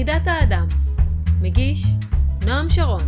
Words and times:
יחידת 0.00 0.26
האדם 0.26 0.66
מגיש 1.42 1.86
נועם 2.46 2.70
שרון 2.70 3.02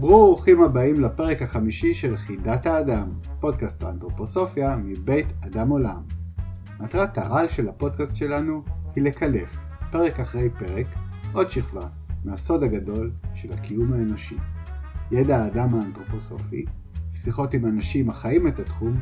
ברוכים 0.00 0.60
הבאים 0.60 1.00
לפרק 1.00 1.42
החמישי 1.42 1.94
של 1.94 2.16
חידת 2.16 2.66
האדם, 2.66 3.08
פודקאסט 3.40 3.84
האנתרופוסופיה 3.84 4.76
מבית 4.76 5.26
אדם 5.46 5.68
עולם. 5.68 6.02
מטרת 6.80 7.18
העל 7.18 7.48
של 7.48 7.68
הפודקאסט 7.68 8.16
שלנו 8.16 8.62
היא 8.96 9.04
לקלף, 9.04 9.56
פרק 9.90 10.20
אחרי 10.20 10.50
פרק, 10.58 10.86
עוד 11.32 11.50
שכבה 11.50 11.88
מהסוד 12.24 12.62
הגדול 12.62 13.10
של 13.34 13.52
הקיום 13.52 13.92
האנושי. 13.92 14.36
ידע 15.10 15.38
האדם 15.38 15.74
האנתרופוסופי 15.74 16.64
ושיחות 17.12 17.54
עם 17.54 17.66
אנשים 17.66 18.10
החיים 18.10 18.46
את 18.46 18.58
התחום 18.58 18.96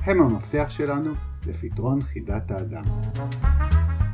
הם 0.00 0.22
המפתח 0.22 0.66
שלנו 0.68 1.10
לפתרון 1.46 2.02
חידת 2.02 2.50
האדם. 2.50 2.84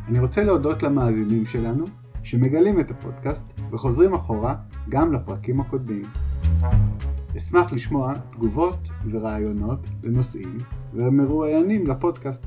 אני 0.08 0.18
רוצה 0.18 0.44
להודות 0.44 0.82
למאזינים 0.82 1.46
שלנו 1.46 1.84
שמגלים 2.22 2.80
את 2.80 2.90
הפודקאסט 2.90 3.44
וחוזרים 3.70 4.14
אחורה 4.14 4.56
גם 4.88 5.12
לפרקים 5.12 5.60
הקודמים. 5.60 6.02
אשמח 7.36 7.72
לשמוע 7.72 8.14
תגובות 8.32 8.88
ורעיונות 9.10 9.86
לנושאים 10.02 10.58
ומרואיינים 10.94 11.86
לפודקאסט. 11.86 12.46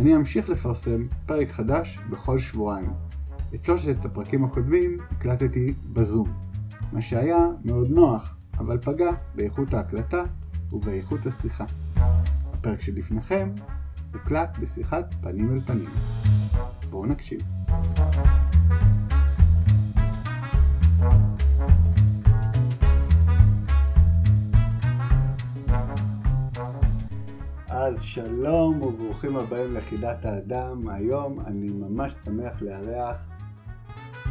אני 0.00 0.16
אמשיך 0.16 0.48
לפרסם 0.48 1.06
פרק 1.26 1.50
חדש 1.50 1.98
בכל 2.10 2.38
שבועיים. 2.38 2.90
את 3.54 3.64
שלושת 3.64 4.04
הפרקים 4.04 4.44
הקודמים 4.44 4.98
הקלטתי 5.10 5.74
בזום, 5.92 6.43
מה 6.94 7.02
שהיה 7.02 7.48
מאוד 7.64 7.90
נוח, 7.90 8.36
אבל 8.58 8.78
פגע 8.78 9.10
באיכות 9.34 9.74
ההקלטה 9.74 10.24
ובאיכות 10.72 11.26
השיחה. 11.26 11.64
הפרק 12.52 12.80
שלפניכם 12.80 13.50
הוקלט 14.12 14.58
בשיחת 14.58 15.14
פנים 15.20 15.54
אל 15.54 15.60
פנים. 15.60 15.88
בואו 16.90 17.06
נקשיב. 17.06 17.40
אז 27.68 28.00
שלום 28.00 28.82
וברוכים 28.82 29.36
הבאים 29.36 29.74
לחידת 29.74 30.24
האדם. 30.24 30.88
היום 30.88 31.40
אני 31.40 31.68
ממש 31.68 32.14
שמח 32.24 32.62
לארח 32.62 33.33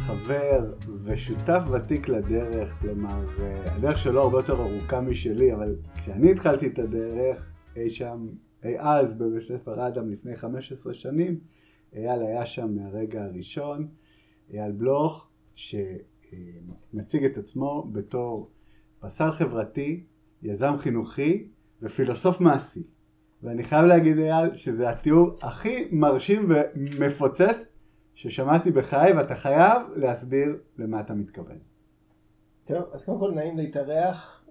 חבר 0.06 0.72
ושותף 1.04 1.62
ותיק 1.72 2.08
לדרך, 2.08 2.80
כלומר 2.80 3.26
הדרך 3.64 3.98
שלו 3.98 4.22
הרבה 4.22 4.38
יותר 4.38 4.62
ארוכה 4.62 5.00
משלי, 5.00 5.54
אבל 5.54 5.76
כשאני 5.96 6.32
התחלתי 6.32 6.66
את 6.66 6.78
הדרך 6.78 7.52
אי 7.76 7.90
שם, 7.90 8.28
אי 8.64 8.80
אז 8.80 9.14
בבית 9.14 9.48
ספר 9.48 9.88
אדם 9.88 10.10
לפני 10.10 10.36
15 10.36 10.94
שנים, 10.94 11.38
אייל 11.96 12.22
היה 12.22 12.46
שם 12.46 12.76
מהרגע 12.76 13.24
הראשון, 13.24 13.88
אייל 14.52 14.72
בלוך, 14.72 15.28
שמציג 15.54 17.24
את 17.24 17.38
עצמו 17.38 17.88
בתור 17.92 18.50
פסל 19.00 19.32
חברתי, 19.32 20.04
יזם 20.42 20.74
חינוכי 20.78 21.48
ופילוסוף 21.82 22.40
מעשי. 22.40 22.82
ואני 23.42 23.64
חייב 23.64 23.84
להגיד 23.84 24.18
אייל 24.18 24.54
שזה 24.54 24.90
התיאור 24.90 25.38
הכי 25.42 25.88
מרשים 25.92 26.48
ומפוצץ 26.48 27.73
ששמעתי 28.14 28.70
בחיי 28.70 29.12
ואתה 29.12 29.34
חייב 29.34 29.82
להסביר 29.96 30.58
למה 30.78 31.00
אתה 31.00 31.14
מתכוון. 31.14 31.58
טוב, 32.64 32.84
אז 32.92 33.04
קודם 33.04 33.18
כל 33.18 33.32
נעים 33.34 33.56
להתארח 33.56 34.44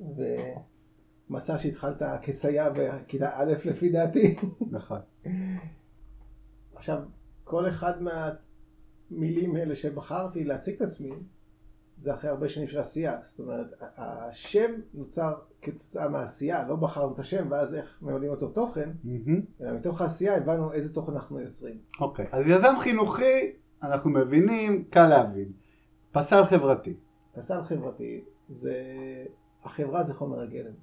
ומסע 1.30 1.58
שהתחלת 1.58 2.02
כסייע 2.22 2.70
בכיתה 2.70 3.30
א' 3.34 3.54
לפי 3.66 3.90
דעתי. 3.90 4.36
נכון. 4.72 5.00
עכשיו, 6.76 7.02
כל 7.44 7.68
אחד 7.68 7.94
מהמילים 8.02 9.56
האלה 9.56 9.76
שבחרתי 9.76 10.44
להציג 10.44 10.76
את 10.76 10.82
עצמי 10.82 11.12
זה 12.02 12.14
אחרי 12.14 12.30
הרבה 12.30 12.50
שנים 12.50 12.68
של 12.68 12.80
עשייה. 12.80 13.18
זאת 13.22 13.40
אומרת, 13.40 13.68
השם 13.98 14.72
נוצר 14.94 15.34
כתוצאה 15.62 16.10
מהעשייה, 16.10 16.68
לא 16.68 16.76
בחרנו 16.76 17.14
את 17.14 17.20
השם 17.20 17.46
ואז 17.50 17.74
איך 17.74 18.00
ממלאים 18.02 18.32
אותו 18.32 18.48
תוכן, 18.48 18.90
אלא 19.62 19.74
מתוך 19.74 20.02
העשייה 20.02 20.38
הבנו 20.38 20.74
איזה 20.74 20.94
תוכן 20.94 21.12
אנחנו 21.12 21.40
יוצרים. 21.40 21.78
אוקיי, 22.00 22.28
אז 22.32 22.48
יזם 22.48 22.74
חינוכי, 22.80 23.52
אנחנו 23.84 24.10
מבינים, 24.10 24.84
קל 24.84 25.08
להבין. 25.08 25.52
פסל 26.12 26.46
חברתי. 26.46 26.94
פסל 27.36 27.64
חברתי 27.64 28.24
זה, 28.50 28.76
החברה 29.64 30.04
זה 30.04 30.14
חומר 30.14 30.42
הגלם. 30.42 30.74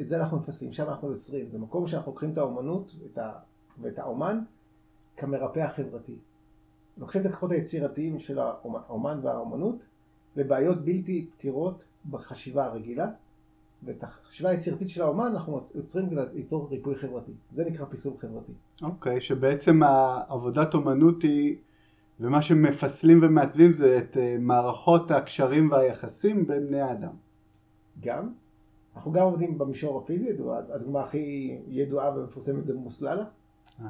את 0.00 0.08
זה 0.08 0.16
אנחנו 0.16 0.38
מפסלים, 0.38 0.72
שם 0.72 0.88
אנחנו 0.88 1.10
יוצרים. 1.10 1.48
זה 1.48 1.58
מקום 1.58 1.86
שאנחנו 1.86 2.12
לוקחים 2.12 2.32
את 2.32 2.38
האומנות 2.38 2.94
את 3.12 3.18
ה, 3.18 3.32
ואת 3.80 3.98
האומן 3.98 4.40
כמרפא 5.16 5.60
החברתי. 5.60 6.16
לוקחים 6.98 7.20
את 7.20 7.26
הכוחות 7.26 7.50
היצירתיים 7.50 8.18
של 8.18 8.38
האומן 8.38 9.20
והאומנות 9.22 9.76
לבעיות 10.36 10.84
בלתי 10.84 11.26
פתירות 11.36 11.84
בחשיבה 12.10 12.64
הרגילה, 12.64 13.08
ואת 13.82 14.04
החשיבה 14.04 14.50
היצירתית 14.50 14.88
של 14.88 15.02
האומן 15.02 15.26
אנחנו 15.26 15.60
יוצרים 15.74 16.10
כדי 16.10 16.20
ליצור 16.34 16.68
ריפוי 16.70 16.96
חברתי. 16.96 17.32
זה 17.52 17.64
נקרא 17.64 17.84
פיסול 17.84 18.12
חברתי. 18.20 18.52
אוקיי, 18.82 19.16
okay, 19.16 19.20
שבעצם 19.20 19.82
העבודת 19.82 20.74
אומנות 20.74 21.22
היא, 21.22 21.56
ומה 22.20 22.42
שמפסלים 22.42 23.20
ומעטבים 23.22 23.72
זה 23.72 23.98
את 23.98 24.16
מערכות 24.40 25.10
הקשרים 25.10 25.70
והיחסים 25.70 26.46
בין 26.46 26.66
בני 26.66 26.80
האדם. 26.80 27.12
גם. 28.00 28.32
אנחנו 28.96 29.12
גם 29.12 29.22
עובדים 29.22 29.58
במישור 29.58 29.98
הפיזי, 29.98 30.30
הדוגמה 30.74 31.00
הכי 31.00 31.58
ידועה 31.68 32.18
ומפורסמת 32.18 32.64
זה 32.64 32.74
מוסללה. 32.74 33.24
Uh-huh. 33.24 33.82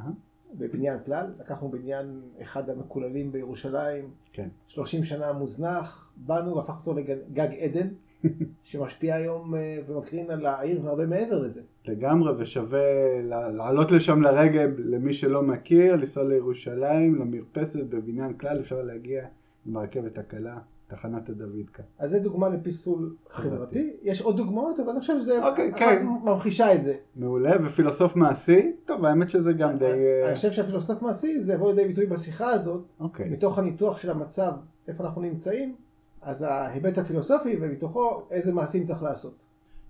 בבניין 0.55 0.99
כלל, 1.05 1.27
לקחנו 1.41 1.69
בניין 1.69 2.21
אחד 2.43 2.71
המקוללים 2.71 3.33
בירושלים, 3.33 4.11
כן. 4.33 4.49
30 4.69 5.05
שנה 5.05 5.33
מוזנח, 5.33 6.11
באנו 6.17 6.57
והפך 6.57 6.75
אותו 6.87 7.01
לגג 7.01 7.49
עדן, 7.59 7.89
שמשפיע 8.63 9.15
היום 9.15 9.55
ומקרין 9.87 10.31
על 10.31 10.47
העיר 10.47 10.85
והרבה 10.85 11.07
מעבר 11.07 11.39
לזה. 11.39 11.63
לגמרי, 11.85 12.33
ושווה 12.39 13.23
לעלות 13.29 13.93
לשם 13.93 14.23
לרגל 14.23 14.71
למי 14.79 15.15
שלא 15.15 15.43
מכיר, 15.43 15.97
לנסוע 15.97 16.25
לירושלים, 16.25 17.15
למרפסת 17.15 17.85
בבניין 17.85 18.33
כלל, 18.33 18.61
אפשר 18.61 18.83
להגיע 18.83 19.27
עם 19.67 19.77
הרכבת 19.77 20.19
הקלה. 20.19 20.59
תחנת 20.89 21.29
הדוידקה. 21.29 21.83
אז 21.99 22.11
זה 22.11 22.19
דוגמה 22.19 22.49
לפיסול 22.49 23.15
חברתי. 23.31 23.97
יש 24.03 24.23
עוד 24.23 24.37
דוגמאות, 24.37 24.81
אבל 24.81 24.91
אני 24.91 25.01
חושב 25.01 25.19
שזה 25.21 25.49
אוקיי, 25.49 25.73
כן. 25.77 26.07
ממחישה 26.25 26.75
את 26.75 26.85
זה. 26.85 26.95
מעולה, 27.17 27.53
ופילוסוף 27.65 28.17
מעשי? 28.17 28.73
טוב, 28.85 29.05
האמת 29.05 29.31
שזה 29.31 29.53
גם 29.53 29.79
די... 29.79 29.93
אני 30.27 30.35
חושב 30.35 30.53
שהפילוסוף 30.53 31.03
מעשי 31.03 31.41
זה 31.41 31.53
יבוא 31.53 31.73
לידי 31.73 31.89
ביטוי 31.89 32.07
בשיחה 32.07 32.51
הזאת, 32.51 32.85
אוקיי. 33.01 33.29
מתוך 33.29 33.59
הניתוח 33.59 33.99
של 33.99 34.11
המצב, 34.11 34.53
איפה 34.89 35.05
אנחנו 35.05 35.23
נמצאים, 35.23 35.75
אז 36.23 36.43
ההיבט 36.43 36.99
הפילוסופי, 36.99 37.57
ומתוכו 37.61 38.23
איזה 38.31 38.53
מעשים 38.53 38.87
צריך 38.87 39.03
לעשות. 39.03 39.35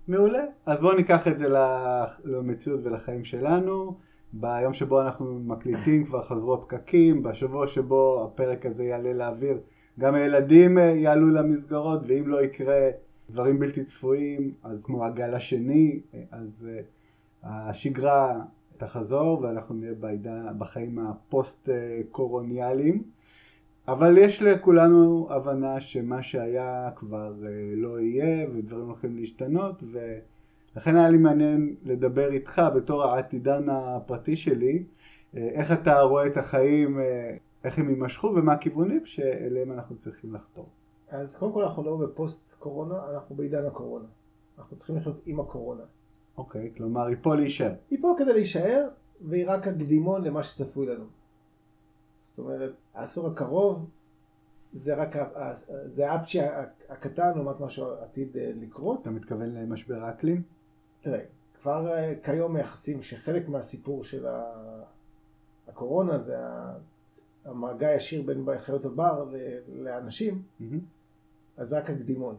מעולה, 0.07 0.43
אז 0.65 0.79
בואו 0.79 0.95
ניקח 0.95 1.27
את 1.27 1.39
זה 1.39 1.47
למציאות 2.23 2.79
ולחיים 2.83 3.23
שלנו. 3.23 3.95
ביום 4.33 4.73
שבו 4.73 5.01
אנחנו 5.01 5.39
מקליטים 5.39 6.05
כבר 6.05 6.23
חזרו 6.23 6.53
הפקקים, 6.53 7.23
בשבוע 7.23 7.67
שבו 7.67 8.23
הפרק 8.23 8.65
הזה 8.65 8.83
יעלה 8.83 9.13
לאוויר. 9.13 9.57
גם 9.99 10.15
הילדים 10.15 10.77
יעלו 10.77 11.27
למסגרות, 11.27 12.01
ואם 12.07 12.27
לא 12.27 12.43
יקרה 12.43 12.89
דברים 13.29 13.59
בלתי 13.59 13.83
צפויים, 13.83 14.53
אז 14.63 14.83
כמו 14.83 15.05
הגל 15.05 15.33
השני, 15.33 15.99
אז 16.31 16.67
השגרה 17.43 18.41
תחזור 18.77 19.41
ואנחנו 19.41 19.75
נהיה 19.75 19.93
בעידה, 19.93 20.51
בחיים 20.57 20.99
הפוסט-קורוניאליים. 20.99 23.03
אבל 23.87 24.17
יש 24.17 24.41
לכולנו 24.41 25.27
הבנה 25.31 25.79
שמה 25.79 26.23
שהיה 26.23 26.89
כבר 26.95 27.33
לא 27.75 27.99
יהיה 27.99 28.47
ודברים 28.53 28.85
הולכים 28.85 29.17
להשתנות 29.17 29.83
ולכן 29.91 30.95
היה 30.95 31.09
לי 31.09 31.17
מעניין 31.17 31.75
לדבר 31.83 32.31
איתך 32.31 32.61
בתור 32.75 33.03
העתידן 33.03 33.69
הפרטי 33.69 34.35
שלי 34.35 34.83
איך 35.33 35.71
אתה 35.71 35.99
רואה 35.99 36.27
את 36.27 36.37
החיים 36.37 36.99
איך 37.67 37.79
הם 37.79 37.89
יימשכו 37.89 38.27
ומה 38.27 38.53
הכיוונים 38.53 39.05
שאליהם 39.05 39.71
אנחנו 39.71 39.97
צריכים 39.97 40.33
לחתור. 40.33 40.69
אז 41.09 41.35
קודם 41.35 41.53
כל 41.53 41.63
אנחנו 41.63 41.83
לא 41.83 41.97
בפוסט 41.97 42.53
קורונה, 42.59 42.95
אנחנו 43.13 43.35
בעידן 43.35 43.65
הקורונה. 43.65 44.05
אנחנו 44.57 44.77
צריכים 44.77 44.95
לחיות 44.97 45.21
עם 45.25 45.39
הקורונה. 45.39 45.83
אוקיי, 46.37 46.71
כלומר 46.77 47.05
היא 47.05 47.17
פה 47.21 47.35
להישאר. 47.35 47.73
היא 47.89 47.99
פה 48.01 48.15
כדי 48.17 48.33
להישאר, 48.33 48.87
והיא 49.21 49.45
רק 49.47 49.67
הקדימון 49.67 50.23
למה 50.23 50.43
שצפוי 50.43 50.85
לנו. 50.85 51.05
זאת 52.29 52.39
אומרת, 52.39 52.73
העשור 52.93 53.27
הקרוב 53.27 53.89
זה 54.73 54.95
רק, 54.95 55.15
זה 55.85 56.11
האפצ'י 56.11 56.39
הקטן 56.89 57.31
לעומת 57.35 57.59
מה 57.59 57.69
שעתיד 57.69 58.37
לקרות. 58.61 59.01
אתה 59.01 59.09
מתכוון 59.09 59.55
למשבר 59.55 60.03
האקלים? 60.03 60.41
תראה, 61.01 61.21
כבר 61.61 61.93
כיום 62.23 62.53
מייחסים 62.53 63.03
שחלק 63.03 63.49
מהסיפור 63.49 64.03
של 64.03 64.25
הקורונה 65.67 66.17
זה 66.17 66.35
המגע 67.47 67.87
הישיר 67.87 68.21
בין 68.21 68.45
חיות 68.65 68.85
הבר 68.85 69.25
לאנשים, 69.75 70.41
mm-hmm. 70.61 70.63
אז 71.57 71.73
רק 71.73 71.89
הקדימון. 71.89 72.35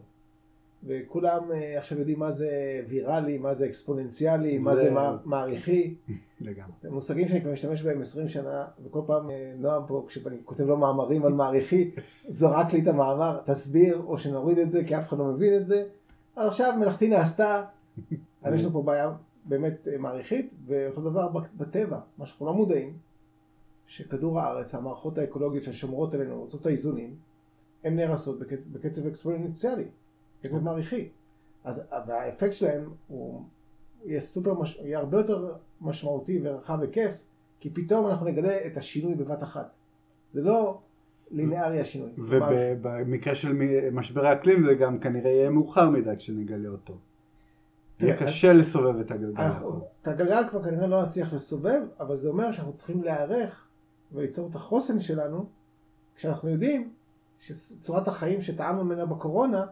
וכולם 0.83 1.51
אה, 1.51 1.77
עכשיו 1.77 1.99
יודעים 1.99 2.19
מה 2.19 2.31
זה 2.31 2.49
ויראלי, 2.87 3.37
מה 3.37 3.55
זה 3.55 3.65
אקספוננציאלי, 3.65 4.57
מה 4.57 4.75
זה- 4.75 4.81
זה 4.83 4.91
מע- 4.91 5.17
מעריכי. 5.25 5.95
לגמרי. 6.41 6.71
מושגים 6.89 7.27
שאני 7.27 7.41
כבר 7.41 7.51
משתמש 7.51 7.81
בהם 7.83 8.01
20 8.01 8.27
שנה, 8.29 8.65
וכל 8.83 9.01
פעם 9.05 9.29
אה, 9.29 9.53
נועם 9.57 9.83
פה, 9.87 10.05
כשאני 10.07 10.37
כותב 10.45 10.63
לו 10.63 10.77
מאמרים 10.77 11.25
על 11.25 11.33
מעריכי, 11.33 11.91
זורק 12.29 12.73
לי 12.73 12.81
את 12.81 12.87
המאמר, 12.87 13.39
תסביר, 13.45 14.01
או 14.05 14.17
שנוריד 14.19 14.57
את 14.57 14.71
זה, 14.71 14.83
כי 14.87 14.97
אף 14.97 15.07
אחד 15.07 15.17
לא 15.17 15.25
מבין 15.25 15.57
את 15.61 15.67
זה. 15.67 15.85
אז 16.35 16.47
עכשיו 16.47 16.73
מלאכתי 16.79 17.09
נעשתה, 17.09 17.63
אז 18.43 18.53
יש 18.55 18.61
לנו 18.63 18.73
פה 18.73 18.81
בעיה 18.81 19.11
באמת 19.45 19.87
אה, 19.87 19.97
מעריכית, 19.97 20.53
ואותו 20.65 21.01
דבר 21.01 21.27
בטבע, 21.57 21.99
מה 22.17 22.25
שאנחנו 22.25 22.45
לא 22.45 22.53
מודעים, 22.53 22.93
שכדור 23.89 24.39
הארץ, 24.39 24.75
המערכות 24.75 25.17
האקולוגיות 25.17 25.63
ששומרות 25.63 26.13
עלינו, 26.13 26.39
רוצות 26.39 26.65
האיזונים, 26.65 27.15
הן 27.83 27.95
נהרסות 27.95 28.39
בקצב, 28.39 28.61
בקצב 28.71 29.07
אקספוננציאלי, 29.07 29.85
קצב 30.41 30.59
מעריכי. 30.59 31.09
אז 31.63 31.81
והאפקט 32.07 32.53
שלהם 32.53 32.89
הוא 33.07 33.43
יהיה 34.05 34.21
סופר, 34.21 34.53
מש... 34.53 34.75
יהיה 34.75 34.99
הרבה 34.99 35.17
יותר 35.17 35.53
משמעותי 35.81 36.39
ורחב 36.43 36.81
היקף, 36.81 37.11
כי 37.59 37.69
פתאום 37.69 38.07
אנחנו 38.07 38.25
נגלה 38.25 38.65
את 38.65 38.77
השינוי 38.77 39.15
בבת 39.15 39.43
אחת. 39.43 39.71
זה 40.33 40.41
לא 40.41 40.79
לינארי 41.31 41.81
השינוי. 41.81 42.09
ובמקרה 42.17 43.35
של 43.35 43.53
משבר 43.91 44.25
האקלים 44.25 44.63
זה 44.63 44.73
גם 44.73 44.99
כנראה 44.99 45.31
יהיה 45.31 45.49
מאוחר 45.49 45.89
מדי 45.89 46.15
כשנגלה 46.17 46.69
אותו. 46.69 46.97
יהיה 47.99 48.17
קשה 48.17 48.53
לסובב 48.53 48.99
את 48.99 49.11
הגלגל. 49.11 49.43
את 50.01 50.07
הגלגל 50.07 50.43
כבר 50.49 50.63
כנראה 50.63 50.87
לא 50.87 51.03
נצליח 51.03 51.33
לסובב, 51.33 51.81
אבל 51.99 52.15
זה 52.15 52.29
אומר 52.29 52.51
שאנחנו 52.51 52.73
צריכים 52.73 53.03
להיערך 53.03 53.68
וליצור 54.13 54.49
את 54.49 54.55
החוסן 54.55 54.99
שלנו, 54.99 55.45
כשאנחנו 56.15 56.49
יודעים 56.49 56.93
שצורת 57.39 58.07
החיים 58.07 58.41
שטעמנו 58.41 58.83
ממנה 58.83 59.05
בקורונה, 59.05 59.65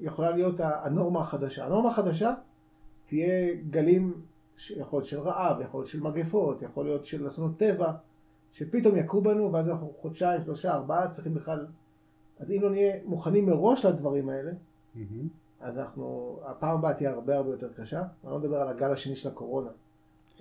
יכולה 0.00 0.30
להיות 0.30 0.60
הנורמה 0.60 1.20
החדשה. 1.20 1.66
הנורמה 1.66 1.88
החדשה 1.90 2.34
תהיה 3.06 3.54
גלים, 3.70 4.22
יכול 4.70 4.98
להיות 4.98 5.06
של 5.06 5.20
רעב, 5.20 5.60
יכול 5.60 5.80
להיות 5.80 5.88
של 5.88 6.00
מגפות, 6.00 6.62
יכול 6.62 6.84
להיות 6.84 7.06
של 7.06 7.28
אסונות 7.28 7.58
טבע, 7.58 7.92
שפתאום 8.52 8.96
יכו 8.96 9.20
בנו, 9.20 9.52
ואז 9.52 9.68
אנחנו 9.68 9.92
חודשיים, 10.00 10.42
שלושה, 10.44 10.74
ארבעה, 10.74 11.08
צריכים 11.08 11.34
בכלל... 11.34 11.66
אז 12.38 12.50
אם 12.50 12.62
לא 12.62 12.70
נהיה 12.70 12.96
מוכנים 13.04 13.46
מראש 13.46 13.84
לדברים 13.84 14.28
האלה, 14.28 14.52
מהמם. 14.94 15.28
אז 15.60 15.78
אנחנו, 15.78 16.36
הפעם 16.44 16.78
הבאה 16.78 16.94
תהיה 16.94 17.10
הרבה 17.10 17.36
הרבה 17.36 17.50
יותר 17.50 17.72
קשה. 17.72 18.00
אני 18.00 18.32
לא 18.32 18.38
מדבר 18.38 18.56
על 18.56 18.68
הגל 18.68 18.92
השני 18.92 19.16
של 19.16 19.28
הקורונה, 19.28 19.70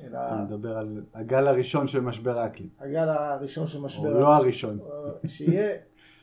אלא 0.04 0.18
אתה 0.18 0.46
מדבר 0.48 0.78
על 0.78 1.04
הגל 1.14 1.48
הראשון 1.48 1.88
של 1.88 2.00
משבר 2.00 2.40
האקלים. 2.40 2.70
הגל 2.80 3.10
הראשון 3.10 3.68
של 3.68 3.78
או 3.78 3.84
משבר... 3.84 4.20
לא 4.20 4.36
הראשון. 4.36 4.80
אה, 4.80 5.30
שיהיה, 5.30 5.78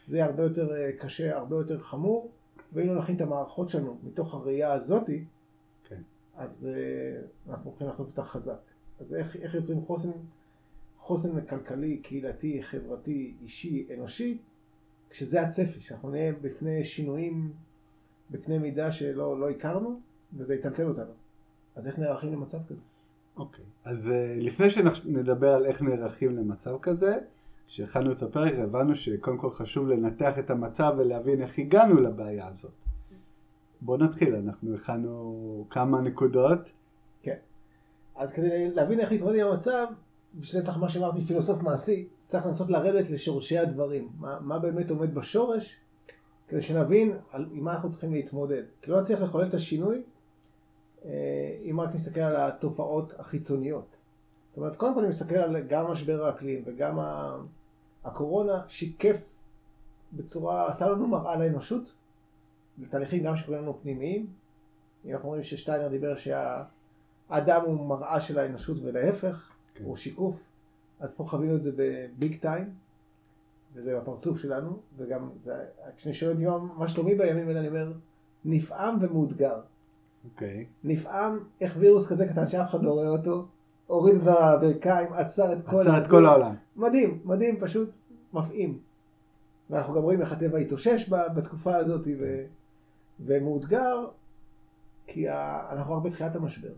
זה 0.09 0.17
יהיה 0.17 0.27
הרבה 0.27 0.43
יותר 0.43 0.77
אה, 0.77 0.91
קשה, 0.99 1.37
הרבה 1.37 1.57
יותר 1.57 1.79
חמור, 1.79 2.31
ואם 2.73 2.87
לא 2.87 2.99
נכין 2.99 3.17
את 3.17 3.21
המערכות 3.21 3.71
שלנו 3.71 3.99
מתוך 4.05 4.35
הראייה 4.35 4.73
הזאתי, 4.73 5.25
כן. 5.89 6.01
אז 6.37 6.69
אה, 6.73 7.21
אנחנו 7.51 7.71
הולכים 7.71 7.89
לחטוף 7.89 8.07
אותה 8.07 8.25
חזק. 8.25 8.61
אז 9.01 9.15
איך, 9.15 9.37
איך 9.37 9.55
יוצרים 9.55 9.81
חוסן, 9.81 10.11
חוסן 10.99 11.41
כלכלי, 11.41 11.97
קהילתי, 11.97 12.63
חברתי, 12.63 13.35
אישי, 13.43 13.87
אנושי, 13.95 14.39
כשזה 15.11 15.43
הצפי, 15.43 15.81
שאנחנו 15.81 16.11
נהיה 16.11 16.33
בפני 16.41 16.85
שינויים 16.85 17.53
בקנה 18.31 18.59
מידה 18.59 18.93
שלא 18.93 19.41
לא 19.41 19.51
הכרנו, 19.51 20.01
וזה 20.37 20.55
יטלטל 20.55 20.87
אותנו. 20.87 21.13
אז 21.77 21.87
איך 21.87 21.99
נערכים 21.99 22.33
למצב 22.33 22.59
כזה? 22.69 22.81
אוקיי. 23.37 23.65
אז 23.85 24.11
אה, 24.11 24.35
לפני 24.39 24.71
שנדבר 24.71 25.55
על 25.55 25.67
איך 25.67 25.83
נערכים 25.83 26.37
למצב 26.37 26.79
כזה, 26.83 27.19
כשהכנו 27.67 28.13
את 28.13 28.23
הפרק 28.23 28.55
הבנו 28.55 28.97
שקודם 28.97 29.39
כל 29.39 29.51
חשוב 29.51 29.89
לנתח 29.89 30.39
את 30.39 30.51
המצב 30.51 30.95
ולהבין 30.99 31.43
איך 31.43 31.59
הגענו 31.59 32.01
לבעיה 32.01 32.49
הזאת. 32.49 32.73
בואו 33.81 33.99
נתחיל, 33.99 34.35
אנחנו 34.35 34.75
הכנו 34.75 35.67
כמה 35.71 36.01
נקודות. 36.01 36.59
כן. 37.23 37.37
אז 38.17 38.33
כדי 38.33 38.71
להבין 38.71 39.01
איך 39.01 39.13
להתמודד 39.13 39.39
עם 39.39 39.47
המצב, 39.47 39.87
בשביל 40.35 40.61
זה 40.61 40.67
צריך 40.67 40.79
מה 40.79 40.89
שאמרתי 40.89 41.25
פילוסוף 41.25 41.63
מעשי, 41.63 42.09
צריך 42.27 42.47
לנסות 42.47 42.71
לרדת 42.71 43.11
לשורשי 43.11 43.59
הדברים. 43.59 44.09
מה, 44.19 44.39
מה 44.41 44.59
באמת 44.59 44.91
עומד 44.91 45.15
בשורש, 45.15 45.77
כדי 46.49 46.63
שנבין 46.63 47.17
על, 47.33 47.47
עם 47.53 47.65
מה 47.65 47.75
אנחנו 47.75 47.91
צריכים 47.91 48.13
להתמודד. 48.13 48.63
כי 48.83 48.91
לא 48.91 49.01
נצליח 49.01 49.21
לחולל 49.21 49.47
את 49.49 49.55
השינוי, 49.55 50.03
אם 51.71 51.81
רק 51.81 51.95
נסתכל 51.95 52.21
על 52.21 52.37
התופעות 52.37 53.13
החיצוניות. 53.19 53.87
זאת 54.51 54.57
אומרת, 54.59 54.77
קודם 54.77 54.95
כל 54.95 55.01
אני 55.01 55.09
מסתכל 55.09 55.35
על 55.35 55.61
גם 55.63 55.87
משבר 55.87 56.27
האקלים 56.27 56.63
וגם 56.67 56.99
הקורונה 58.05 58.63
שיקף 58.69 59.17
בצורה, 60.13 60.69
עשה 60.69 60.89
לנו 60.89 61.07
מראה 61.07 61.37
לאנושות, 61.37 61.93
לתהליכים 62.79 63.23
גם 63.23 63.37
שקוראים 63.37 63.63
לנו 63.63 63.79
פנימיים. 63.83 64.27
אם 65.05 65.13
אנחנו 65.15 65.29
רואים 65.29 65.43
ששטיינר 65.45 65.89
דיבר 65.89 66.17
שהאדם 66.17 67.63
הוא 67.65 67.87
מראה 67.89 68.21
של 68.21 68.39
האנושות 68.39 68.77
ולהפך, 68.83 69.51
כן. 69.75 69.85
הוא 69.85 69.97
שיקוף, 69.97 70.37
אז 71.01 71.13
פה 71.13 71.25
חווינו 71.25 71.57
את 71.57 71.63
זה 71.63 71.71
בביג 71.77 72.41
טיים, 72.41 72.71
וזה 73.75 73.99
בפרצוף 74.01 74.39
שלנו, 74.39 74.79
וגם 74.97 75.31
זה, 75.43 75.65
כשאני 75.97 76.15
שואל 76.15 76.31
אותי 76.31 76.45
מה- 76.47 76.59
מה 76.59 76.89
שלומי 76.89 77.15
בימים 77.15 77.49
האלה, 77.49 77.61
אני 77.61 77.69
אומר, 77.69 77.93
נפעם 78.45 78.99
ומאותגר. 79.01 79.61
אוקיי. 80.25 80.67
נפעם 80.85 81.39
איך 81.61 81.77
וירוס 81.79 82.07
כזה 82.07 82.29
קטן 82.29 82.49
שאף 82.49 82.71
אחד 82.71 82.83
לא 82.83 82.91
רואה 82.91 83.09
אותו, 83.09 83.47
הוריד 83.87 84.17
את 84.17 84.27
הברכיים, 84.27 85.13
עצר 85.13 85.53
את 85.53 85.59
כל... 85.67 85.81
עצר 85.81 86.05
את. 86.05 86.11
כל 86.11 86.27
העולם. 86.27 86.55
מדהים, 86.77 87.21
מדהים, 87.25 87.61
פשוט 87.61 87.91
מפעים. 88.33 88.79
ואנחנו 89.71 89.95
גם 89.95 90.03
רואים 90.03 90.21
איך 90.21 90.33
הטבע 90.33 90.59
התאושש 90.59 91.11
בתקופה 91.11 91.77
הזאת, 91.77 92.07
ו... 92.21 92.45
ומאותגר, 93.21 94.07
כי 95.07 95.29
ה... 95.29 95.67
אנחנו 95.73 95.97
רק 95.97 96.03
בתחילת 96.03 96.37
המשבר. 96.37 96.73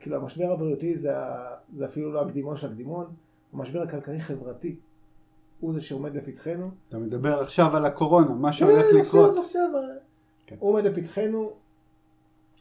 כאילו 0.00 0.16
המשבר 0.16 0.52
הבריאותי 0.52 0.96
זה. 0.96 1.12
זה 1.76 1.84
אפילו 1.84 2.12
לא 2.12 2.22
הקדימון 2.22 2.56
של 2.56 2.66
הקדימון, 2.66 3.06
המשבר 3.52 3.82
הכלכלי-חברתי. 3.82 4.76
הוא 5.60 5.74
זה 5.74 5.80
שעומד 5.80 6.14
לפתחנו. 6.14 6.70
אתה 6.88 6.98
מדבר 6.98 7.40
עכשיו 7.40 7.76
על 7.76 7.84
הקורונה, 7.86 8.34
מה 8.34 8.52
שהולך 8.52 8.84
כן, 8.90 8.96
לקרות. 8.96 9.30
עכשיו, 9.30 9.40
עכשיו. 9.40 9.70
כן. 10.46 10.56
הוא 10.58 10.70
עומד 10.70 10.84
לפתחנו, 10.84 11.52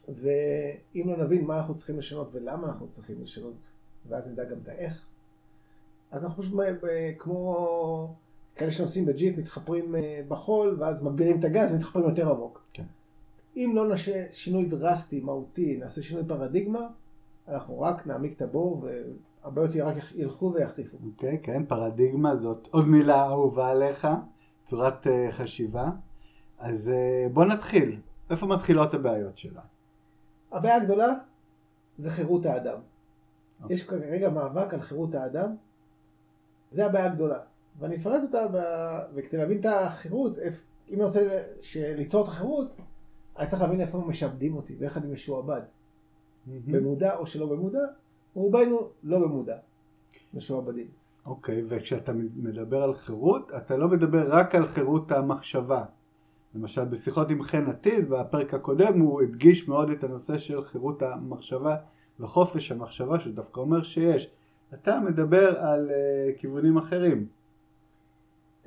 ואם 0.07 1.09
לא 1.09 1.17
נבין 1.17 1.45
מה 1.45 1.57
אנחנו 1.57 1.75
צריכים 1.75 1.97
לשנות 1.97 2.29
ולמה 2.33 2.67
אנחנו 2.67 2.87
צריכים 2.87 3.15
לשנות, 3.21 3.53
ואז 4.07 4.27
נדע 4.27 4.43
גם 4.43 4.57
את 4.63 4.67
האיך, 4.67 5.05
אז 6.11 6.23
אנחנו 6.23 6.43
פשוט 6.43 6.59
כמו 7.17 8.15
כאלה 8.55 8.71
שנוסעים 8.71 9.05
בג'יפ, 9.05 9.37
מתחפרים 9.37 9.95
אה, 9.95 10.21
בחול, 10.27 10.75
ואז 10.79 11.03
מגבירים 11.03 11.39
את 11.39 11.43
הגז 11.45 11.71
ומתחפרים 11.71 12.05
יותר 12.09 12.31
עמוק. 12.31 12.63
כן. 12.73 12.83
אם 13.55 13.71
לא 13.75 13.87
נעשה 13.87 14.25
שינוי 14.31 14.65
דרסטי, 14.65 15.19
מהותי, 15.19 15.77
נעשה 15.77 16.01
שינוי 16.03 16.23
פרדיגמה, 16.27 16.87
אנחנו 17.47 17.81
רק 17.81 18.07
נעמיק 18.07 18.37
את 18.37 18.41
הבור, 18.41 18.85
והרבה 19.43 19.61
יותר 19.61 19.87
רק 19.87 19.95
ילכו 20.15 20.53
ויחריפו. 20.53 20.97
אוקיי, 21.05 21.39
כן, 21.43 21.65
פרדיגמה 21.65 22.35
זאת 22.35 22.67
עוד 22.71 22.87
מילה 22.87 23.25
אהובה 23.25 23.69
עליך, 23.69 24.07
צורת 24.63 25.07
אה, 25.07 25.31
חשיבה. 25.31 25.89
אז 26.59 26.89
אה, 26.89 27.27
בוא 27.33 27.45
נתחיל. 27.45 27.99
איפה 28.29 28.45
מתחילות 28.45 28.93
הבעיות 28.93 29.37
שלה? 29.37 29.61
הבעיה 30.53 30.75
הגדולה 30.75 31.13
זה 31.97 32.11
חירות 32.11 32.45
האדם. 32.45 32.77
אוקיי. 33.61 33.73
יש 33.73 33.83
כרגע 33.83 34.29
מאבק 34.29 34.73
על 34.73 34.81
חירות 34.81 35.15
האדם, 35.15 35.55
זה 36.71 36.85
הבעיה 36.85 37.05
הגדולה. 37.05 37.39
ואני 37.79 37.95
אפרט 37.95 38.21
אותה, 38.23 38.47
ב... 38.53 38.57
וכדי 39.13 39.37
להבין 39.37 39.59
את 39.59 39.65
החירות, 39.65 40.37
אם 40.89 40.95
אני 40.95 41.03
רוצה 41.03 41.43
ליצור 41.75 42.23
את 42.23 42.27
החירות, 42.27 42.67
אני 43.37 43.47
צריך 43.47 43.61
להבין 43.61 43.81
איפה 43.81 43.97
משעבדים 43.97 44.55
אותי 44.55 44.75
ואיך 44.79 44.97
אני 44.97 45.07
משועבד. 45.07 45.61
במודע 46.47 47.15
או 47.15 47.27
שלא 47.27 47.45
במודע, 47.45 47.79
רובנו 48.33 48.89
לא 49.03 49.19
במודע, 49.19 49.57
משועבדים. 50.33 50.87
אוקיי, 51.25 51.63
וכשאתה 51.67 52.13
מדבר 52.35 52.83
על 52.83 52.93
חירות, 52.93 53.51
אתה 53.57 53.77
לא 53.77 53.87
מדבר 53.87 54.25
רק 54.29 54.55
על 54.55 54.67
חירות 54.67 55.11
המחשבה. 55.11 55.85
למשל 56.55 56.85
בשיחות 56.85 57.29
עם 57.29 57.43
חן 57.43 57.67
עתיד, 57.67 58.09
בפרק 58.09 58.53
הקודם 58.53 58.99
הוא 58.99 59.21
הדגיש 59.21 59.67
מאוד 59.67 59.89
את 59.89 60.03
הנושא 60.03 60.37
של 60.37 60.61
חירות 60.61 61.01
המחשבה 61.01 61.75
וחופש 62.19 62.71
המחשבה, 62.71 63.19
שהוא 63.19 63.33
דווקא 63.33 63.59
אומר 63.59 63.83
שיש. 63.83 64.29
אתה 64.73 64.99
מדבר 64.99 65.59
על 65.59 65.89
uh, 65.89 66.39
כיוונים 66.39 66.77
אחרים. 66.77 67.27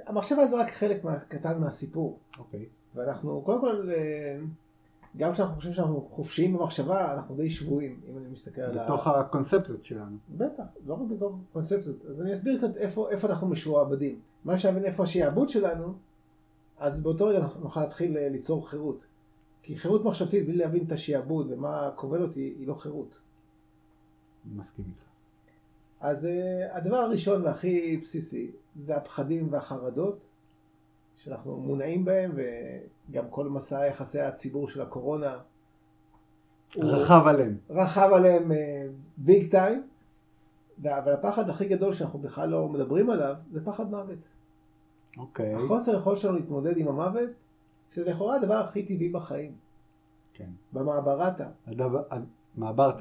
המחשבה 0.07 0.47
זה 0.47 0.57
רק 0.57 0.71
חלק 0.71 1.05
מה- 1.05 1.19
קטן 1.19 1.61
מהסיפור. 1.61 2.19
אוקיי. 2.39 2.65
ואנחנו, 2.95 3.43
קודם 3.45 3.61
כל, 3.61 3.91
אה, 3.91 4.39
גם 5.17 5.33
כשאנחנו 5.33 5.55
חושבים 5.55 5.75
שאנחנו 5.75 6.09
חופשיים 6.11 6.53
במחשבה, 6.53 7.15
אנחנו 7.15 7.37
די 7.37 7.51
שבויים, 7.51 8.01
אם 8.11 8.19
אני 8.19 8.29
מסתכל 8.33 8.61
על 8.61 8.79
ה... 8.79 8.85
בתוך 8.85 9.07
הקונספציות 9.07 9.85
שלנו. 9.85 10.17
בטח, 10.37 10.63
לא 10.87 10.95
רק 10.95 11.01
בתור 11.11 11.39
קונספציות. 11.53 11.97
אז 12.11 12.21
אני 12.21 12.33
אסביר 12.33 12.59
קצת 12.59 12.77
איפה, 12.77 13.11
איפה 13.11 13.29
אנחנו 13.29 13.49
משועבדים. 13.49 14.21
מה 14.45 14.59
שנבין 14.59 14.85
איפה 14.85 15.03
השעבוד 15.03 15.49
שלנו, 15.49 15.95
אז 16.79 17.03
באותו 17.03 17.27
רגע 17.27 17.39
אנחנו 17.39 17.61
נוכל 17.61 17.81
להתחיל 17.81 18.17
אה, 18.17 18.29
ליצור 18.29 18.69
חירות. 18.69 19.07
כי 19.63 19.77
חירות 19.77 20.05
מחשבתית 20.05 20.47
בלי 20.47 20.57
להבין 20.57 20.85
את 20.87 20.93
השעבוד 20.93 21.47
ומה 21.51 21.91
כובל 21.95 22.23
אותי, 22.23 22.55
היא 22.59 22.67
לא 22.67 22.75
חירות. 22.75 23.19
מסכים 24.55 24.85
איתך. 24.89 25.07
אז 26.01 26.25
uh, 26.25 26.77
הדבר 26.77 26.97
הראשון 26.97 27.45
והכי 27.45 27.97
בסיסי 27.97 28.51
זה 28.77 28.97
הפחדים 28.97 29.49
והחרדות 29.51 30.19
שאנחנו 31.17 31.57
מונעים 31.57 32.05
בהם, 32.05 32.33
וגם 33.11 33.25
כל 33.31 33.49
מסע 33.49 33.87
יחסי 33.87 34.21
הציבור 34.21 34.69
של 34.69 34.81
הקורונה. 34.81 35.39
רחב 36.77 37.27
עליהם. 37.27 37.57
רכב 37.71 38.11
עליהם 38.15 38.53
ביג 39.17 39.51
טיים, 39.51 39.89
אבל 40.83 41.13
הפחד 41.13 41.51
הכי 41.51 41.69
גדול 41.69 41.93
שאנחנו 41.93 42.19
בכלל 42.19 42.49
לא 42.49 42.69
מדברים 42.69 43.11
עליו, 43.11 43.35
זה 43.53 43.65
פחד 43.65 43.91
מוות. 43.91 44.19
אוקיי. 45.19 45.55
החוסר 45.55 45.97
יכולת 45.99 46.19
שלנו 46.19 46.35
להתמודד 46.37 46.77
עם 46.77 46.89
המוות, 46.89 47.31
שזה 47.91 48.05
לכאורה 48.11 48.37
הדבר 48.37 48.55
הכי 48.55 48.83
טבעי 48.83 49.09
בחיים. 49.09 49.53
כן. 50.35 50.49
במעברתה, 50.73 51.49
הדבר- 51.67 52.03
מעברת. 52.57 52.97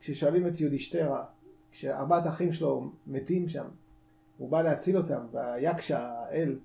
כששואלים 0.00 0.46
את 0.46 0.60
יודישטרה, 0.60 1.24
כשארבעת 1.72 2.26
האחים 2.26 2.52
שלו 2.52 2.90
מתים 3.06 3.48
שם, 3.48 3.64
הוא 4.38 4.48
בא 4.50 4.62
להציל 4.62 4.96
אותם, 4.96 5.26
והיקשה, 5.32 5.98
האל, 6.28 6.58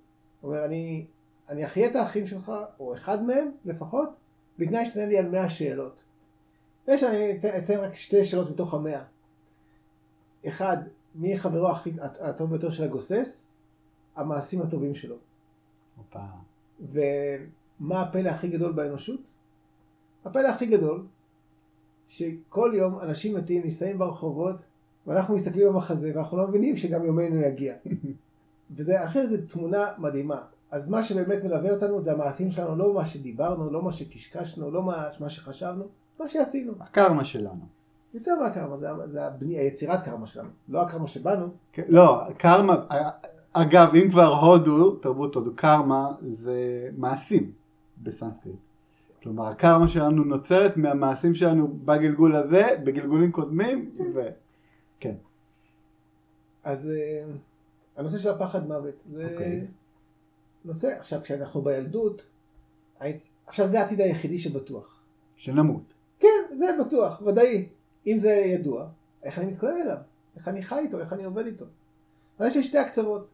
אומר, 0.44 0.66
אני, 0.66 1.06
אני 1.50 1.66
אחיה 1.66 1.90
את 1.90 1.96
האחים 1.96 2.28
שלך, 2.28 2.52
או 2.80 2.94
אחד 2.94 3.24
מהם 3.24 3.52
לפחות, 3.66 4.10
בתנאי 4.60 4.86
שתענה 4.86 5.06
לי 5.06 5.18
על 5.18 5.30
מאה 5.30 5.50
שאלות. 5.50 5.96
יש, 6.88 7.04
אני 7.04 7.38
אתן- 7.40 7.58
אציין 7.64 7.80
רק 7.80 7.94
שתי 7.96 8.24
שאלות 8.26 8.50
מתוך 8.52 8.74
המאה. 8.74 9.04
אחד, 10.48 10.78
מי 11.16 11.40
חברו 11.40 11.70
הכי 11.70 11.92
הטוב 12.02 12.50
ביותר 12.50 12.72
של 12.72 12.84
הגוסס? 12.84 13.49
המעשים 14.20 14.62
הטובים 14.62 14.96
שלו. 14.96 15.16
הופה. 15.98 16.20
ומה 16.92 18.02
הפלא 18.02 18.30
הכי 18.30 18.48
גדול 18.48 18.72
באנושות? 18.72 19.20
הפלא 20.26 20.48
הכי 20.48 20.66
גדול, 20.66 21.06
שכל 22.08 22.72
יום 22.76 23.00
אנשים 23.00 23.36
מתים, 23.36 23.64
נישאים 23.64 23.98
ברחובות, 23.98 24.56
ואנחנו 25.08 25.36
מסתכלים 25.36 25.68
במחזה, 25.68 26.12
ואנחנו 26.16 26.38
לא 26.38 26.48
מבינים 26.48 26.78
שגם 26.78 27.06
יומנו 27.06 27.42
יגיע. 27.42 27.74
וזה, 28.76 29.00
אני 29.02 29.08
חושב 29.08 29.26
שזו 29.26 29.38
תמונה 29.48 29.92
מדהימה. 29.98 30.42
אז 30.72 30.90
מה 30.90 31.04
שבאמת 31.04 31.44
מלווה 31.44 31.72
אותנו 31.72 32.02
זה 32.02 32.12
המעשים 32.12 32.52
שלנו, 32.52 32.76
לא 32.76 32.94
מה 32.94 33.06
שדיברנו, 33.06 33.70
לא 33.70 33.82
מה 33.82 33.92
שקשקשנו, 33.92 34.72
לא 34.72 34.84
מה, 34.84 35.08
מה 35.20 35.30
שחשבנו, 35.30 35.86
מה 36.20 36.30
שעשינו. 36.30 36.74
הקרמה 36.80 37.26
שלנו. 37.26 37.66
יותר 38.14 38.36
מהקרמה, 38.42 38.78
זה, 38.78 38.88
זה 39.08 39.22
היצירת 39.42 40.04
קרמה 40.06 40.28
שלנו, 40.28 40.50
לא 40.70 40.82
הקרמה 40.82 41.08
שבאנו. 41.08 41.48
כן, 41.74 41.84
לא, 41.88 42.22
קרמה, 42.38 42.86
אגב, 43.54 43.96
אם 43.96 44.12
כבר 44.12 44.36
הודו, 44.36 44.96
תרבות 44.96 45.36
הודו, 45.36 45.52
קרמה 45.56 46.12
זה 46.34 46.90
מעשים 46.98 47.52
בסנסקריט. 48.04 48.56
כלומר, 49.24 49.48
הקרמה 49.48 49.88
שלנו 49.88 50.24
נוצרת 50.24 50.78
מהמעשים 50.78 51.36
שלנו 51.36 51.68
בגלגול 51.68 52.36
הזה, 52.36 52.64
בגלגולים 52.84 53.32
קודמים, 53.32 53.92
וכן. 54.14 55.16
אז 56.64 56.90
אה, 56.90 57.24
הנושא 57.98 58.18
של 58.18 58.30
הפחד 58.30 58.68
מוות, 58.68 58.96
זה 59.12 59.30
אוקיי. 59.32 59.68
נושא, 60.66 60.98
עכשיו 61.00 61.20
כשאנחנו 61.24 61.62
בילדות, 61.62 62.22
עכשיו 63.48 63.68
זה 63.68 63.80
העתיד 63.80 64.02
היחידי 64.02 64.40
שבטוח. 64.40 65.00
שנמות. 65.36 65.94
כן, 66.20 66.58
זה 66.58 66.66
בטוח, 66.86 67.22
ודאי. 67.22 67.68
אם 68.08 68.18
זה 68.18 68.30
ידוע, 68.30 68.88
איך 69.24 69.40
אני 69.40 69.46
מתכונן 69.46 69.82
אליו? 69.82 69.98
איך 70.36 70.48
אני 70.48 70.64
חי 70.64 70.80
איתו? 70.80 71.00
איך 71.00 71.14
אני 71.14 71.24
עובד 71.24 71.46
איתו? 71.46 71.66
אבל 72.40 72.48
יש 72.48 72.56
לי 72.56 72.64
שתי 72.64 72.78
הקצוות. 72.78 73.28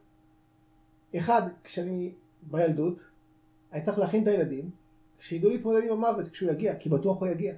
אחד, 1.16 1.42
כשאני 1.64 2.12
בילדות, 2.42 3.00
אני 3.72 3.82
צריך 3.82 3.98
להכין 3.98 4.22
את 4.22 4.28
הילדים, 4.28 4.70
שידעו 5.20 5.50
להתמודד 5.50 5.82
עם 5.84 5.92
המוות 5.92 6.28
כשהוא 6.28 6.50
יגיע, 6.50 6.76
כי 6.78 6.88
בטוח 6.88 7.20
הוא 7.20 7.28
יגיע. 7.28 7.54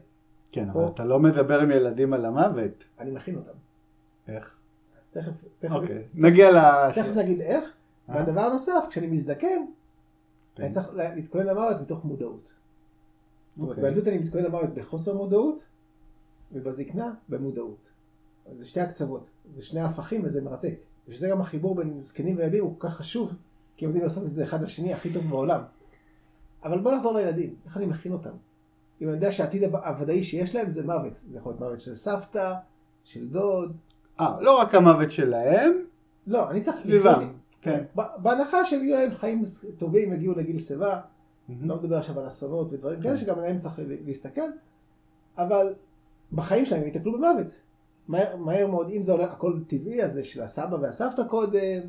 כן, 0.53 0.69
אבל 0.69 0.87
אתה 0.87 1.05
לא 1.05 1.19
מדבר 1.21 1.61
עם 1.61 1.71
ילדים 1.71 2.13
על 2.13 2.25
המוות. 2.25 2.85
אני 2.99 3.11
מכין 3.11 3.37
אותם. 3.37 3.53
איך? 4.29 4.55
תכף, 5.13 5.33
תכף, 5.61 5.75
אוקיי, 5.75 6.03
נגיע 6.15 6.51
ל... 6.51 6.57
תכף 6.95 7.17
נגיד 7.17 7.41
איך. 7.41 7.65
אה. 8.11 8.15
והדבר 8.17 8.41
הנוסף, 8.41 8.85
כשאני 8.91 9.07
מזדקן, 9.07 9.47
כן. 10.55 10.63
אני 10.63 10.75
צריך 10.75 10.95
לה- 10.95 11.15
להתכונן 11.15 11.47
למוות 11.47 11.81
מתוך 11.81 12.05
מודעות. 12.05 12.53
אוקיי. 13.61 13.83
בילדות 13.83 14.09
אני 14.09 14.19
מתכונן 14.19 14.45
למוות 14.45 14.75
בחוסר 14.75 15.17
מודעות, 15.17 15.59
ובזקנה 16.53 17.15
במודעות. 17.29 17.77
זה 18.59 18.65
שתי 18.67 18.81
הקצוות, 18.81 19.25
זה 19.57 19.63
שני 19.63 19.81
ההפכים 19.81 20.21
וזה 20.25 20.41
מרתק. 20.43 20.75
ושזה 21.09 21.29
גם 21.29 21.41
החיבור 21.41 21.75
בין 21.75 22.01
זקנים 22.01 22.37
וילדים 22.37 22.65
הוא 22.65 22.75
כל 22.79 22.89
כך 22.89 22.97
חשוב, 22.97 23.33
כי 23.77 23.85
הם 23.85 23.89
יודעים 23.89 24.05
לעשות 24.05 24.27
את 24.27 24.35
זה 24.35 24.45
אחד 24.45 24.63
לשני 24.63 24.95
הכי 24.95 25.13
טוב 25.13 25.25
בעולם. 25.29 25.61
אבל 26.65 26.79
בוא 26.79 26.95
נחזור 26.95 27.15
לילדים, 27.15 27.55
איך 27.67 27.77
אני 27.77 27.87
מכין 27.87 28.13
אותם? 28.13 28.31
אם 29.01 29.07
אני 29.07 29.17
יודע 29.17 29.33
שהעתיד 29.33 29.63
הוודאי 29.65 30.23
שיש 30.23 30.55
להם 30.55 30.71
זה 30.71 30.83
מוות. 30.83 31.13
זה 31.31 31.39
יכול 31.39 31.53
להיות 31.53 31.61
מוות 31.61 31.81
של 31.81 31.95
סבתא, 31.95 32.55
של 33.05 33.29
דוד. 33.29 33.77
אה, 34.21 34.41
לא 34.41 34.59
רק 34.59 34.75
המוות 34.75 35.11
שלהם, 35.11 35.73
לא, 36.27 36.51
אני 36.51 36.61
צריך... 36.61 36.77
סביבם. 36.77 37.33
כן. 37.63 37.85
בהנחה 37.95 38.65
שהם 38.65 38.85
יהיו 38.85 38.97
להם 38.97 39.15
חיים 39.15 39.45
טובים, 39.79 40.13
יגיעו 40.13 40.35
לגיל 40.35 40.59
שיבה, 40.59 41.01
לא 41.63 41.77
מדבר 41.77 41.99
עכשיו 41.99 42.21
על 42.21 42.27
אסונות 42.27 42.73
ודברים 42.73 43.01
כאלה 43.03 43.15
כן. 43.15 43.21
שגם 43.21 43.39
עליהם 43.39 43.59
צריך 43.59 43.81
להסתכל, 44.07 44.51
אבל 45.39 45.75
בחיים 46.33 46.65
שלהם 46.65 46.81
הם 46.81 46.87
ייתקלו 46.87 47.13
במוות. 47.13 47.47
מהר, 48.09 48.37
מהר 48.37 48.67
מאוד, 48.67 48.91
אם 48.91 49.03
זה 49.03 49.13
עולה 49.13 49.25
הכל 49.25 49.61
טבעי, 49.67 50.03
אז 50.05 50.13
זה 50.13 50.25
של 50.25 50.43
הסבא 50.43 50.77
והסבתא 50.81 51.23
קודם, 51.25 51.81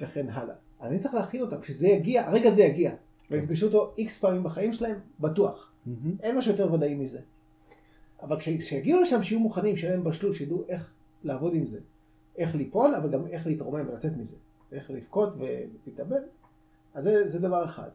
וכן 0.00 0.26
הלאה. 0.30 0.54
אז 0.80 0.90
אני 0.90 0.98
צריך 0.98 1.14
להכין 1.14 1.40
אותם, 1.40 1.60
כשזה 1.60 1.88
יגיע, 1.88 2.26
הרגע 2.28 2.50
זה 2.50 2.62
יגיע, 2.62 2.92
ויפגשו 3.30 3.66
אותו 3.66 3.92
איקס 3.98 4.18
פעמים 4.18 4.42
בחיים 4.42 4.72
שלהם, 4.72 4.98
בטוח. 5.20 5.72
אין 6.22 6.38
משהו 6.38 6.52
יותר 6.52 6.72
ודאי 6.72 6.94
מזה. 6.94 7.18
אבל 8.22 8.38
כש- 8.38 8.48
כשיגיעו 8.48 9.00
לשם, 9.00 9.22
שיהיו 9.22 9.40
מוכנים, 9.40 9.76
שיהיה 9.76 9.94
להם 9.94 10.04
בשלות, 10.04 10.34
שידעו 10.34 10.64
איך 10.68 10.90
לעבוד 11.24 11.54
עם 11.54 11.66
זה. 11.66 11.78
איך 12.38 12.54
ליפול, 12.54 12.94
אבל 12.94 13.10
גם 13.10 13.26
איך 13.26 13.46
להתרומם 13.46 13.88
ולצאת 13.88 14.16
מזה. 14.16 14.36
איך 14.72 14.90
לבכות 14.90 15.32
ולהתאבל. 15.38 16.22
אז 16.94 17.04
זה, 17.04 17.30
זה 17.30 17.38
דבר 17.38 17.64
אחד. 17.64 17.88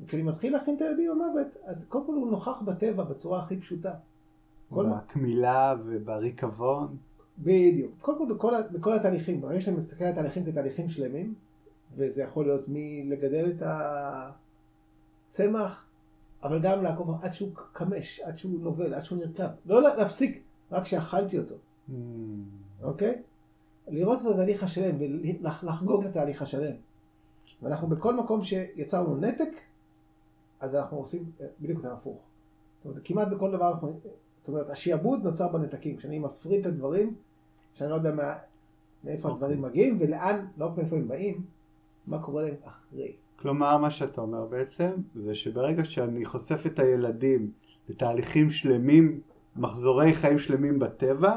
וכשאני 0.00 0.22
מתחיל 0.22 0.52
להכין 0.52 0.76
את 0.76 0.82
הילדים 0.82 1.10
במוות, 1.10 1.46
אז 1.64 1.84
קודם 1.84 2.06
כל 2.06 2.12
הוא 2.12 2.30
נוכח 2.30 2.62
בטבע 2.64 3.04
בצורה 3.04 3.42
הכי 3.42 3.56
פשוטה. 3.56 3.92
בקמילה 4.72 5.74
ובריקבון. 5.86 6.96
בדיוק. 7.38 7.92
קודם 8.00 8.18
כל 8.18 8.34
בכל, 8.34 8.52
בכל 8.72 8.92
התהליכים. 8.94 9.40
ברגע 9.40 9.60
שאני 9.60 9.76
מסתכל 9.76 10.04
על 10.04 10.14
תהליכים 10.14 10.44
כתהליכים 10.44 10.88
שלמים, 10.88 11.34
וזה 11.96 12.22
יכול 12.22 12.44
להיות 12.44 12.64
מלגדל 12.68 13.52
את 13.56 13.62
הצמח, 15.30 15.84
אבל 16.42 16.60
גם 16.62 16.82
לעקוב 16.84 17.24
עד 17.24 17.32
שהוא 17.32 17.50
קמש, 17.72 18.20
עד 18.20 18.38
שהוא 18.38 18.60
נובל, 18.60 18.94
עד 18.94 19.04
שהוא 19.04 19.18
נרקב. 19.18 19.42
לא 19.66 19.82
לה- 19.82 19.94
להפסיק, 19.96 20.42
רק 20.72 20.84
שאכלתי 20.84 21.38
אותו, 21.38 21.54
מהמם. 21.88 22.44
אוקיי? 22.82 23.22
לראות 23.88 24.18
את 24.22 24.26
התהליך 24.26 24.62
השלם 24.62 24.96
ולחגוג 25.42 26.04
את 26.04 26.10
התהליך 26.10 26.42
השלם. 26.42 26.74
ואנחנו 27.62 27.88
בכל 27.88 28.16
מקום 28.16 28.44
שיצרנו 28.44 29.16
נתק, 29.16 29.50
אז 30.60 30.74
אנחנו 30.74 30.96
עושים 30.96 31.24
אה, 31.40 31.46
בדיוק 31.60 31.80
את 31.80 31.84
ההפוך. 31.84 32.18
זאת 32.78 32.86
אומרת, 32.86 33.00
כמעט 33.04 33.28
בכל 33.28 33.50
דבר 33.50 33.72
אנחנו... 33.72 34.00
זאת 34.48 34.54
אומרת, 34.54 34.70
השעבוד 34.70 35.24
נוצר 35.24 35.48
בנתקים. 35.48 35.96
כשאני 35.96 36.18
מפריד 36.18 36.60
את 36.60 36.66
הדברים, 36.66 37.14
שאני 37.74 37.90
לא 37.90 37.94
יודע 37.94 38.14
מה, 38.14 38.34
מאיפה 39.04 39.28
אוקיי. 39.28 39.44
הדברים 39.44 39.62
מגיעים 39.62 39.96
ולאן, 40.00 40.46
לא 40.58 40.66
רק 40.66 40.78
מאיפה 40.78 40.96
הם 40.96 41.08
באים, 41.08 41.44
מה 42.06 42.22
קורה 42.22 42.42
להם 42.42 42.54
אחרי. 42.64 43.12
כלומר, 43.36 43.78
מה 43.78 43.90
שאתה 43.90 44.20
אומר 44.20 44.44
בעצם, 44.44 44.90
זה 45.14 45.34
שברגע 45.34 45.84
שאני 45.84 46.24
חושף 46.24 46.66
את 46.66 46.78
הילדים 46.78 47.50
לתהליכים 47.88 48.50
שלמים, 48.50 49.20
מחזורי 49.56 50.14
חיים 50.14 50.38
שלמים 50.38 50.78
בטבע, 50.78 51.36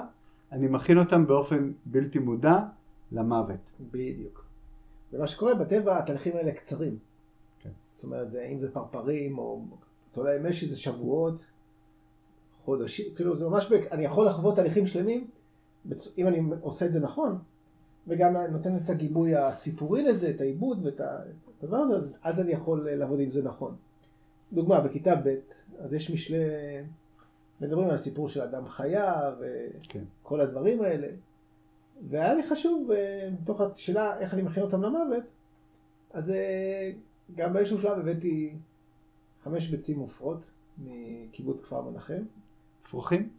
אני 0.51 0.67
מכין 0.67 0.97
אותם 0.97 1.27
באופן 1.27 1.71
בלתי 1.85 2.19
מודע 2.19 2.59
למוות. 3.11 3.71
בדיוק. 3.91 4.45
ומה 5.13 5.27
שקורה 5.27 5.55
בטבע, 5.55 5.97
התהליכים 5.97 6.35
האלה 6.35 6.51
קצרים. 6.51 6.97
כן. 7.59 7.69
זאת 7.95 8.03
אומרת, 8.03 8.31
זה, 8.31 8.47
אם 8.51 8.59
זה 8.59 8.71
פרפרים, 8.71 9.37
או 9.37 9.61
אתה 10.11 10.21
יודע, 10.21 10.37
אם 10.37 10.45
יש 10.45 10.63
איזה 10.63 10.77
שבועות, 10.77 11.50
חודשים, 12.65 13.05
כאילו 13.15 13.35
זה 13.35 13.45
ממש, 13.45 13.71
בק... 13.71 13.91
אני 13.91 14.05
יכול 14.05 14.25
לחוות 14.25 14.55
תהליכים 14.55 14.87
שלמים. 14.87 15.27
אם 16.17 16.27
אני 16.27 16.41
עושה 16.61 16.85
את 16.85 16.91
זה 16.91 16.99
נכון, 16.99 17.37
וגם 18.07 18.37
נותן 18.37 18.77
את 18.77 18.89
הגיבוי 18.89 19.35
הסיפורי 19.35 20.03
לזה, 20.03 20.29
את 20.29 20.41
העיבוד 20.41 20.85
ואת 20.85 21.01
הדבר 21.63 21.77
הזה, 21.77 21.95
אז, 21.95 22.13
אז 22.23 22.39
אני 22.39 22.51
יכול 22.51 22.89
לעבוד 22.91 23.19
עם 23.19 23.31
זה 23.31 23.43
נכון. 23.43 23.75
דוגמה, 24.53 24.81
בכיתה 24.81 25.15
ב', 25.15 25.35
אז 25.79 25.93
יש 25.93 26.11
משלי, 26.11 26.37
מדברים 27.61 27.87
על 27.87 27.93
הסיפור 27.93 28.29
של 28.29 28.41
אדם 28.41 28.67
חיה. 28.67 29.31
כן. 29.83 30.03
כל 30.23 30.41
הדברים 30.41 30.81
האלה. 30.81 31.07
והיה 32.09 32.33
לי 32.33 32.43
חשוב, 32.43 32.91
אה, 32.91 33.29
מתוך 33.41 33.61
השאלה 33.61 34.19
איך 34.19 34.33
אני 34.33 34.41
מכין 34.41 34.63
אותם 34.63 34.81
למוות, 34.81 35.23
אז 36.13 36.29
אה, 36.29 36.91
גם 37.35 37.53
באיזשהו 37.53 37.81
שלב 37.81 37.99
הבאתי 37.99 38.53
חמש 39.43 39.67
ביצים 39.67 39.99
עופרות 39.99 40.51
מקיבוץ 40.77 41.61
כפר 41.61 41.81
מנחם. 41.81 42.23
פרוחים? 42.91 43.29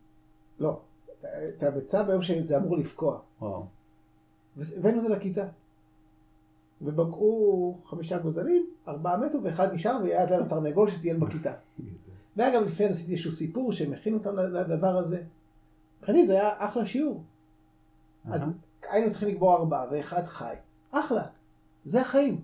לא, 0.60 0.80
את 1.20 1.62
הביצה 1.62 2.02
ביום 2.02 2.22
שזה 2.22 2.56
אמור 2.56 2.76
לפקוע. 2.76 3.18
וואו. 3.40 3.66
והבאנו 4.56 4.98
את 4.98 5.02
זה 5.02 5.08
לכיתה. 5.08 5.44
ובקעו 6.82 7.78
חמישה 7.86 8.18
גוזלים, 8.18 8.66
ארבעה 8.88 9.16
מתו 9.16 9.42
ואחד 9.42 9.74
נשאר 9.74 9.98
והיה 10.02 10.30
לנו 10.30 10.48
תרנגול 10.48 10.90
שטייל 10.90 11.16
בכיתה. 11.16 11.52
גם 12.38 12.64
לפני 12.64 12.86
זה 12.88 12.92
עשיתי 12.92 13.12
איזשהו 13.12 13.32
סיפור 13.32 13.72
שהם 13.72 13.92
הכינו 13.92 14.18
אותם 14.18 14.36
לדבר 14.36 14.98
הזה. 14.98 15.22
מבחינתי 15.98 16.26
זה 16.26 16.32
היה 16.32 16.50
אחלה 16.58 16.86
שיעור. 16.86 17.22
אז. 18.24 18.42
היינו 18.90 19.10
צריכים 19.10 19.28
לקבוע 19.28 19.56
ארבעה 19.56 19.86
ואחד 19.90 20.26
חי. 20.26 20.54
אחלה, 20.90 21.24
זה 21.84 22.00
החיים. 22.00 22.40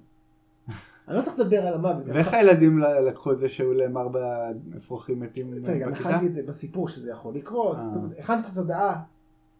אני 1.09 1.17
לא 1.17 1.23
צריך 1.23 1.39
לדבר 1.39 1.67
על 1.67 1.75
המוות. 1.75 2.03
ואיך 2.07 2.35
הילדים 2.35 2.79
לקחו 2.79 3.33
את 3.33 3.39
זה 3.39 3.49
שהיו 3.49 3.73
להם 3.73 3.99
ארבע 3.99 4.49
אפרוחים 4.77 5.21
מתים 5.21 5.55
תראה, 5.65 5.79
גם 5.79 5.93
בכיתה? 5.93 6.09
הכנתי 6.09 6.27
את 6.27 6.33
זה 6.33 6.43
בסיפור 6.43 6.89
שזה 6.89 7.11
יכול 7.11 7.35
לקרות, 7.35 7.77
אה. 7.77 7.83
הכנתי 8.19 8.49
את 8.49 8.53
התודעה 8.53 9.03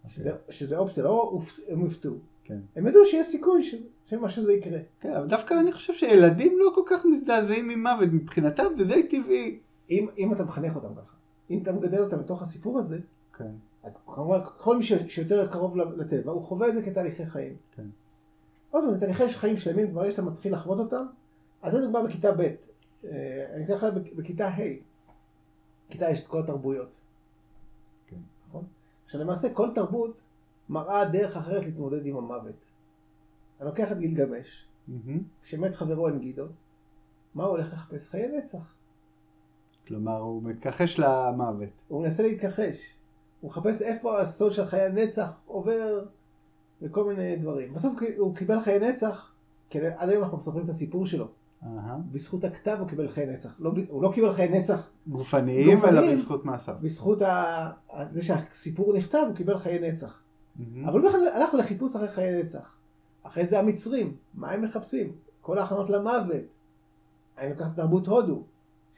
שזה- 0.09 0.33
שזה 0.51 0.79
אופציה, 0.79 1.05
לא 1.05 1.39
הם 1.69 1.81
הופתעו. 1.81 2.15
כן. 2.45 2.59
הם 2.77 2.87
ידעו 2.87 3.05
שיש 3.05 3.27
סיכוי 3.27 3.71
שמה 4.07 4.29
שזה 4.29 4.53
יקרה. 4.53 4.79
כן, 5.01 5.13
אבל 5.13 5.27
דווקא 5.27 5.55
אני 5.61 5.73
חושב 5.73 5.93
שילדים 5.93 6.59
לא 6.59 6.71
כל 6.75 6.83
כך 6.87 7.05
מזדעזעים 7.05 7.69
ממוות, 7.69 8.09
מבחינתם 8.13 8.65
זה 8.77 8.85
די 8.85 9.03
טבעי. 9.03 9.59
אם, 9.91 10.33
אתה 10.33 10.45
מחנך 10.45 10.77
אותם 10.77 10.95
ככה, 10.95 11.15
אם 11.51 11.59
אתה 11.63 11.73
מגדל 11.73 11.99
אותם 11.99 12.19
בתוך 12.19 12.43
הסיפור 12.43 12.79
הזה, 12.79 12.99
כן. 13.39 13.45
אז 13.85 13.93
כמובן 14.15 14.39
כל 14.59 14.77
מי 14.77 14.83
שיותר 15.09 15.47
קרוב 15.47 15.77
לטבע, 15.77 16.33
הוא 16.33 16.43
חווה 16.43 16.69
את 16.69 16.75
זה 16.75 16.83
כתהליכי 16.83 17.27
חיים. 17.27 17.53
כן. 17.77 17.83
עוד 18.71 18.85
פעם, 18.85 18.93
זה 18.95 19.01
תהליכי 19.01 19.29
חיים 19.29 19.57
שלמים, 19.57 19.95
ברגע 19.95 20.11
שאתה 20.11 20.23
מתחיל 20.23 20.53
לחוות 20.53 20.79
אותם, 20.79 21.07
אז 21.63 21.73
זה 21.73 21.81
דוגמה 21.81 22.03
בכיתה 22.03 22.33
ב', 22.33 22.41
אה, 22.41 22.55
אני 23.55 23.65
אתן 23.65 23.75
לך 23.75 23.85
בכ- 23.85 24.13
בכיתה 24.17 24.49
ה', 24.49 24.59
בכיתה 25.89 26.11
יש 26.11 26.23
את 26.23 26.27
כל 26.27 26.41
התרבויות. 26.43 26.89
כן. 28.07 28.17
נכון? 28.49 28.65
עכשיו 29.05 29.21
למעשה 29.21 29.55
כל 29.55 29.69
תרבות 29.75 30.17
מראה 30.69 31.05
דרך 31.05 31.37
אחרת 31.37 31.65
להתמודד 31.65 32.07
עם 32.07 32.17
המוות. 32.17 32.55
אני 33.61 33.69
לוקח 33.69 33.93
את 33.93 33.99
גילגמש. 33.99 34.65
כשמת 35.43 35.75
חברו 35.75 36.09
אנגידו, 36.09 36.45
מה 37.35 37.43
הוא 37.45 37.51
הולך 37.51 37.73
לחפש? 37.73 38.09
חיי 38.09 38.29
נצח. 38.39 38.75
כלומר, 39.87 40.19
הוא 40.19 40.43
מתכחש 40.43 40.99
למוות. 40.99 41.69
הוא 41.89 42.03
מנסה 42.03 42.23
להתכחש. 42.23 42.97
הוא 43.41 43.51
מחפש 43.51 43.83
איפה 43.83 44.21
הסוד 44.21 44.53
של 44.53 44.65
חיי 44.67 44.83
הנצח 44.83 45.31
עובר 45.47 46.05
וכל 46.83 47.05
מיני 47.05 47.37
דברים. 47.37 47.75
בסוף 47.75 47.93
הוא 48.19 48.37
קיבל 48.37 48.61
חיי 48.61 48.79
נצח, 48.79 49.33
כי 49.71 49.79
עד 49.87 50.09
היום 50.09 50.23
אנחנו 50.23 50.37
מספרים 50.37 50.65
את 50.65 50.69
הסיפור 50.69 51.07
שלו. 51.07 51.29
בזכות 52.13 52.45
הכתב 52.45 52.77
הוא 52.81 52.89
קיבל 52.89 53.09
חיי 53.09 53.27
נצח. 53.27 53.55
לא, 53.59 53.73
הוא 53.89 54.03
לא 54.03 54.13
קיבל 54.15 54.33
חיי 54.33 54.49
נצח, 54.49 54.89
גופניים, 55.09 55.85
אלא. 55.85 56.13
בזכות 56.13 56.45
מעשיו. 56.45 56.75
בזכות 56.81 57.23
ה... 57.23 57.71
זה 58.13 58.23
שהסיפור 58.23 58.95
נכתב 58.95 59.25
הוא 59.29 59.37
קיבל 59.37 59.59
חיי 59.59 59.79
נצח. 59.91 60.21
מהמם. 60.57 60.89
אבל 60.89 61.01
הוא 61.01 61.09
בכלל 61.09 61.29
הלך 61.29 61.55
לחיפוש 61.55 61.97
אחרי 61.97 62.09
חיי 62.09 62.43
נצח. 62.43 62.75
אחרי 63.23 63.47
זה 63.47 63.59
המצרים, 63.59 64.17
מה 64.35 64.51
הם 64.51 64.63
מחפשים? 64.63 65.13
כל 65.41 65.59
ההכנות 65.59 65.91
למוות. 65.91 66.37
אני 67.39 67.51
לוקח 67.51 67.67
תרבות 67.77 68.07
הודו, 68.07 68.43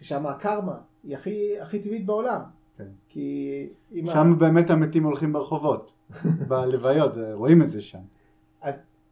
ששם 0.01 0.27
הקרמה 0.27 0.77
היא 1.05 1.17
הכי, 1.17 1.61
הכי 1.61 1.79
טבעית 1.79 2.07
בעולם. 2.07 2.41
כן. 2.79 2.85
כי 3.09 3.67
אם 3.93 4.09
ה- 4.09 4.13
שם 4.13 4.39
באמת 4.39 4.71
המתים 4.71 5.05
הולכים 5.05 5.33
ברחובות, 5.33 5.93
בלוויות, 6.49 7.13
רואים 7.33 7.63
את 7.63 7.73
זה 7.73 7.81
שם. 7.81 7.99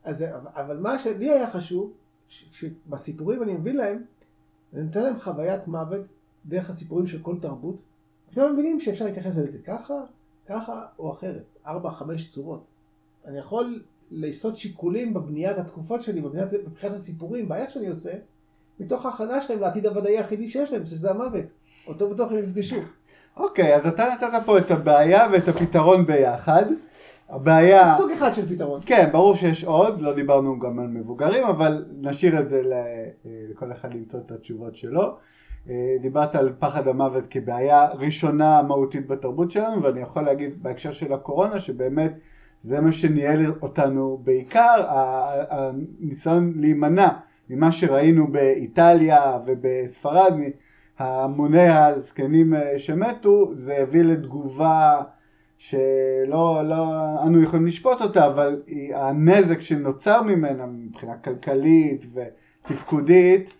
אז, 0.04 0.24
אבל 0.54 0.78
מה 0.80 0.98
שלי 0.98 1.30
היה 1.30 1.50
חשוב, 1.50 1.92
שבסיפורים 2.28 3.42
אני 3.42 3.52
מביא 3.52 3.72
להם, 3.72 4.02
אני 4.74 4.82
נותן 4.82 5.02
להם 5.02 5.18
חוויית 5.20 5.68
מוות 5.68 6.00
דרך 6.46 6.70
הסיפורים 6.70 7.06
של 7.06 7.18
כל 7.22 7.36
תרבות, 7.40 7.76
פתאום 8.30 8.46
הם 8.46 8.52
מבינים 8.52 8.80
שאפשר 8.80 9.04
להתייחס 9.04 9.38
לזה 9.38 9.58
ככה, 9.66 9.94
ככה 10.48 10.86
או 10.98 11.12
אחרת, 11.12 11.44
ארבע, 11.66 11.90
חמש 11.90 12.30
צורות. 12.30 12.64
אני 13.26 13.38
יכול 13.38 13.82
לעשות 14.10 14.56
שיקולים 14.56 15.14
בבניית 15.14 15.58
התקופות 15.58 16.02
שלי, 16.02 16.20
בבניית, 16.20 16.48
בבחינת 16.52 16.94
הסיפורים, 16.94 17.48
באיך 17.48 17.70
שאני 17.70 17.88
עושה, 17.88 18.12
מתוך 18.80 19.06
ההכנה 19.06 19.40
שלהם 19.40 19.60
לעתיד 19.60 19.86
הוודאי 19.86 20.16
היחידי 20.16 20.50
שיש 20.50 20.72
להם, 20.72 20.86
שזה 20.86 21.10
המוות. 21.10 21.44
אותו 21.86 22.10
בטוח 22.10 22.32
הם 22.32 22.38
יפגשו. 22.38 22.76
אוקיי, 23.36 23.76
אז 23.76 23.86
אתה 23.86 24.06
נתת 24.14 24.46
פה 24.46 24.58
את 24.58 24.70
הבעיה 24.70 25.28
ואת 25.32 25.48
הפתרון 25.48 26.06
ביחד. 26.06 26.64
הבעיה... 27.30 27.96
סוג 27.96 28.10
אחד 28.10 28.32
של 28.32 28.48
פתרון. 28.48 28.80
כן, 28.86 29.08
ברור 29.12 29.34
שיש 29.34 29.64
עוד, 29.64 30.00
לא 30.00 30.14
דיברנו 30.14 30.58
גם 30.58 30.78
על 30.78 30.86
מבוגרים, 30.86 31.44
אבל 31.44 31.84
נשאיר 32.00 32.40
את 32.40 32.48
זה 32.48 32.62
אה, 32.72 33.30
לכל 33.50 33.72
אחד 33.72 33.94
למצוא 33.94 34.20
את 34.26 34.30
התשובות 34.30 34.76
שלו. 34.76 35.16
אה, 35.70 35.96
דיברת 36.02 36.34
על 36.34 36.52
פחד 36.58 36.88
המוות 36.88 37.24
כבעיה 37.30 37.88
ראשונה 37.88 38.62
מהותית 38.62 39.06
בתרבות 39.06 39.50
שלנו, 39.50 39.82
ואני 39.82 40.00
יכול 40.00 40.22
להגיד 40.22 40.62
בהקשר 40.62 40.92
של 40.92 41.12
הקורונה, 41.12 41.60
שבאמת 41.60 42.12
זה 42.62 42.80
מה 42.80 42.92
שניהל 42.92 43.52
אותנו 43.62 44.20
בעיקר, 44.24 44.84
הניסיון 45.50 46.52
להימנע 46.56 47.08
ממה 47.50 47.72
שראינו 47.72 48.32
באיטליה 48.32 49.38
ובספרד, 49.46 50.32
המוני 50.98 51.68
הזקנים 51.68 52.54
אה, 52.54 52.78
שמתו, 52.78 53.50
זה 53.54 53.76
הביא 53.78 54.02
לתגובה 54.02 55.02
שלא 55.58 56.62
לא, 56.64 56.86
אנו 57.26 57.42
יכולים 57.42 57.66
לשפוט 57.66 58.00
אותה, 58.00 58.26
אבל 58.26 58.62
היא, 58.66 58.96
הנזק 58.96 59.60
שנוצר 59.60 60.22
ממנה 60.22 60.66
מבחינה 60.66 61.18
כלכלית 61.18 62.06
ותפקודית, 62.14 63.50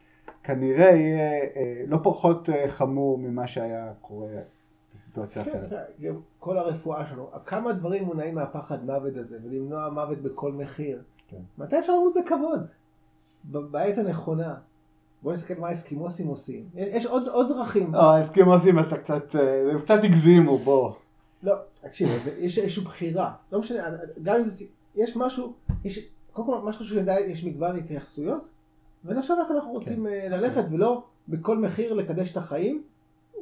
כנראה 0.43 0.91
יהיה 0.91 1.43
אה, 1.57 1.85
לא 1.87 1.99
פחות 2.03 2.49
אה, 2.51 2.65
חמור 2.69 3.19
ממה 3.19 3.47
שהיה 3.47 3.93
קורה 4.01 4.29
בסיטואציה 4.95 5.45
כן, 5.45 5.51
אחרת. 5.51 5.73
גם 6.01 6.15
כל 6.39 6.59
הרפואה 6.59 7.07
שלנו, 7.07 7.31
כמה 7.47 7.73
דברים 7.73 8.05
מונעים 8.05 8.35
מהפחד 8.35 8.85
מוות 8.85 9.17
הזה, 9.17 9.37
ולמנוע 9.45 9.89
מוות 9.89 10.19
בכל 10.19 10.53
מחיר. 10.53 11.03
כן. 11.29 11.41
מתי 11.59 11.79
אפשר 11.79 11.93
למות 11.93 12.15
בכבוד? 12.25 12.67
בעת 13.45 13.99
הנכונה. 13.99 14.55
בוא 15.23 15.33
נסתכל 15.33 15.55
מה 15.59 15.69
האסקימוסים 15.69 16.27
עושים. 16.27 16.65
יש 16.75 17.07
עוד, 17.07 17.29
עוד 17.29 17.49
דרכים. 17.49 17.95
לא, 17.95 18.15
האסקימוסים 18.15 18.79
אתה 18.79 18.99
קצת, 18.99 19.37
אה, 19.37 19.71
הם 19.73 19.81
קצת 19.81 20.05
הגזימו, 20.05 20.59
בוא. 20.59 20.93
לא, 21.42 21.55
תקשיב, 21.81 22.09
יש 22.38 22.59
איזושהי 22.59 22.85
בחירה. 22.85 23.35
לא 23.53 23.61
משנה, 23.61 23.88
גם 24.22 24.37
אם 24.37 24.44
זה... 24.44 24.64
יש 24.94 25.16
משהו, 25.16 25.55
יש... 25.85 26.09
קודם 26.33 26.48
כל, 26.48 26.61
מה 26.61 26.72
שחשוב 26.72 26.98
שנדע, 26.98 27.20
יש 27.20 27.44
מגוון 27.44 27.79
התייחסויות, 27.79 28.48
ונחשוב 29.05 29.38
איך 29.38 29.51
אנחנו 29.51 29.70
רוצים 29.70 30.07
אה, 30.07 30.29
ללכת, 30.29 30.64
ולא 30.70 31.05
בכל 31.29 31.59
מחיר 31.59 31.92
לקדש 31.92 32.33
את 32.33 32.37
החיים. 32.37 32.83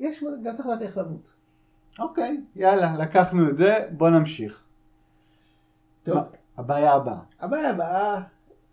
יש, 0.00 0.24
גם 0.42 0.56
צריך 0.56 0.68
לדעת 0.68 0.82
איך 0.82 0.98
למות. 0.98 1.32
אוקיי, 1.98 2.40
יאללה, 2.56 2.96
לקחנו 2.96 3.50
את 3.50 3.56
זה, 3.56 3.74
בוא 3.90 4.11
נמשיך. 4.11 4.62
טוב. 6.04 6.14
מה, 6.14 6.22
הבעיה 6.56 6.92
הבאה. 6.92 7.18
הבעיה 7.40 7.70
הבאה, 7.70 8.22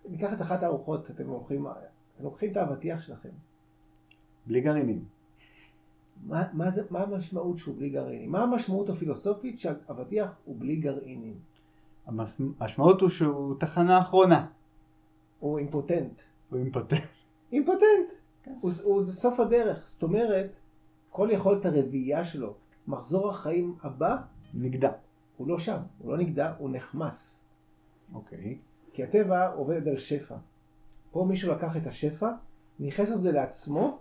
ניקח 0.10 0.34
את 0.34 0.42
אחת 0.42 0.64
הארוחות, 0.64 1.12
אתם 1.12 1.28
לוקחים, 1.28 1.68
אתם 1.68 2.24
לוקחים 2.24 2.52
את 2.52 2.58
האבטיח 2.58 3.02
שלכם. 3.02 3.30
בלי 4.48 4.62
גרעינים. 4.62 5.04
מה, 6.28 6.44
מה, 6.54 6.70
זה, 6.70 6.82
מה 6.90 7.00
המשמעות 7.00 7.58
שהוא 7.58 7.76
בלי 7.78 7.90
גרעינים? 7.90 8.32
מה 8.32 8.44
המשמעות 8.44 8.90
הפילוסופית 8.90 9.60
שהאבטיח 9.60 10.32
הוא 10.46 10.56
בלי 10.60 10.76
גרעינים? 10.76 11.36
המשמעות 12.08 13.02
הוא 13.02 13.10
שהוא 13.10 13.56
תחנה 13.60 14.00
אחרונה. 14.00 14.48
הוא 15.40 15.60
אימפוטנט. 15.60 16.14
הוא 16.50 16.60
אימפוטנט. 16.60 17.04
אימפוטנט. 17.52 18.10
הוא, 18.62 18.72
הוא, 18.84 19.02
זה 19.02 19.14
סוף 19.14 19.40
הדרך. 19.40 19.90
זאת 19.90 20.04
אומרת, 20.04 20.50
כל 21.10 21.30
יכולת 21.32 21.66
הרביעייה 21.66 22.26
שלו, 22.26 22.54
מחזור 22.88 23.30
החיים 23.30 23.76
הבא, 23.84 24.18
נגדע. 24.54 24.92
הוא 25.38 25.48
לא 25.48 25.60
שם. 25.60 25.78
הוא 26.00 26.12
לא 26.12 26.18
נגדע, 26.18 26.54
הוא 26.58 26.70
נחמס. 26.70 27.46
אוקיי. 28.14 28.58
כי 28.94 29.04
הטבע 29.04 29.48
עובד 29.48 29.88
על 29.88 29.98
שפע. 29.98 30.36
פה 31.12 31.26
מישהו 31.30 31.52
לקח 31.52 31.78
את 31.78 31.88
השפע, 31.88 32.32
ניכס 32.80 33.12
את 33.12 33.22
זה 33.22 33.32
לעצמו, 33.32 34.00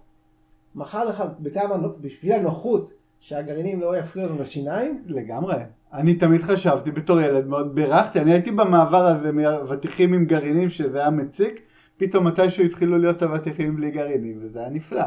מכר 0.74 1.04
לך 1.04 1.22
הנו- 1.54 1.92
בשביל 2.00 2.32
הנוחות 2.32 2.92
שהגרעינים 3.20 3.80
לא 3.80 3.96
יפריעו 3.98 4.28
לנו 4.28 4.42
לשיניים, 4.42 5.02
לגמרי. 5.06 5.54
אני 5.92 6.14
תמיד 6.14 6.42
חשבתי 6.42 6.90
בתור 6.90 7.20
ילד, 7.20 7.46
מאוד 7.46 7.74
בירכתי, 7.74 8.20
אני 8.20 8.32
הייתי 8.32 8.50
במעבר 8.50 9.06
הזה 9.06 9.32
מאבטיחים 9.32 10.14
עם 10.14 10.24
גרעינים 10.24 10.70
שזה 10.70 10.98
היה 10.98 11.11
מציק, 11.11 11.61
פתאום 11.96 12.26
מתישהו 12.26 12.64
התחילו 12.64 12.98
להיות 12.98 13.22
אבטיחים 13.22 13.76
בלי 13.76 13.90
גרעינים, 13.90 14.38
וזה 14.42 14.61
היה 14.61 14.70
נפלא. 14.70 15.04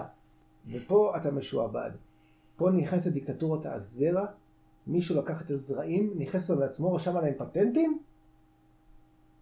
ופה 0.71 1.13
אתה 1.17 1.31
משועבד. 1.31 1.91
פה 2.57 2.69
נכנסת 2.71 3.11
דיקטטורת 3.11 3.65
הזרע, 3.65 4.25
מישהו 4.87 5.17
לקח 5.17 5.41
את 5.41 5.51
הזרעים, 5.51 6.13
ניכס 6.15 6.51
אותם 6.51 6.61
לעצמו, 6.61 6.93
רשם 6.93 7.17
עליהם 7.17 7.33
פטנטים, 7.37 7.97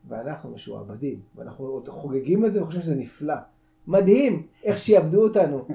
ואנחנו 0.09 0.51
משועבדים. 0.51 1.19
ואנחנו 1.35 1.83
חוגגים 1.87 2.43
לזה 2.43 2.61
וחושבים 2.61 2.83
שזה 2.83 2.95
נפלא. 2.95 3.35
מדהים 3.87 4.43
איך 4.63 4.77
שיעבדו 4.77 5.23
אותנו. 5.23 5.65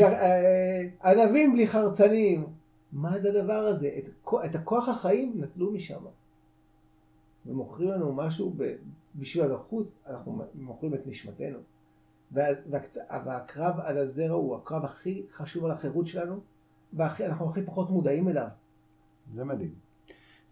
אה, 0.00 0.82
ענבים 1.04 1.52
בלי 1.52 1.66
חרצנים. 1.66 2.46
מה 2.92 3.18
זה 3.18 3.28
הדבר 3.28 3.66
הזה? 3.66 3.90
את, 3.98 4.34
את 4.44 4.54
הכוח 4.54 4.88
החיים 4.88 5.32
נטלו 5.36 5.72
משם. 5.72 6.04
ומוכרים 7.46 7.90
לנו 7.90 8.12
משהו 8.12 8.54
בשביל 9.14 9.44
הנוחות, 9.44 9.86
אנחנו 10.10 10.44
מוכרים 10.54 10.94
את 10.94 11.06
נשמתנו. 11.06 11.58
והקרב 12.32 13.80
על 13.80 13.98
הזרע 13.98 14.34
הוא 14.34 14.56
הקרב 14.56 14.84
הכי 14.84 15.22
חשוב 15.32 15.64
על 15.64 15.70
החירות 15.70 16.06
שלנו, 16.06 16.40
ואנחנו 16.92 17.50
הכי 17.50 17.62
פחות 17.62 17.90
מודעים 17.90 18.28
אליו. 18.28 18.46
זה 19.34 19.44
מדהים. 19.44 19.74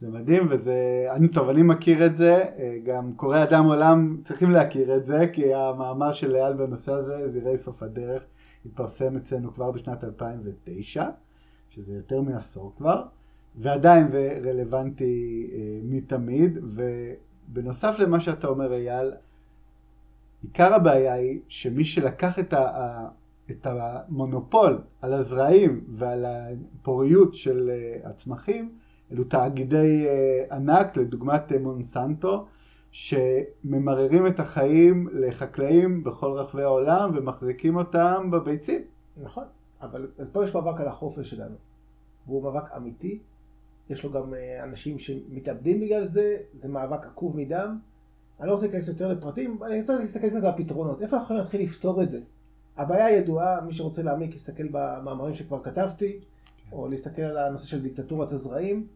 זה 0.00 0.09
מדהים 0.09 0.46
וזה, 0.50 1.07
אני 1.11 1.28
טוב, 1.28 1.48
אני 1.48 1.62
מכיר 1.62 2.07
את 2.07 2.16
זה, 2.16 2.35
אה, 2.35 2.78
גם 2.85 3.12
קוראי 3.16 3.42
אדם 3.42 3.64
עולם 3.64 4.16
צריכים 4.24 4.50
להכיר 4.50 4.96
את 4.96 5.07
זה, 5.07 5.26
כי 5.33 5.54
המאמר 5.54 6.12
של 6.12 6.37
אייל 6.37 6.52
בנושא 6.52 6.92
הזה, 6.92 7.31
זירי 7.31 7.59
סוף 7.59 7.83
הדרך, 7.83 8.22
התפרסם 8.68 9.16
אצלנו 9.16 9.54
כבר 9.54 9.70
בשנת 9.70 10.04
2009, 10.04 11.04
שזה 11.70 11.92
יותר 11.92 12.20
מעשור 12.20 12.72
כבר, 12.76 13.02
ועדיין 13.57 14.11
זה 14.11 14.40
רלוונטי 14.44 15.50
אה, 15.52 15.59
מתמיד, 15.83 16.59
ובנוסף 16.62 17.96
למה 17.98 18.20
שאתה 18.20 18.48
אומר 18.48 18.72
אייל, 18.72 19.12
עיקר 20.42 20.74
הבעיה 20.74 21.12
היא 21.12 21.40
שמי 21.48 21.85
שלקח 21.85 22.38
את, 22.38 22.52
ה, 22.52 23.09
את 23.50 23.66
המונופול 23.66 24.78
על 25.02 25.12
הזרעים 25.12 25.85
ועל 25.96 26.24
הפוריות 26.26 27.35
של 27.35 27.70
אה, 27.70 28.11
הצמחים, 28.11 28.72
אלו 29.12 29.24
תאגידי 29.24 30.07
אה, 30.07 30.57
ענק, 30.57 30.96
לדוגמת 30.96 31.52
מונסנטו, 31.61 32.46
שממררים 32.90 34.27
את 34.27 34.40
החיים 34.40 35.09
לחקלאים 35.12 36.05
בכל 36.05 36.33
רחבי 36.33 36.62
העולם 36.62 37.11
ומחזיקים 37.16 37.77
אותם 37.77 38.31
בביצים. 38.31 38.83
נכון, 39.22 39.44
אבל 39.81 40.07
פה 40.33 40.44
יש 40.44 40.55
מאבק 40.55 40.81
על 40.81 40.88
החופש 40.88 41.31
שלנו. 41.31 41.55
והוא 42.27 42.42
מאבק 42.42 42.77
אמיתי. 42.77 43.18
יש 43.90 44.05
לו 44.05 44.12
גם 44.12 44.35
אה, 44.35 44.64
אנשים 44.64 44.98
שמתאבדים 44.98 45.81
בגלל 45.81 46.07
זה, 46.07 46.37
זה 46.55 46.68
מאבק 46.68 47.07
עקוב 47.07 47.37
מדם. 47.37 47.79
אני 48.40 48.48
לא 48.48 48.53
רוצה 48.53 48.66
להיכנס 48.66 48.88
יותר 48.88 49.12
לפרטים, 49.12 49.59
אני 49.62 49.81
רוצה 49.81 49.98
להסתכל 49.98 50.29
קצת 50.29 50.37
על 50.37 50.46
הפתרונות. 50.46 51.03
איפה 51.03 51.16
אנחנו 51.16 51.24
יכולים 51.24 51.42
להתחיל 51.42 51.62
לפתור 51.62 52.03
את 52.03 52.11
זה? 52.11 52.20
הבעיה 52.77 53.11
ידועה, 53.11 53.61
מי 53.61 53.74
שרוצה 53.74 54.03
להעמיק 54.03 54.35
יסתכל 54.35 54.68
במאמרים 54.70 55.35
שכבר 55.35 55.62
כתבתי, 55.62 56.20
או 56.72 56.88
להסתכל 56.88 57.22
על 57.22 57.38
הנושא 57.38 57.66
של 57.66 57.83
דיקטטורת 57.83 58.33
הזרעים. 58.33 58.87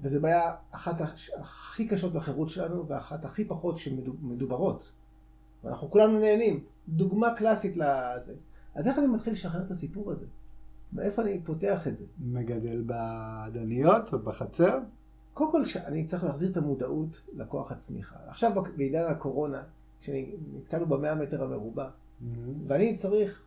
וזו 0.00 0.20
בעיה 0.20 0.54
אחת 0.70 1.00
הכי 1.38 1.88
קשות 1.88 2.12
בחירות 2.12 2.48
שלנו, 2.48 2.88
ואחת 2.88 3.24
הכי 3.24 3.44
פחות 3.44 3.78
שמדוברות. 3.78 4.92
ואנחנו 5.64 5.90
כולנו 5.90 6.20
נהנים. 6.20 6.64
דוגמה 6.88 7.34
קלאסית 7.34 7.76
לזה. 7.76 8.34
אז 8.74 8.88
איך 8.88 8.98
אני 8.98 9.06
מתחיל 9.06 9.32
לשחרר 9.32 9.62
את 9.62 9.70
הסיפור 9.70 10.10
הזה? 10.12 10.26
מאיפה 10.92 11.22
אני 11.22 11.40
פותח 11.44 11.88
את 11.88 11.98
זה? 11.98 12.04
מגדל 12.24 12.82
בעדניות 12.82 14.14
ובחצר? 14.14 14.78
קודם 15.34 15.52
כל, 15.52 15.62
אני 15.86 16.04
צריך 16.04 16.24
להחזיר 16.24 16.50
את 16.50 16.56
המודעות 16.56 17.20
לכוח 17.36 17.72
הצמיחה. 17.72 18.16
עכשיו, 18.28 18.62
בעידן 18.76 19.04
הקורונה, 19.10 19.62
כשנתקענו 20.00 20.86
במאה 20.86 21.14
מטר 21.14 21.44
המרובע, 21.44 21.88
mm-hmm. 21.88 22.26
ואני 22.66 22.96
צריך, 22.96 23.42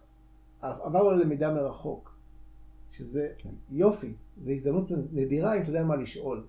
עברנו 0.61 1.11
ללמידה 1.11 1.53
מרחוק, 1.53 2.14
שזה 2.97 3.29
כן. 3.37 3.49
יופי, 3.71 4.13
זו 4.43 4.51
הזדמנות 4.51 4.91
נדירה 5.13 5.57
אם 5.57 5.61
אתה 5.61 5.69
יודע 5.69 5.83
מה 5.83 5.95
לשאול. 5.95 6.43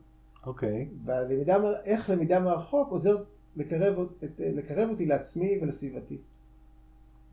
אוקיי. 0.46 0.88
והלמידה, 1.04 1.56
איך 1.84 2.10
למידה 2.10 2.40
מרחוק 2.40 2.90
עוזר 2.90 3.24
לקרב, 3.56 4.08
לקרב 4.38 4.90
אותי 4.90 5.06
לעצמי 5.06 5.58
ולסביבתי. 5.62 6.18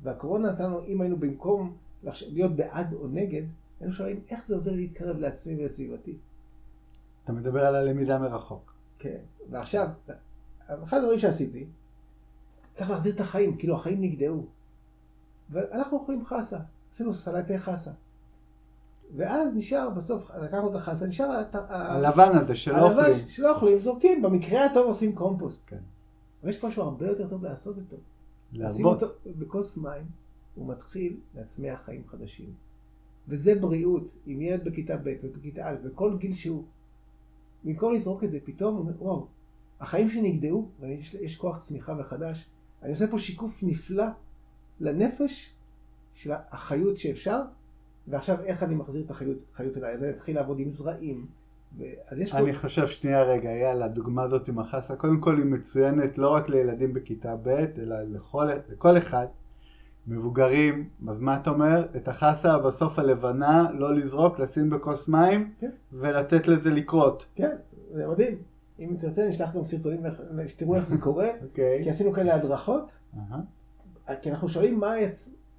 והקורונה 0.03 0.51
נתנו, 0.51 0.85
אם 0.85 1.01
היינו 1.01 1.17
במקום 1.17 1.77
להיות 2.21 2.55
בעד 2.55 2.93
או 2.93 3.07
נגד, 3.07 3.41
היינו 3.79 3.93
שואלים 3.93 4.19
איך 4.29 4.47
זה 4.47 4.55
עוזר 4.55 4.71
להתקרב 4.71 5.17
לעצמי 5.17 5.55
ולסביבתי. 5.55 6.17
אתה 7.23 7.33
מדבר 7.33 7.65
על 7.65 7.75
הלמידה 7.75 8.19
מרחוק. 8.19 8.73
כן, 8.99 9.19
ועכשיו, 9.49 9.87
אחד 10.67 10.97
הדברים 10.97 11.19
שעשיתי, 11.19 11.65
צריך 12.73 12.89
להחזיר 12.89 13.15
את 13.15 13.19
החיים, 13.19 13.57
כאילו 13.57 13.75
החיים 13.75 14.01
נגדעו. 14.01 14.45
ואנחנו 15.49 15.97
אוכלים 15.97 16.25
חסה, 16.25 16.59
עשינו 16.91 17.13
סלטי 17.13 17.59
חסה. 17.59 17.91
ואז 19.15 19.55
נשאר 19.55 19.89
בסוף, 19.89 20.31
לקחנו 20.43 20.69
את 20.69 20.75
החסה, 20.75 21.05
נשאר... 21.05 21.43
הלבן 21.53 22.29
הזה 22.37 22.55
שלא 22.55 22.89
אוכלים. 22.89 23.05
הלבן 23.05 23.27
שלא 23.27 23.55
אוכלים, 23.55 23.79
זורקים, 23.79 24.21
במקרה 24.21 24.65
הטוב 24.65 24.87
עושים 24.87 25.15
קומפוסט. 25.15 25.63
כן. 25.67 25.77
אבל 26.41 26.49
יש 26.49 26.63
משהו 26.63 26.83
הרבה 26.83 27.07
יותר 27.07 27.27
טוב 27.27 27.43
לעשות 27.43 27.77
אותו. 27.77 27.97
להרבות. 28.53 29.03
אותו 29.03 29.15
בכוס 29.25 29.77
מים, 29.77 30.05
הוא 30.55 30.67
מתחיל 30.67 31.17
להצמיח 31.35 31.81
חיים 31.85 32.01
חדשים. 32.07 32.49
וזה 33.27 33.55
בריאות, 33.55 34.03
אם 34.27 34.41
ילד 34.41 34.63
בכיתה 34.63 34.97
ב' 35.03 35.13
ובכיתה 35.23 35.69
א', 35.69 35.75
בכל 35.85 36.17
גיל 36.17 36.33
שהוא, 36.33 36.63
במקום 37.63 37.93
לזרוק 37.93 38.23
את 38.23 38.31
זה, 38.31 38.39
פתאום 38.43 38.75
הוא 38.75 38.81
אומר, 38.83 39.03
וואו, 39.03 39.27
החיים 39.79 40.09
שלי 40.09 40.31
נגדעו, 40.31 40.67
ויש 40.79 41.37
כוח 41.37 41.59
צמיחה 41.59 41.93
וחדש. 41.99 42.49
אני 42.83 42.91
עושה 42.91 43.07
פה 43.07 43.19
שיקוף 43.19 43.59
נפלא 43.63 44.05
לנפש 44.79 45.53
של 46.13 46.31
החיות 46.51 46.97
שאפשר, 46.97 47.41
ועכשיו 48.07 48.37
איך 48.43 48.63
אני 48.63 48.75
מחזיר 48.75 49.03
את 49.05 49.11
החיות 49.53 49.77
אליי? 49.77 49.93
אז 49.93 50.03
אני 50.03 50.11
אתחיל 50.11 50.35
לעבוד 50.35 50.59
עם 50.59 50.69
זרעים. 50.69 51.25
אני 52.11 52.53
פה... 52.53 52.59
חושב, 52.59 52.87
שנייה 52.87 53.23
רגע, 53.23 53.49
יאללה, 53.49 53.85
הדוגמה 53.85 54.23
הזאת 54.23 54.47
עם 54.47 54.59
החסה, 54.59 54.95
קודם 54.95 55.19
כל 55.19 55.37
היא 55.37 55.45
מצוינת 55.45 56.17
לא 56.17 56.29
רק 56.29 56.49
לילדים 56.49 56.93
בכיתה 56.93 57.35
ב', 57.43 57.65
אלא 57.77 57.95
לכל, 58.01 58.49
לכל 58.69 58.97
אחד. 58.97 59.25
מבוגרים, 60.07 60.89
אז 61.07 61.19
מה 61.19 61.35
אתה 61.35 61.49
אומר? 61.49 61.85
את 61.95 62.07
החסה 62.07 62.59
בסוף 62.59 62.99
הלבנה, 62.99 63.67
לא 63.73 63.95
לזרוק, 63.95 64.39
לשים 64.39 64.69
בכוס 64.69 65.07
מים, 65.07 65.53
כן. 65.59 65.69
ולתת 65.93 66.47
לזה 66.47 66.69
לקרות. 66.69 67.25
כן, 67.35 67.55
זה 67.91 68.07
מדהים. 68.07 68.37
אם 68.79 68.95
תרצה, 68.99 69.29
נשלח 69.29 69.55
גם 69.55 69.65
סרטונים 69.65 70.03
שתראו 70.47 70.75
איך 70.75 70.85
זה 70.85 70.97
קורה, 70.97 71.29
okay. 71.29 71.43
אוקיי. 71.43 71.83
כי 71.83 71.89
עשינו 71.89 72.13
כאלה 72.13 72.35
הדרכות, 72.35 72.89
uh-huh. 73.15 74.11
כי 74.21 74.31
אנחנו 74.31 74.49
שואלים 74.49 74.79
מה. 74.79 74.93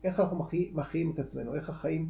איך 0.05 0.21
אנחנו 0.21 0.47
מחיים 0.75 1.13
את 1.15 1.19
עצמנו, 1.19 1.55
איך 1.55 1.71
החיים, 1.71 2.09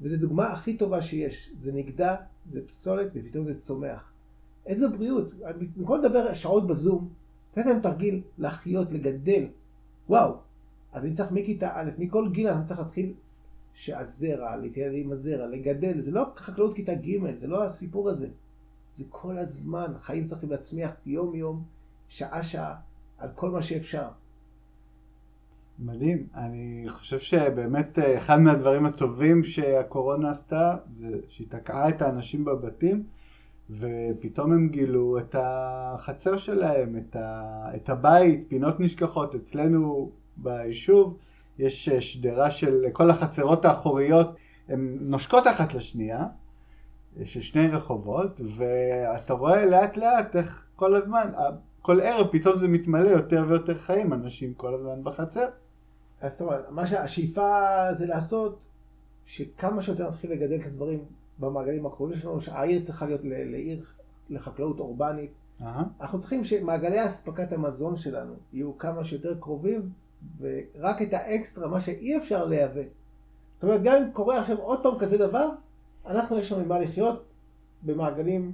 וזו 0.00 0.16
דוגמה 0.16 0.52
הכי 0.52 0.76
טובה 0.76 1.02
שיש, 1.02 1.50
זה 1.62 1.72
נגדע, 1.72 2.16
זה 2.52 2.66
פסולת, 2.66 3.10
ופתאום 3.14 3.44
זה 3.44 3.54
צומח. 3.54 4.12
איזה 4.66 4.88
בריאות, 4.88 5.34
במקום 5.76 6.00
לדבר 6.00 6.34
שעות 6.34 6.66
בזום, 6.66 7.08
תן 7.52 7.68
להם 7.68 7.80
תרגיל 7.80 8.22
לחיות, 8.38 8.92
לגדל, 8.92 9.46
וואו, 10.08 10.36
אז 10.92 11.04
אני 11.04 11.14
צריך 11.14 11.30
מכיתה 11.30 11.70
א', 11.74 11.90
מכל 11.98 12.28
גיל 12.32 12.48
אני 12.48 12.64
צריך 12.64 12.80
להתחיל 12.80 13.12
שהזרע, 13.74 14.56
להתייעד 14.56 14.92
עם 14.94 15.12
הזרע, 15.12 15.46
לגדל, 15.46 16.00
זה 16.00 16.10
לא 16.10 16.24
חקלאות 16.36 16.74
כיתה 16.74 16.94
ג', 16.94 17.36
זה 17.36 17.46
לא 17.46 17.64
הסיפור 17.64 18.10
הזה. 18.10 18.28
זה 18.96 19.04
כל 19.08 19.38
הזמן, 19.38 19.92
חיים 20.00 20.26
צריכים 20.26 20.50
להצמיח 20.50 20.90
יום 21.06 21.34
יום, 21.34 21.64
שעה 22.08 22.42
שעה, 22.42 22.76
על 23.18 23.28
כל 23.34 23.50
מה 23.50 23.62
שאפשר. 23.62 24.08
מדהים, 25.84 26.26
אני 26.34 26.84
חושב 26.88 27.18
שבאמת 27.18 27.98
אה, 27.98 28.18
אחד 28.18 28.40
מהדברים 28.40 28.86
הטובים 28.86 29.44
שהקורונה 29.44 30.30
עשתה 30.30 30.76
זה 30.92 31.18
שהיא 31.28 31.46
תקעה 31.50 31.88
את 31.88 32.02
האנשים 32.02 32.44
בבתים 32.44 33.02
ופתאום 33.70 34.52
הם 34.52 34.68
גילו 34.68 35.18
את 35.18 35.36
החצר 35.38 36.36
שלהם, 36.36 36.96
את, 36.96 37.16
ה... 37.16 37.64
את 37.76 37.88
הבית, 37.88 38.44
פינות 38.48 38.80
נשכחות. 38.80 39.34
אצלנו 39.34 40.10
ביישוב 40.36 41.18
יש 41.58 41.88
אה, 41.88 42.00
שדרה 42.00 42.50
של 42.50 42.84
כל 42.92 43.10
החצרות 43.10 43.64
האחוריות, 43.64 44.36
הן 44.68 44.98
נושקות 45.00 45.46
אחת 45.46 45.74
לשנייה, 45.74 46.26
אה, 47.20 47.26
של 47.26 47.40
שני 47.40 47.68
רחובות, 47.68 48.40
ואתה 48.56 49.32
רואה 49.32 49.66
לאט 49.66 49.96
לאט 49.96 50.36
איך 50.36 50.64
כל 50.76 50.94
הזמן, 50.94 51.32
כל 51.82 52.00
ערב 52.00 52.26
פתאום 52.32 52.58
זה 52.58 52.68
מתמלא 52.68 53.08
יותר 53.08 53.44
ויותר 53.48 53.78
חיים, 53.78 54.12
אנשים 54.12 54.54
כל 54.54 54.74
הזמן 54.74 55.04
בחצר. 55.04 55.46
אז 56.20 56.32
זאת 56.32 56.40
אומרת, 56.40 56.70
מה 56.70 56.86
שהשאיפה 56.86 57.64
זה 57.94 58.06
לעשות, 58.06 58.58
שכמה 59.24 59.82
שיותר 59.82 60.08
נתחיל 60.08 60.32
לגדל 60.32 60.60
את 60.60 60.66
הדברים 60.66 61.04
במעגלים 61.38 61.86
הקרובים 61.86 62.18
שלנו, 62.18 62.40
שהעיר 62.40 62.84
צריכה 62.84 63.06
להיות 63.06 63.20
לעיר, 63.24 63.84
לחקלאות 64.30 64.80
אורבנית. 64.80 65.30
Uh-huh. 65.60 65.64
אנחנו 66.00 66.20
צריכים 66.20 66.44
שמעגלי 66.44 67.06
אספקת 67.06 67.52
המזון 67.52 67.96
שלנו 67.96 68.34
יהיו 68.52 68.78
כמה 68.78 69.04
שיותר 69.04 69.34
קרובים 69.40 69.90
ורק 70.40 71.02
את 71.02 71.12
האקסטרה, 71.12 71.68
מה 71.68 71.80
שאי 71.80 72.16
אפשר 72.16 72.44
לייבא. 72.44 72.82
זאת 73.54 73.64
אומרת, 73.64 73.82
גם 73.82 74.02
אם 74.02 74.12
קורה 74.12 74.40
עכשיו 74.40 74.58
עוד 74.58 74.82
פעם 74.82 74.98
כזה 74.98 75.18
דבר, 75.18 75.48
אנחנו 76.06 76.38
יש 76.38 76.52
לנו 76.52 76.64
ממה 76.64 76.78
לחיות 76.78 77.24
במעגלים 77.82 78.52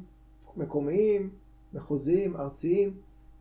מקומיים, 0.57 1.31
מחוזיים, 1.75 2.37
ארציים, 2.37 2.95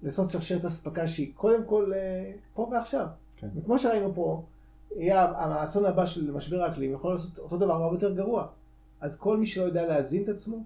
לעשות 0.04 0.30
שרשרת 0.30 0.66
אספקה 0.66 1.08
שהיא 1.08 1.32
קודם 1.36 1.64
כל 1.66 1.92
אה, 1.94 2.32
פה 2.54 2.70
ועכשיו. 2.72 3.08
כן. 3.38 3.48
וכמו 3.56 3.80
שראינו 3.80 4.14
פה, 4.16 4.44
יהיה 4.96 5.22
האסון 5.22 5.86
הבא 5.86 6.06
של 6.06 6.32
משבר 6.32 6.64
האקלים 6.64 6.94
יכול 6.94 7.14
לעשות 7.14 7.40
אותו 7.40 7.58
דבר 7.58 7.74
הרבה 7.74 7.96
יותר 7.96 8.14
גרוע. 8.14 8.48
אז 9.02 9.16
כל 9.16 9.38
מי 9.38 9.46
שלא 9.46 9.64
יודע 9.64 9.88
להזין 9.88 10.24
את 10.24 10.30
עצמו, 10.30 10.64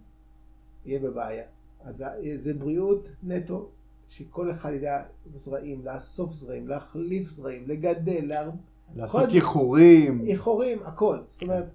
יהיה 0.86 1.00
בבעיה. 1.00 1.44
אז 1.84 2.04
זה 2.38 2.54
בריאות 2.54 3.08
נטו, 3.24 3.68
שכל 4.10 4.52
אחד 4.52 4.72
ידע 4.74 5.02
זרעים, 5.36 5.86
לאסוף 5.86 6.34
זרעים, 6.34 6.68
להחליף 6.68 7.30
זרעים, 7.30 7.64
לגדל, 7.68 8.26
להר... 8.26 8.50
לעשות 8.96 9.30
איחורים. 9.30 10.26
איחורים, 10.28 10.80
הכל. 10.86 11.20
זאת 11.30 11.42
אומרת, 11.42 11.66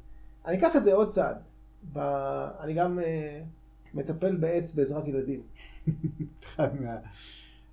אני 0.47 0.59
אקח 0.59 0.77
את 0.77 0.85
זה 0.85 0.95
עוד 0.95 1.11
צעד. 1.11 1.37
ב... 1.93 1.99
אני 2.61 2.75
גם 2.75 2.99
uh, 2.99 3.05
מטפל 3.97 4.37
בעץ 4.37 4.73
בעזרת 4.73 5.09
ילדים. 5.09 5.41
אחד 6.45 6.69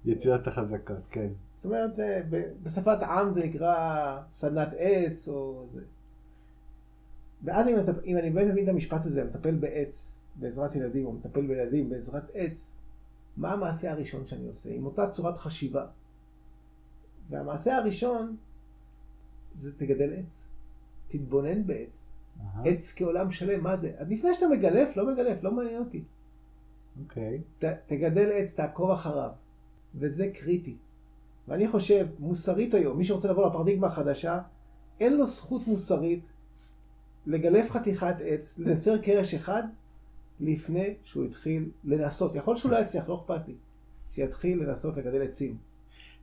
מהיציאות 0.06 0.48
החזקות, 0.48 0.98
כן. 1.12 1.30
זאת 1.62 1.66
אומרת, 1.66 1.94
זה, 1.94 2.22
בשפת 2.64 3.02
העם 3.02 3.32
זה 3.32 3.44
נקרא 3.44 3.76
סדנת 4.32 4.70
עץ 4.78 5.28
או 5.28 5.68
זה. 5.74 5.82
ואז 7.44 7.68
אם, 7.68 7.76
אם 8.06 8.18
אני 8.18 8.30
באמת 8.30 8.52
מבין 8.52 8.64
את 8.64 8.70
המשפט 8.70 9.06
הזה, 9.06 9.24
מטפל 9.24 9.56
בעץ 9.56 10.22
בעזרת 10.36 10.76
ילדים, 10.76 11.06
או 11.06 11.14
מטפל 11.14 11.48
בילדים 11.48 11.90
בעזרת 11.90 12.24
עץ, 12.34 12.76
מה 13.38 13.54
המעשה 13.54 13.92
הראשון 13.92 14.28
שאני 14.28 14.48
עושה? 14.48 14.70
עם 14.74 14.86
אותה 14.86 15.10
צורת 15.10 15.38
חשיבה. 15.38 15.88
והמעשה 17.30 17.78
הראשון 17.78 18.36
זה 19.62 19.72
תגדל 19.78 20.14
עץ. 20.14 20.48
תתבונן 21.08 21.68
בעץ. 21.68 22.08
Uh-huh. 22.38 22.44
עץ 22.66 22.94
כעולם 22.96 23.32
שלם, 23.32 23.64
מה 23.64 23.78
זה? 23.78 23.92
אז 23.98 24.12
לפני 24.12 24.34
שאתה 24.34 24.48
מגלף, 24.48 24.98
לא 24.98 25.14
מגלף, 25.14 25.44
לא 25.44 25.52
מעניין 25.52 25.80
אותי. 25.80 26.04
אוקיי. 27.04 27.40
Okay. 27.40 27.66
ת, 27.66 27.78
תגדל 27.86 28.32
עץ, 28.32 28.54
תעקוב 28.54 28.92
אחריו. 28.92 29.32
וזה 29.96 30.32
קריטי. 30.34 30.76
ואני 31.48 31.68
חושב, 31.68 32.08
מוסרית 32.20 32.74
היום, 32.74 32.98
מי 32.98 33.06
שרוצה 33.06 33.28
לבוא 33.28 33.48
לפרדיגמה 33.48 33.88
החדשה, 33.88 34.40
אין 35.00 35.18
לו 35.18 35.26
זכות 35.26 35.68
מוסרית 35.68 36.24
לגלף 37.28 37.72
חתיכת 37.72 38.16
עץ, 38.26 38.60
לייצר 38.60 38.98
קרש 38.98 39.34
אחד, 39.34 39.64
לפני 40.40 40.94
שהוא 41.04 41.26
התחיל 41.26 41.70
לנסות. 41.84 42.36
יכול 42.36 42.56
שהוא 42.56 42.72
לא 42.72 42.78
יצליח, 42.78 43.10
לא 43.10 43.16
אכפת 43.16 43.48
לי. 43.48 43.54
שיתחיל 44.12 44.64
לנסות 44.64 44.98
לגדל 44.98 45.22
עצים. 45.22 45.56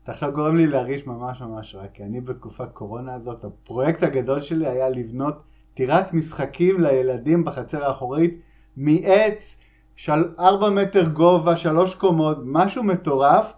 אתה 0.02 0.12
עכשיו 0.12 0.32
גורם 0.32 0.56
לי 0.56 0.66
להרגיש 0.66 1.06
ממש 1.06 1.40
ממש 1.40 1.74
רע, 1.74 1.88
כי 1.94 2.04
אני 2.04 2.20
בתקופת 2.20 2.72
קורונה 2.72 3.14
הזאת, 3.14 3.44
הפרויקט 3.44 4.02
הגדול 4.02 4.42
שלי 4.42 4.66
היה 4.66 4.88
לבנות 4.88 5.42
טירת 5.74 6.12
משחקים 6.12 6.80
לילדים 6.80 7.44
בחצר 7.44 7.84
האחורית 7.84 8.40
מעץ, 8.76 9.56
של 9.96 10.34
4 10.38 10.70
מטר 10.70 11.08
גובה, 11.08 11.56
שלוש 11.56 11.94
קומות, 11.94 12.38
משהו 12.44 12.82
מטורף, 12.82 13.52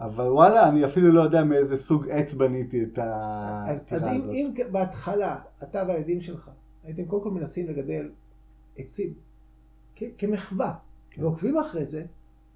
אבל 0.00 0.24
וואלה, 0.24 0.68
אני 0.68 0.84
אפילו 0.84 1.12
לא 1.12 1.20
יודע 1.22 1.44
מאיזה 1.44 1.76
סוג 1.76 2.08
עץ 2.08 2.34
בניתי 2.34 2.84
את 2.84 2.98
אז, 2.98 3.04
אז 3.68 3.76
הטירה 3.76 4.12
אם, 4.12 4.20
הזאת. 4.22 4.34
אם 4.34 4.54
בהתחלה, 4.72 5.38
אתה 5.62 5.82
והילדים 5.88 6.20
שלך, 6.20 6.50
הייתם 6.84 7.04
קודם 7.04 7.22
כל 7.22 7.30
מנסים 7.30 7.68
לגדל 7.68 8.08
עצים 8.76 9.14
כ- 9.96 10.02
כמחווה, 10.18 10.74
כן. 11.10 11.22
ועוקבים 11.22 11.58
אחרי 11.58 11.86
זה, 11.86 12.04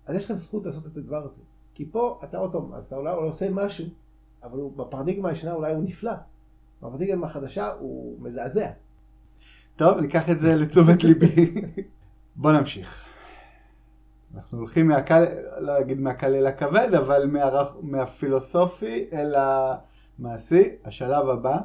אז 0.06 0.16
יש 0.16 0.24
לכם 0.24 0.36
זכות 0.36 0.66
לעשות 0.66 0.86
את 0.86 0.96
הדבר 0.96 1.24
הזה. 1.24 1.42
כי 1.74 1.86
פה 1.90 2.20
אתה 2.24 2.38
עוד 2.38 2.52
פעם, 2.52 2.72
אז 2.72 2.86
אתה 2.86 2.96
אולי 2.96 3.12
אולי 3.12 3.26
עושה 3.26 3.50
משהו, 3.50 3.86
אבל 4.42 4.58
הוא, 4.58 4.72
בפרדיגמה 4.76 5.28
הישנה 5.28 5.52
אולי 5.52 5.74
הוא 5.74 5.84
נפלא. 5.84 6.12
בפרדיגמה 6.78 7.26
החדשה 7.26 7.72
הוא 7.72 8.16
מזעזע. 8.20 8.70
טוב, 9.76 9.98
ניקח 9.98 10.30
את 10.30 10.40
זה 10.40 10.54
לתשומת 10.54 11.04
ליבי. 11.04 11.54
בוא 12.36 12.52
נמשיך. 12.52 13.07
אנחנו 14.36 14.58
הולכים 14.58 14.86
מהקל, 14.86 15.24
לא 15.58 15.80
אגיד 15.80 16.00
מהקל 16.00 16.34
אל 16.34 16.46
הכבד, 16.46 16.88
אבל 16.98 17.26
מהרח, 17.26 17.76
מהפילוסופי 17.82 19.08
אל 19.12 19.34
המעשי. 19.38 20.68
השלב 20.84 21.28
הבא, 21.28 21.58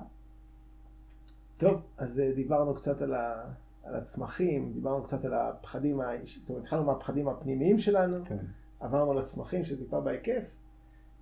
טוב, 1.58 1.82
אז 1.98 2.20
אה, 2.20 2.32
דיברנו 2.36 2.74
קצת 2.76 3.02
על, 3.02 3.14
ה, 3.16 3.44
על 3.84 3.96
הצמחים, 3.96 4.72
דיברנו 4.74 5.04
קצת 5.04 5.26
על 5.26 5.34
הפחדים, 5.34 6.00
זאת 6.26 6.50
אומרת, 6.50 6.64
התחלנו 6.64 6.84
מהפחדים 6.84 7.28
הפנימיים 7.28 7.80
שלנו, 7.80 8.18
כן. 8.26 8.38
עברנו 8.80 9.14
לצמחים 9.14 9.66
שזה 9.66 9.84
טיפה 9.84 10.00
בהיקף, 10.00 10.44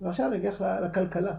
ועכשיו 0.00 0.30
נגיח 0.30 0.60
ל- 0.60 0.84
לכלכלה. 0.84 1.34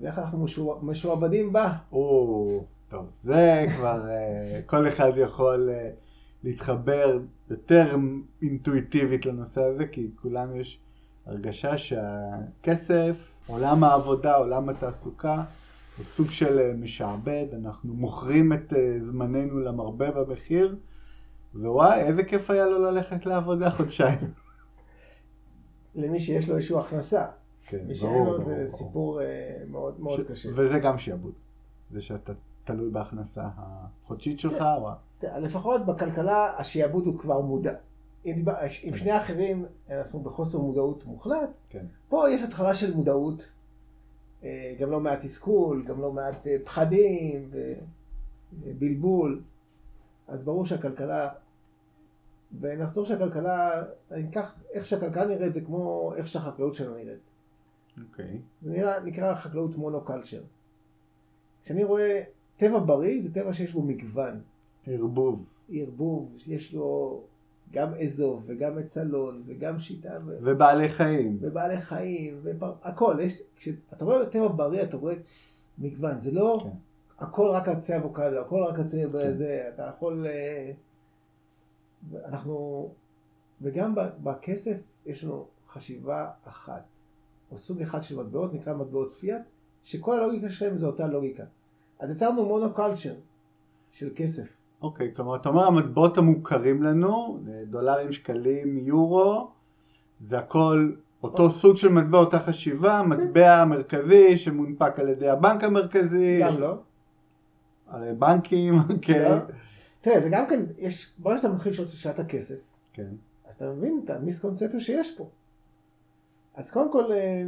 ואיך 0.00 0.18
אנחנו 0.18 0.38
משוע- 0.44 0.78
משועבדים 0.82 1.52
בה. 1.52 1.72
או, 1.92 2.64
טוב, 2.88 3.06
זה 3.12 3.66
כבר 3.76 4.08
אה, 4.10 4.60
כל 4.66 4.88
אחד 4.88 5.10
יכול 5.16 5.70
אה, 5.72 5.90
להתחבר 6.44 7.18
יותר 7.50 7.96
אינטואיטיבית 8.42 9.26
לנושא 9.26 9.60
הזה, 9.62 9.86
כי 9.86 10.10
כולנו 10.22 10.56
יש 10.56 10.78
הרגשה 11.26 11.78
שהכסף, 11.78 13.16
עולם 13.46 13.84
העבודה, 13.84 14.36
עולם 14.36 14.68
התעסוקה, 14.68 15.44
הוא 15.96 16.04
סוג 16.04 16.30
של 16.30 16.58
אה, 16.58 16.72
משעבד, 16.78 17.46
אנחנו 17.64 17.94
מוכרים 17.94 18.52
את 18.52 18.72
אה, 18.72 18.98
זמננו 19.04 19.60
למרבה 19.60 20.10
במחיר, 20.10 20.76
ווואי, 21.54 22.00
איזה 22.00 22.24
כיף 22.24 22.50
היה 22.50 22.66
לו 22.66 22.78
ללכת 22.78 23.26
לעבודה 23.26 23.70
חודשיים. 23.70 24.18
למי 25.94 26.20
שיש 26.20 26.48
לו 26.48 26.56
איזושהי 26.56 26.78
הכנסה. 26.78 27.26
כן, 27.66 27.78
מי 27.86 27.94
שאין 27.94 28.24
לו 28.26 28.44
זה 28.44 28.66
סיפור 28.66 29.22
אה, 29.22 29.26
מאוד 29.70 30.00
מאוד 30.00 30.20
ש- 30.20 30.30
קשה. 30.30 30.48
וזה 30.56 30.78
גם 30.78 30.98
שעבוד. 30.98 31.32
זה 31.90 32.00
שאתה 32.00 32.32
תלוי 32.72 32.90
בהכנסה 32.90 33.48
החודשית 33.56 34.40
שלך, 34.40 34.58
כן. 34.58 34.64
או... 34.64 34.90
תראה, 35.18 35.38
לפחות 35.38 35.86
בכלכלה 35.86 36.58
השעבוד 36.58 37.06
הוא 37.06 37.18
כבר 37.18 37.40
מודע. 37.40 37.74
עם 38.24 38.44
כן. 38.44 38.96
שני 38.96 39.10
האחרים 39.10 39.66
אנחנו 39.90 40.20
בחוסר 40.20 40.58
מודעות 40.58 41.06
מוחלט, 41.06 41.50
כן. 41.68 41.86
פה 42.08 42.30
יש 42.30 42.42
התחלה 42.42 42.74
של 42.74 42.94
מודעות, 42.94 43.48
אה, 44.44 44.74
גם 44.80 44.90
לא 44.90 45.00
מעט 45.00 45.24
תסכול, 45.24 45.84
גם 45.86 46.00
לא 46.00 46.12
מעט 46.12 46.46
אה, 46.46 46.56
פחדים 46.64 47.50
ובלבול, 48.52 49.42
אז 50.28 50.44
ברור 50.44 50.66
שהכלכלה, 50.66 51.28
ונחזור 52.60 53.04
שהכלכלה, 53.06 53.82
אני 54.10 54.28
אקח 54.28 54.54
איך 54.72 54.84
שהכלכלה 54.84 55.26
נראית 55.26 55.52
זה 55.52 55.60
כמו 55.60 56.12
איך 56.16 56.28
שהחקלאות 56.28 56.74
שלנו 56.74 56.94
נראית. 56.94 57.20
אוקיי. 58.10 58.38
זה 58.62 58.70
נראה, 58.70 59.00
נקרא 59.00 59.34
חקלאות 59.34 59.76
מונוקלצ'ר. 59.76 60.42
כשאני 61.64 61.84
רואה 61.84 62.22
טבע 62.60 62.78
בריא 62.78 63.22
זה 63.22 63.34
טבע 63.34 63.52
שיש 63.52 63.72
בו 63.72 63.82
מגוון, 63.82 64.40
ערבוב. 64.86 65.44
ערבוב, 65.72 66.36
יש 66.46 66.74
לו 66.74 67.20
גם 67.72 67.94
אזוב 67.94 68.42
וגם 68.46 68.76
מצלון 68.76 69.42
וגם 69.46 69.78
שיטה 69.78 70.18
ו... 70.26 70.38
ובעלי 70.42 70.88
חיים. 70.88 71.38
ובעלי 71.40 71.80
חיים, 71.80 72.38
ובר... 72.42 72.74
הכל, 72.82 73.16
יש, 73.22 73.42
כשאתה 73.56 74.04
רואה 74.04 74.26
טבע 74.26 74.48
בריא 74.48 74.82
אתה 74.82 74.96
רואה 74.96 75.14
מגוון, 75.78 76.20
זה 76.20 76.30
לא 76.30 76.58
כן. 76.62 76.68
הכל 77.24 77.48
רק 77.50 77.68
עצי 77.68 77.96
אבוקדו, 77.96 78.40
הכל 78.40 78.62
רק 78.62 78.78
עצי 78.78 79.02
זה, 79.32 79.70
אתה 79.74 79.90
יכול, 79.96 80.26
אה, 80.26 80.72
אנחנו, 82.24 82.88
וגם 83.62 83.94
בכסף 84.22 84.76
יש 85.06 85.24
לנו 85.24 85.46
חשיבה 85.68 86.30
אחת, 86.44 86.82
או 87.52 87.58
סוג 87.58 87.82
אחד 87.82 88.02
של 88.02 88.20
מטבעות, 88.20 88.54
נקרא 88.54 88.74
מטבעות 88.74 89.12
פיאט, 89.12 89.42
שכל 89.84 90.20
הלוגיקה 90.20 90.50
שלהם 90.50 90.76
זה 90.76 90.86
אותה 90.86 91.06
לוגיקה. 91.06 91.44
אז 92.00 92.10
יצרנו 92.10 92.46
מונוקלצ'ר 92.46 93.14
של 93.92 94.10
כסף. 94.16 94.48
אוקיי, 94.82 95.12
כלומר, 95.16 95.36
אתה 95.36 95.48
אומר 95.48 95.66
המטבעות 95.66 96.18
המוכרים 96.18 96.82
לנו, 96.82 97.40
דולרים, 97.66 98.12
שקלים, 98.12 98.78
יורו, 98.78 99.50
זה 100.20 100.38
הכל 100.38 100.92
אותו 101.22 101.50
סוג 101.50 101.76
של 101.76 101.88
מטבע, 101.88 102.18
אותה 102.18 102.38
חשיבה, 102.38 103.02
מטבע 103.02 103.64
מרכזי 103.64 104.38
שמונפק 104.38 104.98
על 104.98 105.08
ידי 105.08 105.28
הבנק 105.28 105.64
המרכזי, 105.64 106.40
גם 106.40 106.60
לא. 106.60 106.74
הרי 107.88 108.14
בנקים, 108.14 108.74
כן. 109.02 109.38
תראה, 110.02 110.20
זה 110.20 110.28
גם 110.32 110.46
כן, 110.46 110.62
יש, 110.78 111.12
ברגע 111.18 111.36
שאתה 111.36 111.48
מתחיל 111.48 111.72
לשאול 111.72 112.14
את 112.14 112.18
הכסף, 112.18 112.58
כן, 112.92 113.08
אז 113.48 113.54
אתה 113.54 113.70
מבין 113.70 114.00
את 114.04 114.10
המיסקונספציה 114.10 114.80
שיש 114.80 115.16
פה. 115.16 115.28
אז 116.54 116.70
קודם 116.70 116.92
כל, 116.92 117.12
אה, 117.12 117.42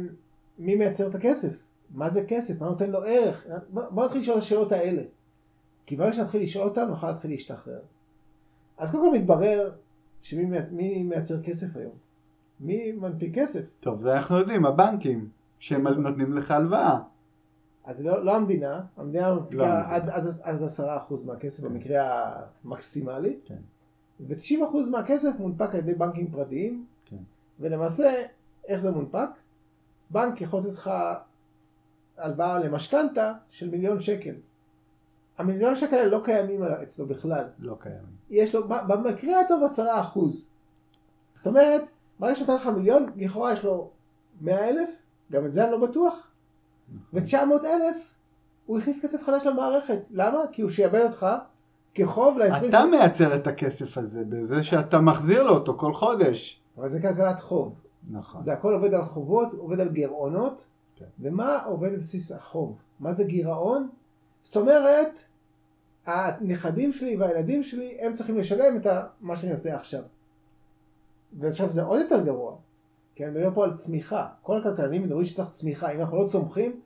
מי 0.59 0.75
מייצר 0.75 1.07
את 1.07 1.15
הכסף? 1.15 1.53
מה 1.93 2.09
זה 2.09 2.25
כסף? 2.27 2.61
מה 2.61 2.67
נותן 2.67 2.89
לו 2.89 3.03
ערך? 3.03 3.45
בוא 3.69 4.05
נתחיל 4.05 4.21
לשאול 4.21 4.37
את 4.37 4.41
השאלות 4.43 4.71
האלה. 4.71 5.01
כי 5.85 5.95
ברגע 5.95 6.13
שנתחיל 6.13 6.43
לשאול 6.43 6.67
אותן, 6.67 6.87
נוכל 6.87 7.07
להתחיל 7.07 7.31
להשתחרר. 7.31 7.79
אז 8.77 8.91
קודם 8.91 9.11
כל 9.11 9.17
מתברר 9.17 9.71
שמי 10.21 10.45
מי- 10.45 10.57
מי 10.71 11.03
מייצר 11.03 11.41
כסף 11.43 11.75
היום? 11.77 11.93
מי 12.59 12.91
מנפיק 12.91 13.35
כסף? 13.39 13.61
טוב, 13.79 14.01
זה 14.01 14.13
אנחנו 14.17 14.37
יודעים, 14.37 14.65
הבנקים, 14.65 15.29
שהם 15.59 15.87
נותנים 15.87 16.33
לך 16.33 16.51
הלוואה, 16.51 16.99
אז 17.85 18.05
לא, 18.05 18.25
לא 18.25 18.35
המדינה, 18.35 18.81
המדינה 18.97 19.29
לא 19.29 19.35
מנפיקה 19.35 19.63
המדינה. 19.79 19.95
עד, 19.95 20.09
עד, 20.09 20.25
עד 20.41 20.61
10% 21.09 21.25
מהכסף 21.25 21.63
במקרה 21.63 22.31
המקסימלי, 22.65 23.37
כן. 23.45 23.55
ו-90% 24.19 24.89
מהכסף 24.91 25.31
מונפק 25.39 25.69
על 25.73 25.79
ידי 25.79 25.93
בנקים 25.93 26.27
פרטיים, 26.31 26.85
כן. 27.05 27.17
ולמעשה, 27.59 28.23
איך 28.67 28.81
זה 28.81 28.91
מונפק? 28.91 29.29
בנק 30.09 30.41
יכול 30.41 30.59
לתת 30.59 30.69
לך 30.73 30.91
הלוואה 32.17 32.59
למשכנתה 32.59 33.33
של 33.49 33.69
מיליון 33.69 34.01
שקל. 34.01 34.33
המיליון 35.37 35.75
שקל 35.75 35.95
האלה 35.95 36.09
לא 36.09 36.21
קיימים 36.23 36.63
אצלו 36.63 37.05
בכלל. 37.05 37.45
לא 37.59 37.75
קיימים. 37.79 38.13
יש 38.29 38.55
לו, 38.55 38.67
במקרה 38.67 39.39
הטוב 39.39 39.63
10%. 40.15 40.19
זאת 41.35 41.47
אומרת, 41.47 41.81
ברגע 42.19 42.35
שנתן 42.35 42.55
לך 42.55 42.67
מיליון, 42.67 43.05
לכאורה 43.15 43.53
יש 43.53 43.63
לו 43.63 43.89
100,000, 44.41 44.89
גם 45.31 45.45
את 45.45 45.53
זה 45.53 45.63
אני 45.63 45.71
לא 45.71 45.77
בטוח, 45.77 46.13
ו-900 47.13 47.65
אלף, 47.65 47.95
הוא 48.65 48.79
הכניס 48.79 49.05
כסף 49.05 49.23
חדש 49.23 49.45
למערכת. 49.45 49.99
למה? 50.11 50.39
כי 50.51 50.61
הוא 50.61 50.69
שיעבד 50.69 51.01
אותך 51.05 51.27
כחוב 51.95 52.37
ל-20... 52.37 52.69
אתה 52.69 52.85
מייצר 52.85 53.35
את 53.35 53.47
הכסף 53.47 53.97
הזה 53.97 54.23
בזה 54.29 54.63
שאתה 54.63 55.01
מחזיר 55.01 55.43
לו 55.43 55.53
אותו 55.53 55.77
כל 55.77 55.93
חודש. 55.93 56.61
אבל 56.77 56.89
זה 56.89 57.01
כלכלת 57.01 57.39
חוב. 57.39 57.75
נכון. 58.11 58.43
זה 58.43 58.53
הכל 58.53 58.73
עובד 58.73 58.93
על 58.93 59.01
חובות, 59.01 59.53
עובד 59.53 59.79
על 59.79 59.89
גירעונות. 59.89 60.61
כן. 60.95 61.05
ומה 61.19 61.63
עובד 61.63 61.93
בבסיס 61.93 62.31
החוב? 62.31 62.77
מה 62.99 63.13
זה 63.13 63.23
גירעון? 63.23 63.89
זאת 64.43 64.55
אומרת, 64.55 65.11
הנכדים 66.05 66.93
שלי 66.93 67.17
והילדים 67.17 67.63
שלי, 67.63 67.97
הם 68.01 68.13
צריכים 68.13 68.37
לשלם 68.37 68.77
את 68.77 68.87
מה 69.21 69.35
שאני 69.35 69.51
עושה 69.51 69.75
עכשיו. 69.75 70.03
ועכשיו 71.39 71.71
זה 71.71 71.83
עוד 71.83 72.01
יותר 72.01 72.23
גרוע. 72.25 72.55
כי 73.15 73.25
אני 73.25 73.31
מדבר 73.31 73.53
פה 73.53 73.63
על 73.63 73.77
צמיחה. 73.77 74.27
כל 74.41 74.57
הכלכלנים 74.57 75.03
מדברים 75.03 75.25
שצריך 75.25 75.49
צמיחה. 75.49 75.91
אם 75.91 75.99
אנחנו 75.99 76.23
לא 76.23 76.27
צומחים, 76.27 76.81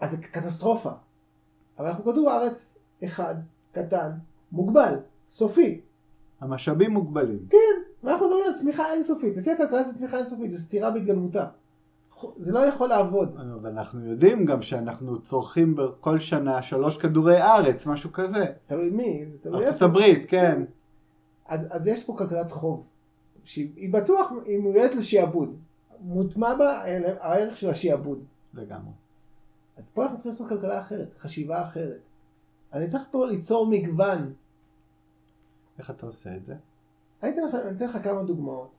אז 0.00 0.10
זה 0.10 0.16
קטסטרופה. 0.16 0.90
אבל 1.78 1.88
אנחנו 1.88 2.04
כדור 2.04 2.30
הארץ 2.30 2.78
אחד, 3.04 3.34
קטן, 3.72 4.10
מוגבל, 4.52 4.94
סופי. 5.28 5.80
המשאבים 6.40 6.90
מוגבלים. 6.90 7.46
ואנחנו 8.04 8.26
מדברים 8.26 8.44
על 8.46 8.54
צמיחה 8.54 8.92
אינסופית. 8.92 9.36
לפי 9.36 9.50
הכלכלה 9.50 9.82
זה 9.82 9.94
צמיחה 9.94 10.18
אינסופית, 10.18 10.52
זה 10.52 10.58
סתירה 10.58 10.90
בהתגלמותה. 10.90 11.46
זה 12.36 12.52
לא 12.52 12.58
יכול 12.58 12.88
לעבוד. 12.88 13.36
אבל 13.60 13.70
אנחנו 13.70 14.04
יודעים 14.04 14.44
גם 14.44 14.62
שאנחנו 14.62 15.22
צורכים 15.22 15.76
כל 16.00 16.18
שנה 16.18 16.62
שלוש 16.62 16.98
כדורי 16.98 17.42
ארץ, 17.42 17.86
משהו 17.86 18.12
כזה. 18.12 18.44
תלוי 18.66 18.90
מי, 18.90 19.24
תלוי 19.40 19.64
ארצות 19.64 19.74
איפה. 19.74 19.84
הברית, 19.84 20.24
כן. 20.28 20.64
אז, 21.46 21.66
אז 21.70 21.86
יש 21.86 22.04
פה 22.04 22.14
כלכלת 22.18 22.50
חוב, 22.50 22.86
שהיא 23.44 23.70
היא 23.76 23.92
בטוח, 23.92 24.32
היא 24.44 24.58
מיועדת 24.58 24.94
לשעבוד. 24.94 25.56
מוטמע 26.00 26.54
בה 26.54 26.82
הערך 27.20 27.56
של 27.56 27.70
השעבוד. 27.70 28.18
לגמרי. 28.54 28.92
אז 29.76 29.84
פה 29.94 30.02
אנחנו 30.02 30.16
צריכים 30.16 30.32
לעשות 30.32 30.48
כלכלה 30.48 30.80
אחרת, 30.80 31.08
חשיבה 31.18 31.62
אחרת. 31.62 32.00
אני 32.72 32.88
צריך 32.88 33.02
פה 33.10 33.26
ליצור 33.26 33.66
מגוון. 33.66 34.32
איך 35.78 35.90
אתה 35.90 36.06
עושה 36.06 36.36
את 36.36 36.46
זה? 36.46 36.54
אני 37.22 37.30
אתן 37.30 37.42
לך, 37.48 37.54
אני 37.54 37.76
אתן 37.76 37.84
לך 37.84 37.98
כמה 38.04 38.22
דוגמאות. 38.22 38.70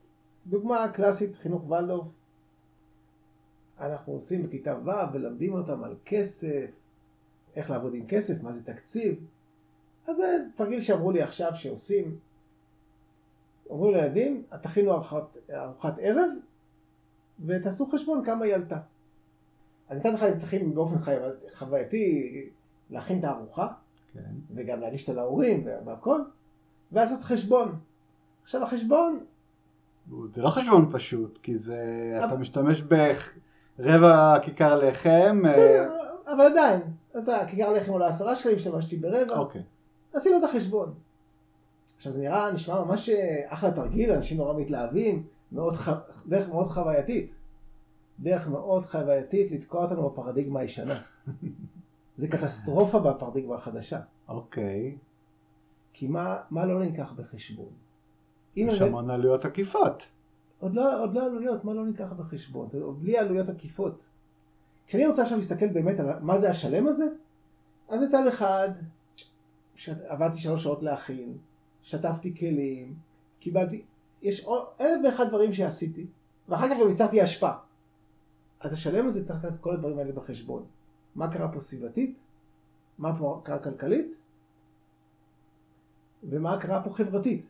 דוגמה 0.46 0.88
קלאסית, 0.88 1.36
חינוך 1.36 1.70
ולדורף. 1.70 2.06
אנחנו 3.80 4.12
עושים 4.12 4.42
בכיתה 4.42 4.76
ו' 4.84 5.12
ולמדים 5.12 5.52
אותם 5.54 5.84
על 5.84 5.94
כסף, 6.04 6.70
איך 7.56 7.70
לעבוד 7.70 7.94
עם 7.94 8.06
כסף, 8.06 8.42
מה 8.42 8.52
זה 8.52 8.64
תקציב. 8.64 9.24
אז 10.06 10.16
זה 10.16 10.36
תרגיל 10.56 10.80
שאמרו 10.80 11.12
לי 11.12 11.22
עכשיו 11.22 11.52
שעושים. 11.54 12.18
אומרים 13.70 13.94
לילדים, 13.94 14.42
תכינו 14.62 14.92
ארוחת, 14.92 15.36
ארוחת 15.54 15.94
ערב 16.00 16.30
ותעשו 17.46 17.86
חשבון 17.86 18.24
כמה 18.24 18.44
היא 18.44 18.54
עלתה. 18.54 18.78
אז 19.88 19.98
מצד 19.98 20.14
אחד 20.14 20.26
הם 20.26 20.36
צריכים 20.36 20.74
באופן 20.74 20.98
חו... 20.98 21.10
חווייתי 21.54 22.32
להכין 22.90 23.18
את 23.18 23.24
הארוחה, 23.24 23.68
כן. 24.12 24.20
וגם 24.54 24.80
להגיש 24.80 25.02
אותה 25.08 25.20
להורים 25.20 25.66
והכל, 25.84 26.20
ולעשות 26.92 27.20
חשבון. 27.20 27.78
עכשיו 28.42 28.62
החשבון, 28.62 29.24
זה 30.34 30.42
לא 30.42 30.48
חשבון 30.48 30.92
פשוט, 30.92 31.38
כי 31.42 31.58
זה, 31.58 32.12
אתה 32.16 32.24
אבל- 32.24 32.36
משתמש 32.36 32.82
ברבע 33.78 34.38
כיכר 34.42 34.76
לחם. 34.76 35.42
אה, 35.46 35.52
בסדר, 35.52 35.92
אבל 36.26 36.44
עדיין, 36.44 36.80
אתה, 37.18 37.38
כיכר 37.50 37.72
לחם 37.72 37.92
עולה 37.92 38.06
עשרה 38.06 38.36
שקלים, 38.36 38.56
השתמשתי 38.56 38.96
ברבע, 38.96 39.38
אוקיי. 39.38 39.62
עשינו 40.14 40.38
את 40.38 40.44
החשבון. 40.44 40.94
עכשיו 41.96 42.12
זה 42.12 42.20
נראה, 42.20 42.52
נשמע 42.52 42.84
ממש 42.84 43.08
אה, 43.08 43.40
אחלה 43.46 43.70
תרגיל, 43.70 44.12
אנשים 44.12 44.36
נורא 44.36 44.60
מתלהבים, 44.60 45.22
מאוד 45.52 45.76
ח... 45.76 45.88
דרך 46.26 46.48
מאוד 46.48 46.66
חווייתית. 46.66 47.32
דרך 48.20 48.48
מאוד 48.48 48.86
חווייתית 48.86 49.52
לתקוע 49.52 49.82
אותנו 49.82 50.10
בפרדיגמה 50.10 50.60
הישנה. 50.60 51.00
זה 52.18 52.28
קטסטרופה 52.28 52.98
בפרדיגמה 52.98 53.54
החדשה. 53.54 54.00
אוקיי. 54.28 54.96
כי 55.92 56.06
מה, 56.06 56.36
מה 56.50 56.66
לא 56.66 56.84
נלקח 56.84 57.12
בחשבון? 57.12 57.70
יש 58.56 58.80
המון 58.80 59.10
עלויות 59.10 59.44
עקיפות. 59.44 60.02
עוד 60.60 60.74
לא, 60.74 61.02
עוד 61.02 61.14
לא 61.14 61.24
עלויות, 61.24 61.64
מה 61.64 61.74
לא 61.74 61.86
נלקח 61.86 62.12
בחשבון? 62.12 62.68
בלי 63.00 63.18
עלויות 63.18 63.48
עקיפות. 63.48 64.00
כשאני 64.86 65.06
רוצה 65.06 65.22
עכשיו 65.22 65.38
להסתכל 65.38 65.68
באמת 65.68 66.00
על 66.00 66.06
מה 66.20 66.38
זה 66.38 66.50
השלם 66.50 66.86
הזה, 66.86 67.04
אז 67.88 68.02
מצד 68.02 68.26
אחד, 68.26 68.68
עבדתי 69.86 70.38
שלוש 70.38 70.62
שעות 70.62 70.82
להכין, 70.82 71.38
שטפתי 71.82 72.34
כלים, 72.38 72.94
קיבלתי, 73.40 73.82
יש 74.22 74.44
עוד 74.44 74.66
אלף 74.80 75.00
ואחד 75.04 75.28
דברים 75.28 75.52
שעשיתי, 75.52 76.06
ואחר 76.48 76.68
כך 76.68 76.76
גם 76.80 76.90
יצרתי 76.90 77.24
אשפה. 77.24 77.50
אז 78.60 78.72
השלם 78.72 79.06
הזה 79.06 79.26
צריך 79.26 79.38
לקחת 79.44 79.54
את 79.54 79.60
כל 79.60 79.74
הדברים 79.74 79.98
האלה 79.98 80.12
בחשבון. 80.12 80.64
מה 81.14 81.32
קרה 81.32 81.52
פה 81.52 81.60
סביבתית? 81.60 82.16
מה 82.98 83.18
פה 83.18 83.40
קרה 83.44 83.58
כלכלית? 83.58 84.14
ומה 86.24 86.60
קרה 86.60 86.82
פה 86.82 86.90
חברתית? 86.90 87.46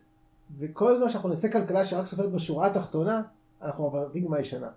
וכל 0.57 0.97
זמן 0.97 1.09
שאנחנו 1.09 1.29
נעשה 1.29 1.51
כלכלה 1.51 1.85
שרק 1.85 2.05
סופרת 2.05 2.31
בשורה 2.31 2.67
התחתונה, 2.67 3.21
אנחנו 3.61 3.89
בפרדיגמה 3.89 4.37
הישנה. 4.37 4.69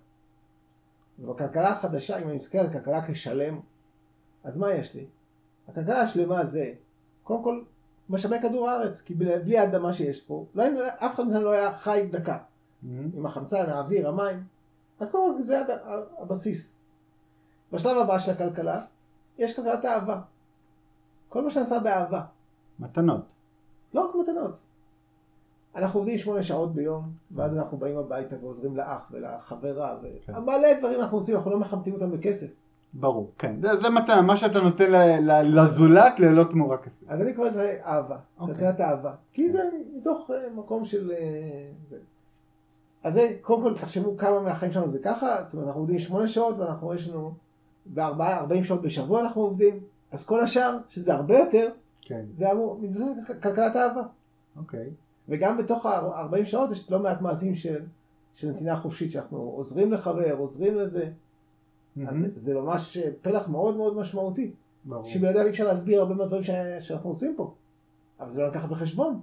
ובכלכלה 1.18 1.68
החדשה, 1.70 2.18
אם 2.18 2.28
אני 2.28 2.36
מסתכל 2.36 2.58
על 2.58 2.72
כלכלה 2.72 3.06
כשלם, 3.06 3.60
אז 4.44 4.56
מה 4.56 4.72
יש 4.72 4.94
לי? 4.94 5.06
הכלכלה 5.68 6.00
השלמה 6.00 6.44
זה, 6.44 6.72
קודם 7.22 7.44
כל, 7.44 7.62
משאבי 8.10 8.40
כדור 8.42 8.70
הארץ, 8.70 9.00
כי 9.00 9.14
בלי, 9.14 9.38
בלי 9.38 9.58
האדמה 9.58 9.92
שיש 9.92 10.20
פה, 10.20 10.46
לא, 10.54 10.64
אף 10.88 11.14
אחד 11.14 11.24
מאיתנו 11.24 11.42
לא 11.44 11.50
היה 11.50 11.78
חי 11.78 12.08
דקה. 12.12 12.38
עם 13.14 13.26
החמצן, 13.26 13.70
האוויר, 13.70 14.08
המים, 14.08 14.44
אז 15.00 15.10
קודם 15.10 15.34
כל 15.36 15.42
זה 15.42 15.60
הד- 15.60 15.78
הבסיס. 16.18 16.78
בשלב 17.72 17.98
הבא 17.98 18.18
של 18.18 18.30
הכלכלה, 18.30 18.84
יש 19.38 19.56
כלכלת 19.56 19.84
אהבה. 19.84 20.20
כל 21.28 21.44
מה 21.44 21.50
שנעשה 21.50 21.78
באהבה. 21.78 22.22
מתנות. 22.78 23.24
לא 23.94 24.00
רק 24.08 24.14
מתנות. 24.22 24.58
אנחנו 25.76 26.00
עובדים 26.00 26.18
שמונה 26.18 26.42
שעות 26.42 26.74
ביום, 26.74 27.02
ואז 27.34 27.56
אנחנו 27.56 27.76
באים 27.78 27.98
הביתה 27.98 28.36
ועוזרים 28.40 28.76
לאח 28.76 29.10
ולחברה, 29.10 29.96
כן. 30.26 30.36
ומלא 30.36 30.78
דברים 30.78 31.00
אנחנו 31.00 31.18
עושים, 31.18 31.36
אנחנו 31.36 31.50
לא 31.50 31.58
מחמתים 31.58 31.94
אותם 31.94 32.10
בכסף. 32.10 32.46
ברור, 32.94 33.30
כן. 33.38 33.56
זה, 33.60 33.68
זה 33.82 33.90
מתנה, 33.90 34.22
מה 34.22 34.36
שאתה 34.36 34.60
נותן 34.60 34.92
ל- 34.92 35.30
ל- 35.30 35.60
לזולת 35.60 36.20
ללא 36.20 36.44
תמורה 36.44 36.78
כספית. 36.78 37.08
אז 37.10 37.20
אני 37.20 37.34
קורא 37.34 37.48
לזה 37.48 37.78
אהבה, 37.84 38.16
אוקיי. 38.38 38.54
כלכלת 38.54 38.80
אהבה. 38.80 39.14
כי 39.32 39.50
זה 39.50 39.62
מתוך 39.96 40.30
אה, 40.30 40.50
מקום 40.54 40.84
של... 40.84 41.12
אה. 41.12 41.96
אז 43.04 43.14
זה, 43.14 43.36
קודם 43.40 43.62
כל 43.62 43.74
תחשבו 43.74 44.16
כמה 44.16 44.40
מהחיים 44.40 44.72
שלנו 44.72 44.90
זה 44.90 44.98
ככה, 44.98 45.36
זאת 45.44 45.52
אומרת 45.52 45.66
אנחנו 45.66 45.80
עובדים 45.80 45.98
שמונה 45.98 46.28
שעות 46.28 46.58
ואנחנו 46.58 46.94
יש 46.94 47.08
לנו 47.08 47.34
בארבעה, 47.86 48.38
ארבעים 48.38 48.64
שעות 48.64 48.82
בשבוע 48.82 49.20
אנחנו 49.20 49.42
עובדים, 49.42 49.80
אז 50.12 50.24
כל 50.24 50.40
השאר, 50.40 50.78
שזה 50.88 51.14
הרבה 51.14 51.38
יותר, 51.38 51.70
כן, 52.02 52.24
זה 52.38 52.52
אמור, 52.52 52.78
מתבסס 52.82 53.06
כלכלת 53.42 53.76
אהבה. 53.76 54.02
אוקיי. 54.56 54.90
וגם 55.32 55.58
בתוך 55.58 55.86
ה-40 55.86 56.44
שעות 56.44 56.70
יש 56.70 56.90
לא 56.90 56.98
מעט 56.98 57.20
מעשים 57.20 57.54
של, 57.54 57.82
של 58.34 58.50
נתינה 58.50 58.76
חופשית, 58.80 59.10
שאנחנו 59.10 59.38
עוזרים 59.38 59.92
לחבר, 59.92 60.32
עוזרים 60.32 60.74
לזה, 60.74 61.10
אז 62.08 62.18
זה, 62.18 62.28
זה 62.34 62.54
ממש 62.54 62.96
אה, 62.96 63.10
פלח 63.22 63.48
מאוד 63.48 63.76
מאוד 63.76 63.96
משמעותי, 63.96 64.52
ברור. 64.84 65.04
שבלעדיו 65.04 65.42
אי 65.42 65.50
אפשר 65.50 65.64
להסביר 65.66 66.00
הרבה 66.00 66.14
מהדברים 66.14 66.42
ש- 66.42 66.50
שאנחנו 66.80 67.10
עושים 67.10 67.34
פה, 67.36 67.54
אבל 68.20 68.30
זה 68.30 68.40
לא 68.40 68.48
לקחת 68.48 68.68
בחשבון. 68.68 69.20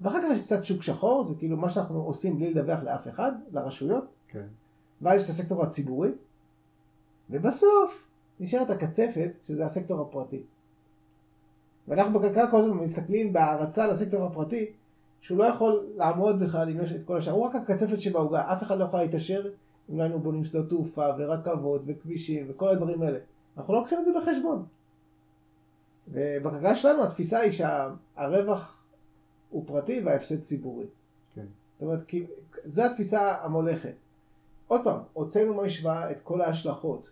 ואחר 0.00 0.18
כך 0.22 0.28
יש 0.32 0.40
קצת 0.40 0.64
שוק 0.64 0.82
שחור, 0.82 1.24
זה 1.24 1.34
כאילו 1.38 1.56
מה 1.56 1.70
שאנחנו 1.70 2.02
עושים 2.02 2.36
בלי 2.36 2.54
לדווח 2.54 2.82
לאף 2.82 3.08
אחד, 3.08 3.32
לרשויות, 3.52 4.04
כן. 4.28 4.46
ואז 5.02 5.20
יש 5.20 5.24
את 5.24 5.30
הסקטור 5.30 5.62
הציבורי, 5.62 6.10
ובסוף 7.30 8.06
נשארת 8.40 8.70
הקצפת, 8.70 9.30
שזה 9.42 9.64
הסקטור 9.64 10.00
הפרטי. 10.00 10.42
ואנחנו 11.88 12.18
בכלכלה 12.18 12.50
כל 12.50 12.60
הזמן 12.60 12.76
מסתכלים 12.76 13.32
בהערצה 13.32 13.86
לסקטור 13.86 14.24
הפרטי, 14.24 14.66
שהוא 15.20 15.38
לא 15.38 15.44
יכול 15.44 15.86
לעמוד 15.96 16.40
בכלל 16.40 16.70
אם 16.70 16.80
יש 16.80 16.92
את 16.92 17.02
כל 17.02 17.18
השאר, 17.18 17.32
הוא 17.32 17.46
רק 17.46 17.54
הקצפת 17.54 18.00
שבעוגה, 18.00 18.52
אף 18.52 18.62
אחד 18.62 18.78
לא 18.78 18.84
יכול 18.84 19.00
להתעשר 19.00 19.46
אם 19.90 19.98
לא 19.98 20.02
היינו 20.02 20.18
בונים 20.18 20.44
שדות 20.44 20.68
תעופה 20.68 21.06
ורכבות 21.18 21.82
וכבישים 21.86 22.46
וכל 22.48 22.68
הדברים 22.68 23.02
האלה. 23.02 23.18
אנחנו 23.56 23.74
לא 23.74 23.80
לוקחים 23.80 23.98
את 23.98 24.04
זה 24.04 24.10
בחשבון. 24.20 24.64
ובכלכלה 26.08 26.76
שלנו 26.76 27.04
התפיסה 27.04 27.38
היא 27.38 27.52
שהרווח 27.52 28.76
הוא 29.50 29.64
פרטי 29.66 30.00
וההפסד 30.04 30.40
ציבורי. 30.40 30.86
כן. 31.34 31.46
זאת 31.74 31.82
אומרת, 31.82 32.04
כי 32.06 32.26
זו 32.64 32.82
התפיסה 32.82 33.34
המולכת. 33.42 33.94
עוד 34.68 34.80
פעם, 34.84 34.98
הוצאנו 35.12 35.54
מהמשוואה 35.54 36.10
את 36.10 36.20
כל 36.22 36.40
ההשלכות. 36.40 37.08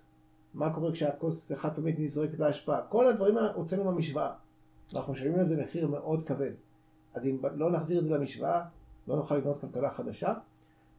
מה 0.55 0.75
קורה 0.75 0.93
כשהכוס 0.93 1.53
חד 1.53 1.75
פעמית 1.75 1.99
נזרקת 1.99 2.39
להשפעה? 2.39 2.81
כל 2.89 3.09
הדברים 3.09 3.39
הוצאנו 3.55 3.85
מהמשוואה. 3.85 4.33
ואנחנו 4.95 5.13
משלמים 5.13 5.39
על 5.39 5.45
זה 5.45 5.63
מחיר 5.63 5.89
מאוד 5.89 6.27
כבד. 6.27 6.53
אז 7.15 7.27
אם 7.27 7.39
לא 7.55 7.73
נחזיר 7.73 7.99
את 7.99 8.05
זה 8.05 8.11
למשוואה, 8.11 8.65
לא 9.09 9.17
נוכל 9.17 9.37
לבנות 9.37 9.61
כלכלה 9.61 9.91
חדשה. 9.91 10.35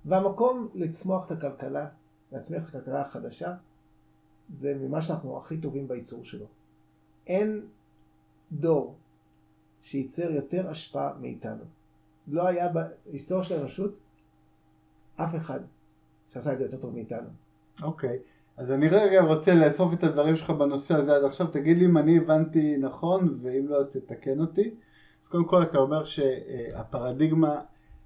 והמקום 0.06 0.70
לצמוח 0.74 1.26
את 1.26 1.32
הכלכלה, 1.32 1.88
להצמיח 2.32 2.64
את 2.64 2.76
הכלכלה 2.76 3.02
החדשה, 3.02 3.56
זה 4.50 4.74
ממה 4.82 5.02
שאנחנו 5.02 5.38
הכי 5.38 5.58
טובים 5.58 5.88
בייצור 5.88 6.26
שלו. 6.26 6.46
אין 7.28 7.66
דור 8.52 8.96
שייצר 9.84 10.32
יותר 10.32 10.70
השפעה 10.70 11.14
מאיתנו. 11.22 11.64
לא 12.28 12.48
היה 12.48 12.70
בהיסטוריה 12.70 13.44
של 13.44 13.56
האנושות 13.56 13.92
אף 15.16 15.36
אחד 15.36 15.60
שעשה 16.28 16.54
את 16.54 16.58
זה 16.58 16.64
יותר 16.64 16.78
טוב 16.78 16.94
מאיתנו. 16.94 17.30
אוקיי. 17.82 18.20
אז 18.58 18.72
אני 18.72 18.88
רגע 18.88 19.22
רוצה 19.22 19.54
לאסוף 19.54 19.94
את 19.94 20.04
הדברים 20.04 20.36
שלך 20.36 20.50
בנושא 20.50 20.96
הזה 20.96 21.16
עד 21.16 21.24
עכשיו, 21.24 21.48
תגיד 21.48 21.78
לי 21.78 21.86
אם 21.86 21.98
אני 21.98 22.18
הבנתי 22.18 22.78
נכון, 22.78 23.40
ואם 23.42 23.66
לא 23.68 23.78
אז 23.78 23.88
תתקן 23.92 24.40
אותי. 24.40 24.74
אז 25.24 25.28
קודם 25.28 25.46
כל 25.46 25.64
אתה 25.64 25.78
אומר 25.78 26.04
שהפרדיגמה, 26.04 27.60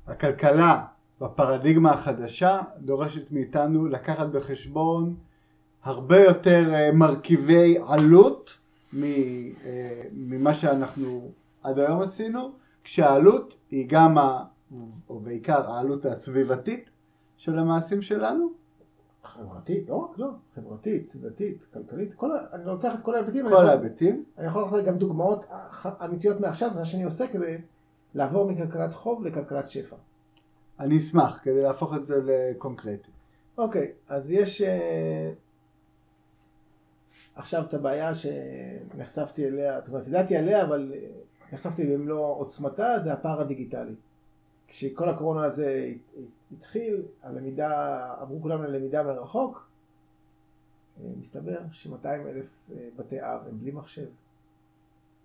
הכלכלה 0.08 0.86
בפרדיגמה 1.22 1.92
החדשה 1.92 2.62
דורשת 2.80 3.32
מאיתנו 3.32 3.86
לקחת 3.88 4.28
בחשבון 4.28 5.16
הרבה 5.84 6.24
יותר 6.24 6.74
אה, 6.74 6.92
מרכיבי 6.92 7.78
עלות 7.88 8.54
אה, 8.94 9.00
ממה 10.14 10.56
שאנחנו 10.56 11.32
עד 11.64 11.80
היום 11.80 12.02
עשינו, 12.02 12.52
כשהעלות 12.84 13.56
היא 13.72 13.86
גם, 13.90 14.18
או 15.10 15.20
בעיקר 15.20 15.72
העלות 15.72 16.06
הסביבתית 16.06 16.90
של 17.38 17.60
המעשים 17.60 18.02
שלנו, 18.02 18.52
חברתית, 19.28 19.90
לא 19.90 19.96
רק 19.96 20.18
לא, 20.18 20.30
חברתית, 20.56 21.06
סביבתית, 21.06 21.58
כלכלית, 21.74 22.14
כל, 22.14 22.32
אני 22.54 22.66
לוקח 22.66 22.96
את 22.96 23.02
כל 23.02 23.16
ההיבטים, 23.16 23.46
כל 23.50 23.70
ההיבטים. 23.70 24.24
אני 24.38 24.48
יכול 24.48 24.68
לקחת 24.68 24.86
גם 24.86 24.98
דוגמאות 24.98 25.46
אמיתיות 26.06 26.40
מעכשיו, 26.40 26.72
מה 26.76 26.86
שאני 26.86 27.04
עושה 27.04 27.28
כדי 27.28 27.58
לעבור 28.16 28.52
מכלכלת 28.52 28.94
חוב 28.94 29.26
לכלכלת 29.26 29.70
שפע. 29.70 29.96
אני 30.80 30.98
אשמח 30.98 31.40
כדי 31.44 31.64
להפוך 31.64 31.96
את 31.96 32.06
זה 32.06 32.16
לקונקרטי. 32.24 33.12
אוקיי, 33.58 33.92
אז 34.10 34.32
יש 34.32 34.62
אה, 34.62 35.32
עכשיו 37.36 37.64
את 37.70 37.74
הבעיה 37.74 38.12
שנחשפתי 38.16 39.48
אליה, 39.48 39.80
זאת 39.80 39.90
אומרת, 39.90 40.08
ידעתי 40.08 40.38
עליה, 40.38 40.64
אבל 40.64 40.92
אה, 40.96 41.08
נחשפתי 41.54 41.86
במלוא 41.86 42.36
עוצמתה, 42.36 43.00
זה 43.00 43.14
הפער 43.14 43.42
הדיגיטלי. 43.42 43.96
כשכל 44.68 45.10
הקורונה 45.10 45.44
הזה 45.44 45.92
התחיל, 46.52 47.02
הלמידה, 47.24 48.00
עברו 48.20 48.42
כולם 48.42 48.64
ללמידה 48.64 49.04
מרחוק, 49.04 49.68
אה, 51.04 51.10
מסתבר 51.20 51.60
ש-200 51.72 52.06
אלף 52.08 52.46
אה, 52.72 52.88
בתי 52.98 53.22
אב 53.22 53.40
הם 53.50 53.60
בלי 53.60 53.72
מחשב 53.72 54.06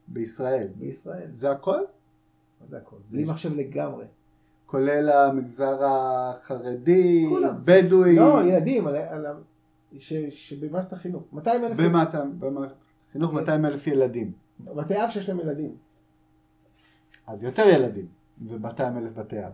בישראל. 0.08 0.68
בישראל. 0.78 1.28
זה 1.32 1.50
הכל? 1.50 1.80
זה 2.68 2.76
הכל? 2.76 2.96
בלי 3.10 3.24
מחשב 3.24 3.54
לגמרי. 3.56 4.04
כולל 4.66 5.10
המגזר 5.10 5.78
החרדי, 5.84 7.26
כולם. 7.28 7.54
בדואי. 7.64 8.16
לא, 8.16 8.42
ילדים, 8.44 8.86
על, 8.86 8.96
על, 8.96 9.26
ה- 9.26 9.32
ש, 9.98 10.12
שבמערכת 10.30 10.92
החינוך. 10.92 11.22
200 11.32 11.64
אלף 11.64 11.76
במערכת 12.38 12.74
חינוך 13.12 13.32
200 13.32 13.64
אלף 13.66 13.86
ילדים. 13.86 14.32
בתי 14.60 15.04
אב 15.04 15.10
שיש 15.10 15.28
להם 15.28 15.40
ילדים. 15.40 15.76
אז 17.26 17.42
יותר 17.42 17.62
ילדים. 17.68 18.06
זה 18.48 18.58
200 18.58 18.96
אלף 18.98 19.12
בתי 19.14 19.36
אב. 19.46 19.52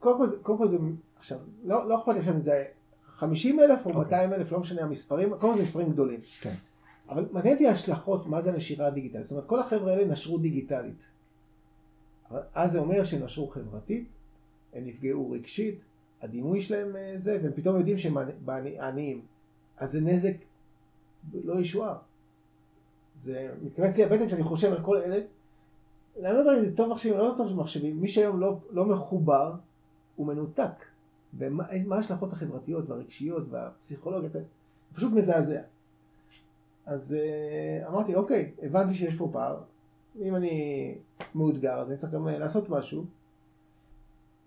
קודם 0.00 0.28
כל, 0.58 0.66
זה- 0.68 0.78
עכשיו, 1.18 1.38
לא, 1.64 1.88
לא 1.88 1.98
אכפת 2.00 2.14
לי 2.14 2.30
אם 2.30 2.40
זה 2.40 2.64
50 3.06 3.60
אלף 3.60 3.86
או 3.86 3.90
אוקיי. 3.90 4.02
200 4.04 4.32
אלף, 4.32 4.52
לא 4.52 4.60
משנה 4.60 4.82
המספרים, 4.82 5.28
קודם 5.30 5.40
כל 5.40 5.54
זה 5.54 5.62
מספרים 5.62 5.90
גדולים. 5.92 6.20
כן. 6.40 6.54
אבל 7.08 7.24
מעניין 7.32 7.54
אותי 7.54 7.68
ההשלכות, 7.68 8.26
מה 8.26 8.40
זה 8.42 8.52
הנשירה 8.52 8.86
הדיגיטלית. 8.86 9.24
זאת 9.24 9.30
אומרת, 9.32 9.46
כל 9.46 9.60
החבר'ה 9.60 9.92
האלה 9.92 10.04
נשרו 10.04 10.38
דיגיטלית. 10.38 10.94
אבל 12.30 12.40
אז 12.54 12.72
זה 12.72 12.78
אומר 12.78 13.04
שהם 13.04 13.22
נשרו 13.24 13.48
חברתית, 13.48 14.08
הם 14.74 14.84
נפגעו 14.86 15.30
רגשית, 15.30 15.78
הדימוי 16.22 16.60
שלהם 16.60 16.96
אה, 16.96 17.12
זה, 17.16 17.38
והם 17.42 17.52
פתאום 17.54 17.76
יודעים 17.78 17.98
שהם 17.98 18.16
עני- 18.48 18.80
עניים. 18.80 19.20
אז 19.78 19.90
זה 19.92 20.00
נזק 20.00 20.34
לא 21.44 21.60
ישוער. 21.60 21.96
זה 23.16 23.50
מתכנס 23.62 23.96
לי 23.96 24.04
הבטן 24.04 24.26
כשאני 24.26 24.42
חושב 24.42 24.72
על 24.72 24.82
כל 24.82 24.96
אלה. 24.96 25.18
לא 26.22 26.28
יודע 26.28 26.58
אם 26.58 26.64
זה 26.64 26.76
טוב 26.76 26.92
מחשבים 26.92 27.18
לא 27.18 27.34
טוב 27.36 27.56
מחשבים, 27.60 28.00
מי 28.00 28.08
שהיום 28.08 28.40
לא, 28.40 28.56
לא 28.70 28.84
מחובר, 28.84 29.54
הוא 30.16 30.26
מנותק. 30.26 30.84
ומה 31.38 31.64
מה 31.86 31.96
ההשלכות 31.96 32.32
החברתיות 32.32 32.90
והרגשיות 32.90 33.42
והפסיכולוגיות, 33.50 34.32
זה 34.32 34.42
פשוט 34.94 35.12
מזעזע. 35.12 35.60
אז 36.86 37.14
אה, 37.14 37.88
אמרתי, 37.88 38.14
אוקיי, 38.14 38.52
הבנתי 38.62 38.94
שיש 38.94 39.14
פה 39.16 39.28
פער, 39.32 39.56
אם 40.20 40.36
אני 40.36 40.94
מאותגר 41.34 41.78
אז 41.78 41.88
אני 41.88 41.98
צריך 41.98 42.12
גם 42.12 42.28
אה, 42.28 42.38
לעשות 42.38 42.68
משהו. 42.68 43.04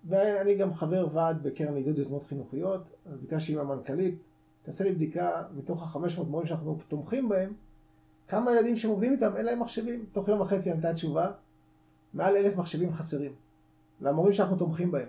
ואני 0.08 0.54
גם 0.54 0.74
חבר 0.74 1.08
ועד 1.12 1.42
בקרן 1.42 1.74
לעידוד 1.74 1.98
יוזמות 1.98 2.24
חינוכיות, 2.26 2.82
אז 3.06 3.18
ביקשתי 3.18 3.52
עם 3.52 3.58
המנכ"לית, 3.58 4.14
תעשה 4.62 4.84
לי 4.84 4.92
בדיקה 4.92 5.42
מתוך 5.56 5.96
ה-500 5.96 6.22
מורים 6.22 6.46
שאנחנו 6.46 6.78
תומכים 6.88 7.28
בהם, 7.28 7.52
כמה 8.28 8.52
ילדים 8.52 8.76
שהם 8.76 8.90
עובדים 8.90 9.12
איתם 9.12 9.36
אין 9.36 9.44
להם 9.44 9.60
מחשבים. 9.60 10.04
תוך 10.12 10.28
יום 10.28 10.40
וחצי 10.40 10.70
ענתה 10.70 10.94
תשובה, 10.94 11.30
מעל 12.14 12.36
אלף 12.36 12.56
מחשבים 12.56 12.92
חסרים, 12.92 13.32
למורים 14.00 14.32
שאנחנו 14.32 14.56
תומכים 14.56 14.90
בהם. 14.90 15.08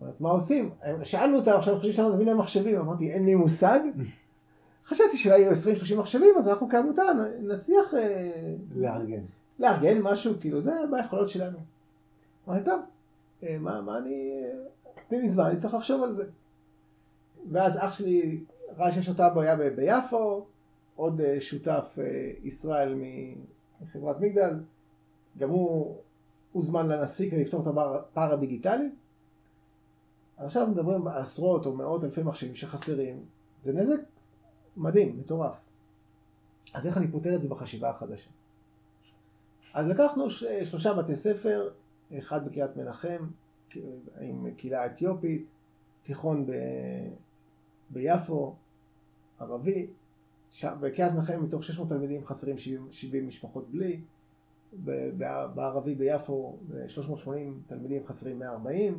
אומרת, 0.00 0.20
מה 0.20 0.30
עושים? 0.30 0.70
שאלנו 1.02 1.36
אותם, 1.36 1.50
עכשיו 1.50 1.76
חושבים 1.76 1.92
שאנחנו 1.92 2.14
נביא 2.14 2.26
להם 2.26 2.38
מחשבים, 2.38 2.78
אמרתי, 2.78 3.12
אין 3.12 3.24
לי 3.24 3.34
מושג. 3.34 3.80
חשבתי 4.88 5.18
שאולי 5.18 5.40
יהיו 5.40 5.52
20-30 5.52 5.94
מחשבים, 5.96 6.34
אז 6.38 6.48
אנחנו 6.48 6.68
כעמותה 6.68 7.02
נצליח 7.40 7.94
אה, 7.94 8.32
לארגן. 8.76 9.22
לארגן 9.58 10.00
משהו, 10.02 10.34
כאילו, 10.40 10.62
זה 10.62 10.72
ביכולות 10.90 11.28
שלנו. 11.28 11.58
אמרתי, 12.48 12.64
טוב, 12.64 12.80
אה, 13.42 13.56
מה, 13.58 13.80
מה 13.80 13.98
אני... 13.98 14.30
אה, 14.44 14.92
תני 15.08 15.20
לי 15.20 15.28
זמן, 15.28 15.44
אני 15.44 15.58
צריך 15.58 15.74
לחשוב 15.74 16.02
על 16.02 16.12
זה. 16.12 16.24
ואז 17.50 17.76
אח 17.78 17.92
שלי 17.92 18.40
ראה 18.76 18.92
שיש 18.92 19.08
אותה 19.08 19.28
בעיה 19.28 19.56
ביפו, 19.56 20.46
עוד 20.96 21.20
שותף 21.40 21.98
ישראל 22.44 22.94
מחברת 23.80 24.20
מגדל, 24.20 24.54
גם 25.38 25.50
הוא 25.50 25.96
הוזמן 26.52 26.88
לנשיא 26.88 27.30
כדי 27.30 27.44
לפתור 27.44 27.62
את 27.62 27.66
הפער- 27.66 28.32
הדיגיטלי. 28.32 28.90
עכשיו 30.36 30.66
מדברים 30.66 31.08
על 31.08 31.20
עשרות 31.20 31.66
או 31.66 31.76
מאות 31.76 32.04
אלפי 32.04 32.22
מחשבים 32.22 32.54
שחסרים, 32.54 33.24
זה 33.64 33.72
נזק 33.72 34.00
מדהים, 34.76 35.18
מטורף. 35.18 35.54
אז 36.74 36.86
איך 36.86 36.96
אני 36.96 37.08
פותר 37.08 37.34
את 37.34 37.42
זה 37.42 37.48
בחשיבה 37.48 37.90
החדשה? 37.90 38.30
אז 39.74 39.86
לקחנו 39.86 40.30
שלושה 40.64 40.94
בתי 40.94 41.16
ספר, 41.16 41.70
אחד 42.18 42.46
בקריית 42.46 42.76
מנחם 42.76 43.26
עם 44.20 44.50
קהילה 44.56 44.86
אתיופית, 44.86 45.46
תיכון 46.02 46.46
ב... 46.46 46.52
ביפו, 47.90 48.54
ערבי, 49.38 49.86
ש... 50.50 50.64
בקריית 50.64 51.12
מנחם 51.12 51.42
מתוך 51.42 51.64
600 51.64 51.88
תלמידים 51.88 52.26
חסרים 52.26 52.58
70, 52.58 52.88
70 52.92 53.28
משפחות 53.28 53.70
בלי, 53.70 54.00
בערבי 55.54 55.94
ביפו 55.94 56.58
380 56.88 57.62
תלמידים 57.66 58.06
חסרים 58.06 58.38
140, 58.38 58.98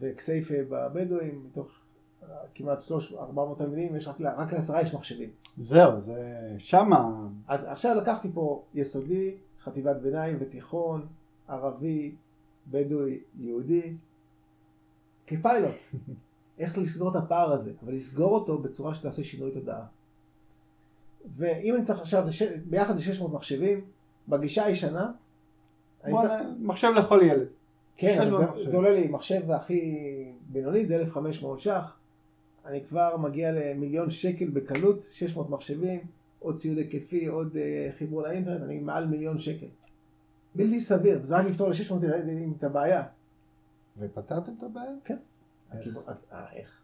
וכסייפה 0.00 0.54
בבדואים 0.68 1.44
מתוך 1.46 1.68
אה, 2.22 2.28
כמעט 2.54 2.82
300, 2.82 3.20
400 3.20 3.58
תלמידים 3.58 3.96
יש 3.96 4.08
רק, 4.08 4.20
רק 4.20 4.52
לעשרה 4.52 4.82
יש 4.82 4.94
מחשבים. 4.94 5.30
זהו, 5.58 6.00
זה 6.00 6.50
שמה. 6.58 7.28
אז 7.48 7.64
עכשיו 7.64 7.96
לקחתי 7.96 8.28
פה 8.34 8.64
יסודי, 8.74 9.34
חטיבת 9.62 9.96
ביניים 9.96 10.36
ותיכון, 10.40 11.06
ערבי, 11.48 12.14
בדואי, 12.70 13.18
יהודי, 13.38 13.96
כפיילוט. 15.26 15.74
איך 16.58 16.78
לסגור 16.78 17.10
את 17.10 17.16
הפער 17.16 17.52
הזה, 17.52 17.72
אבל 17.84 17.94
לסגור 17.94 18.34
אותו 18.34 18.58
בצורה 18.58 18.94
שתעשה 18.94 19.24
שינוי 19.24 19.50
תודעה. 19.50 19.84
ואם 21.36 21.74
אני 21.74 21.84
צריך 21.84 22.00
עכשיו, 22.00 22.24
ביחד 22.66 22.96
זה 22.96 23.02
600 23.02 23.32
מחשבים, 23.32 23.84
בגישה 24.28 24.64
הישנה, 24.64 25.10
מחשב 26.60 26.88
לכל 26.98 27.20
ילד. 27.22 27.46
כן, 27.96 28.18
אבל 28.22 28.30
זה, 28.70 28.76
עולה 28.76 28.90
לי, 28.90 29.08
מחשב 29.08 29.50
הכי 29.50 30.04
בינוני 30.48 30.86
זה 30.86 30.96
1,500 30.96 31.60
ש"ח, 31.60 31.96
אני 32.66 32.80
כבר 32.88 33.16
מגיע 33.16 33.52
למיליון 33.52 34.10
שקל 34.10 34.48
בקלות, 34.50 34.98
600 35.12 35.50
מחשבים, 35.50 36.00
עוד 36.38 36.56
ציוד 36.56 36.78
היקפי, 36.78 37.26
עוד 37.26 37.56
אה, 37.56 37.90
חיבור 37.98 38.22
לאינטרנט, 38.22 38.62
אני 38.62 38.78
מעל 38.78 39.06
מיליון 39.06 39.38
שקל. 39.38 39.66
בלתי 40.54 40.80
סביר, 40.80 41.18
זה 41.22 41.36
רק 41.36 41.46
לפתור 41.46 41.68
ל-600 41.68 42.04
ילדים 42.04 42.54
את 42.58 42.64
הבעיה. 42.64 43.02
ופתרתם 43.98 44.52
את 44.58 44.62
הבעיה? 44.62 44.90
הכיוון- 45.72 46.02
אה, 46.32 46.44
איך? 46.52 46.80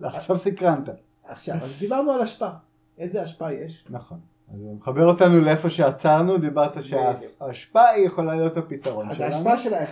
לא, 0.00 0.08
עכשיו 0.08 0.38
סקרנת. 0.38 0.88
עכשיו, 1.24 1.56
אז 1.62 1.70
דיברנו 1.78 2.10
על 2.12 2.20
השפעה. 2.20 2.58
איזה 2.98 3.22
השפעה 3.22 3.54
יש? 3.54 3.84
נכון. 3.90 4.20
אז 4.54 4.60
זה 4.60 4.72
מחבר 4.80 5.06
אותנו 5.06 5.40
לאיפה 5.40 5.70
שעצרנו, 5.70 6.38
דיברת. 6.38 6.84
שההשפעה 6.84 7.88
היא 7.88 8.06
יכולה 8.06 8.34
להיות 8.34 8.56
הפתרון 8.56 9.10
אז 9.10 9.16
שלנו. 9.16 9.34
ההשפעה 9.34 9.58
שלה, 9.58 9.86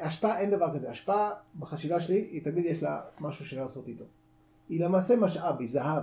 השפעה 0.00 0.38
אין 0.38 0.50
דבר 0.50 0.74
כזה. 0.74 0.90
השפעה 0.90 1.30
בחשיבה 1.58 2.00
שלי, 2.00 2.28
היא 2.30 2.44
תמיד 2.44 2.64
יש 2.64 2.82
לה 2.82 3.00
משהו 3.20 3.44
שאפשר 3.44 3.62
לעשות 3.62 3.88
איתו. 3.88 4.04
היא 4.68 4.84
למעשה 4.84 5.16
משאב, 5.16 5.60
היא 5.60 5.68
זהב. 5.68 6.02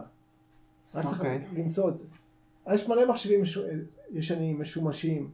רק 0.96 1.06
צריך 1.06 1.20
אוקיי. 1.20 1.41
למצוא 1.54 1.89
את 1.89 1.98
זה. 1.98 2.04
אז 2.66 2.80
יש 2.80 2.89
מלא 2.89 3.10
מחשבים 3.10 3.44
ישנים, 4.12 4.62
משומשים, 4.62 5.32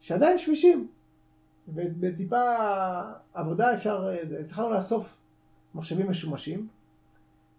שעדיין 0.00 0.38
שמישים. 0.38 0.88
ובטיפה 1.68 2.40
עבודה 3.34 3.74
אפשר, 3.74 4.08
אה, 4.08 4.38
אז 4.38 4.46
התחלנו 4.46 4.70
לאסוף 4.70 5.06
מחשבים 5.74 6.10
משומשים, 6.10 6.68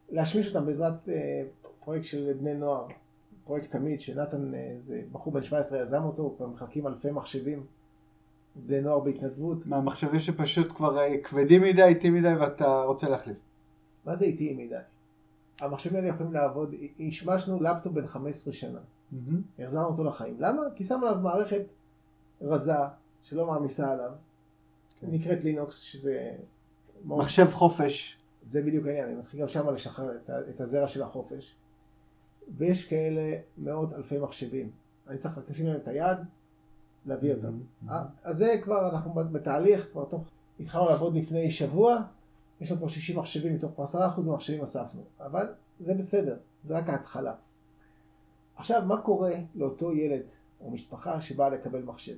להשמיש 0.10 0.48
אותם 0.48 0.66
בעזרת 0.66 1.10
אה, 1.10 1.44
פרויקט 1.84 2.06
של 2.06 2.34
בני 2.40 2.54
נוער, 2.54 2.88
פרויקט 3.46 3.72
תמיד, 3.72 4.02
שנתן, 4.02 4.54
אה, 4.54 4.76
זה 4.88 5.02
בחור 5.12 5.34
בן 5.34 5.44
17 5.44 5.80
יזם 5.80 6.04
אותו, 6.04 6.34
כבר 6.38 6.48
מחלקים 6.48 6.88
אלפי 6.88 7.12
מחשבים, 7.12 7.64
בני 8.56 8.82
נוער 8.82 9.00
בהתנדבות. 9.00 9.66
מהמחשבים 9.66 10.20
שפשוט 10.20 10.72
כבר 10.72 11.00
אה, 11.00 11.18
כבדים 11.24 11.62
מדי, 11.62 11.84
איטי 11.84 12.10
מדי, 12.10 12.34
ואתה 12.40 12.84
רוצה 12.84 13.10
להחליף. 13.10 13.38
מה 14.06 14.16
זה 14.16 14.26
איטי 14.26 14.54
מדי? 14.54 14.76
המחשבים 15.60 15.96
האלה 15.96 16.08
יכולים 16.08 16.34
לעבוד, 16.34 16.76
השמשנו 17.08 17.64
לפטופ 17.64 17.94
בן 17.94 18.08
15 18.08 18.54
שנה, 18.54 18.80
החזרנו 19.60 19.88
אותו 19.88 20.04
לחיים. 20.04 20.36
למה? 20.40 20.62
כי 20.76 20.86
שמו 20.86 21.06
עליו 21.06 21.22
מערכת 21.22 21.62
רזה, 22.42 22.74
שלא 23.24 23.48
מעמיסה 23.48 23.92
עליו, 23.92 24.12
כן. 25.00 25.08
נקראת 25.12 25.44
לינוקס, 25.44 25.80
שזה... 25.80 26.32
מחשב 27.06 27.48
חופש. 27.52 28.18
זה 28.52 28.62
בדיוק 28.62 28.86
העניין, 28.86 29.06
אני 29.06 29.16
מתחיל 29.16 29.42
גם 29.42 29.48
שם 29.48 29.70
לשחרר 29.70 30.12
את 30.50 30.62
הזרע 30.62 30.88
של 30.88 31.04
החופש. 31.04 31.56
ויש 32.58 32.88
כאלה 32.90 33.38
מאות 33.58 33.94
אלפי 33.94 34.20
מחשבים. 34.20 34.70
אני 35.08 35.18
צריך 35.18 35.38
רק 35.38 35.50
לשים 35.50 35.68
להם 35.68 35.76
את 35.76 35.88
היד, 35.88 36.18
להביא 37.06 37.34
אותם. 37.34 37.60
אה, 37.90 38.04
אז 38.24 38.38
זה 38.38 38.60
כבר, 38.64 38.90
אנחנו 38.90 39.14
בתהליך, 39.14 39.88
כבר 39.92 40.06
תוך, 40.06 40.32
התחלנו 40.60 40.90
לעבוד 40.90 41.16
לפני 41.16 41.52
שבוע, 41.52 42.02
יש 42.62 42.72
לנו 42.72 42.80
כבר 42.80 42.88
60 42.88 43.20
מחשבים, 43.20 43.56
מתוך 43.56 43.80
10% 43.80 43.96
מהמחשבים 44.28 44.64
אספנו. 44.64 45.02
אבל 45.20 45.46
זה 45.80 45.94
בסדר, 45.94 46.38
זה 46.64 46.78
רק 46.78 46.90
ההתחלה. 46.90 47.34
עכשיו, 48.56 48.84
מה 48.86 49.02
קורה 49.02 49.34
לאותו 49.56 49.94
ילד 49.94 50.22
או 50.62 50.72
משפחה 50.72 51.22
שבאה 51.22 51.50
לקבל 51.50 51.84
מחשב? 51.84 52.16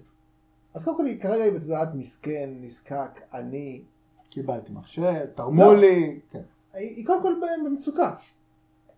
אז 0.74 0.84
קודם 0.84 0.98
כל, 0.98 1.04
כרגע 1.22 1.44
היא 1.44 1.54
בתודעת 1.54 1.90
מסכן, 1.94 2.50
נזקק, 2.62 3.22
עני, 3.34 3.82
קיבלתי 4.30 4.72
מחשב, 4.72 5.26
תרמו 5.36 5.64
לא. 5.64 5.78
לי. 5.78 6.20
כן. 6.32 6.42
היא 6.74 6.96
היא 6.96 7.06
קודם 7.06 7.22
כל 7.22 7.34
במצוקה. 7.66 8.16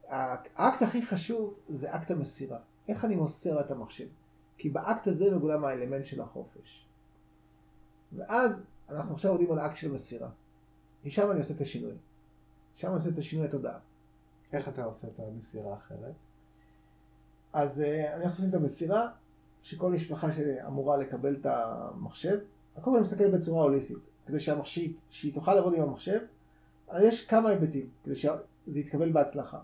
האקט 0.10 0.82
הכי 0.82 1.06
חשוב 1.06 1.53
זה 1.70 1.95
אקט 1.95 2.12
המסירה. 2.12 2.58
איך 2.88 3.06
אני 3.06 3.16
מוסר 3.16 3.62
את 3.62 3.72
המחשב? 3.72 4.08
כי 4.58 4.70
באקט 4.70 5.08
הזה 5.08 5.36
מגולם 5.36 5.66
האלמנט 5.66 6.06
של 6.06 6.22
החופש. 6.22 6.86
ואז 8.16 8.64
אנחנו 8.89 9.14
עכשיו 9.14 9.32
עובדים 9.32 9.51
על 9.51 9.60
האקט 9.60 9.78
של 9.78 9.91
מסירה. 9.91 10.30
משם 11.06 11.32
אני 11.32 11.39
עושה 11.39 11.53
את 11.53 11.62
השינוי. 11.62 11.93
שם 12.76 12.88
אני 12.88 12.95
עושה 12.95 13.10
את 13.10 13.18
השינוי 13.18 13.47
התודעה. 13.47 13.80
איך 14.53 14.70
אתה 14.70 14.84
עושה 14.84 15.08
את 15.08 15.20
המסירה 15.20 15.74
האחרת? 15.74 16.14
אז 17.53 17.82
uh, 17.82 18.16
אני 18.16 18.26
עושה 18.26 18.43
את 18.49 18.53
המסירה, 18.53 19.10
שכל 19.64 19.91
משפחה 19.91 20.32
שאמורה 20.32 20.97
לקבל 20.97 21.36
את 21.36 21.45
המחשב, 21.45 22.39
הכל 22.76 22.91
אני 22.91 23.01
מסתכל 23.01 23.32
בצורה 23.32 23.64
הוליסטית, 23.64 23.97
כדי 24.26 24.39
שהמחשב, 24.39 24.82
שהיא 25.10 25.34
תוכל 25.34 25.53
לעבוד 25.53 25.74
עם 25.74 25.82
המחשב, 25.82 26.20
אז 26.88 27.03
יש 27.03 27.28
כמה 27.28 27.49
היבטים, 27.49 27.89
כדי 28.03 28.16
שזה 28.16 28.80
יתקבל 28.80 29.12
בהצלחה. 29.12 29.60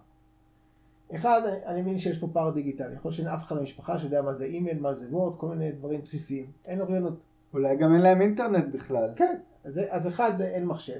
אחד, 1.16 1.41
אני, 1.66 1.82
מבין 1.82 1.99
שיש 1.99 2.18
פה 2.20 2.28
פער 2.34 2.51
דיגיטלי, 2.51 2.93
יכול 2.93 3.09
להיות 3.09 3.18
שאין 3.18 3.28
אף 3.28 3.43
אחד 3.43 3.57
במשפחה 3.57 3.99
שיודע 3.99 4.22
מה 4.22 4.34
זה 4.34 4.43
אימייל, 4.43 4.80
מה 4.80 4.93
זה 4.93 5.07
וורד, 5.09 5.38
כל 5.38 5.47
מיני 5.47 5.72
דברים 5.72 6.01
בסיסיים, 6.01 6.45
אין 6.66 6.82
אוריינות. 6.82 7.14
אולי 7.53 7.78
גם 7.78 7.93
אין 7.93 8.01
להם 8.01 8.22
אינטרנט 8.22 8.74
בכלל. 8.74 9.09
כן, 9.16 9.39
אז, 9.64 9.80
אז 9.89 10.07
אחד 10.07 10.32
זה 10.36 10.47
אין 10.47 10.66
מחשב, 10.66 10.99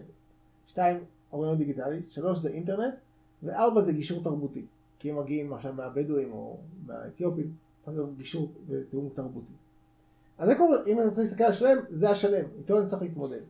שתיים, 0.66 0.97
אוריינות 1.34 1.57
דיגיטלית, 1.57 2.12
שלוש 2.12 2.39
זה 2.39 2.49
אינטרנט, 2.49 2.93
וארבע 3.43 3.82
זה 3.82 3.93
גישור 3.93 4.24
תרבותי. 4.24 4.66
כי 4.99 5.09
הם 5.09 5.20
מגיעים 5.20 5.53
עכשיו 5.53 5.74
מהבדואים 5.74 6.32
או 6.32 6.57
מהאתיופים, 6.86 7.53
צריך 7.82 7.97
להיות 7.97 8.18
גישור 8.18 8.51
ותיאום 8.68 9.09
תרבותי. 9.14 9.53
אז 10.38 10.49
זה 10.49 10.55
כל, 10.55 10.84
אם 10.88 10.99
אני 10.99 11.07
רוצה 11.07 11.22
להסתכל 11.22 11.43
על 11.43 11.49
השלם, 11.49 11.78
זה 11.89 12.09
השלם, 12.09 12.45
איתו 12.57 12.80
אני 12.80 12.88
צריך 12.88 13.01
להתמודד. 13.01 13.41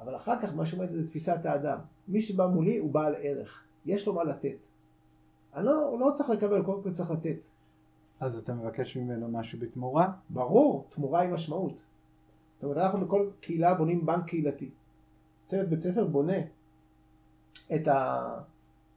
אבל 0.00 0.16
אחר 0.16 0.40
כך 0.40 0.54
מה 0.54 0.66
שעומד 0.66 0.92
זה 0.92 1.06
תפיסת 1.06 1.44
האדם. 1.44 1.78
מי 2.08 2.22
שבא 2.22 2.46
מולי 2.46 2.78
הוא 2.78 2.90
בעל 2.90 3.14
ערך, 3.18 3.64
יש 3.86 4.06
לו 4.06 4.14
מה 4.14 4.24
לתת. 4.24 4.56
אני 5.56 5.64
לא, 5.64 5.96
לא 6.00 6.10
צריך 6.14 6.30
לקבל, 6.30 6.62
קודם 6.62 6.82
כל 6.82 6.92
צריך 6.92 7.10
לתת. 7.10 7.36
אז 8.20 8.36
אתה 8.38 8.54
מבקש 8.54 8.96
ממנו 8.96 9.28
משהו 9.28 9.58
בתמורה? 9.58 10.12
ברור, 10.30 10.86
תמורה 10.90 11.20
היא 11.20 11.30
משמעות. 11.30 11.82
זאת 12.54 12.64
אומרת, 12.64 12.78
אנחנו 12.78 13.06
בכל 13.06 13.30
קהילה 13.40 13.74
בונים 13.74 14.06
בנק 14.06 14.26
קהילתי. 14.26 14.70
צוות 15.46 15.68
בית 15.68 15.80
ספר 15.80 16.04
בונה 16.04 16.36
את 17.74 17.88
ה... 17.88 18.26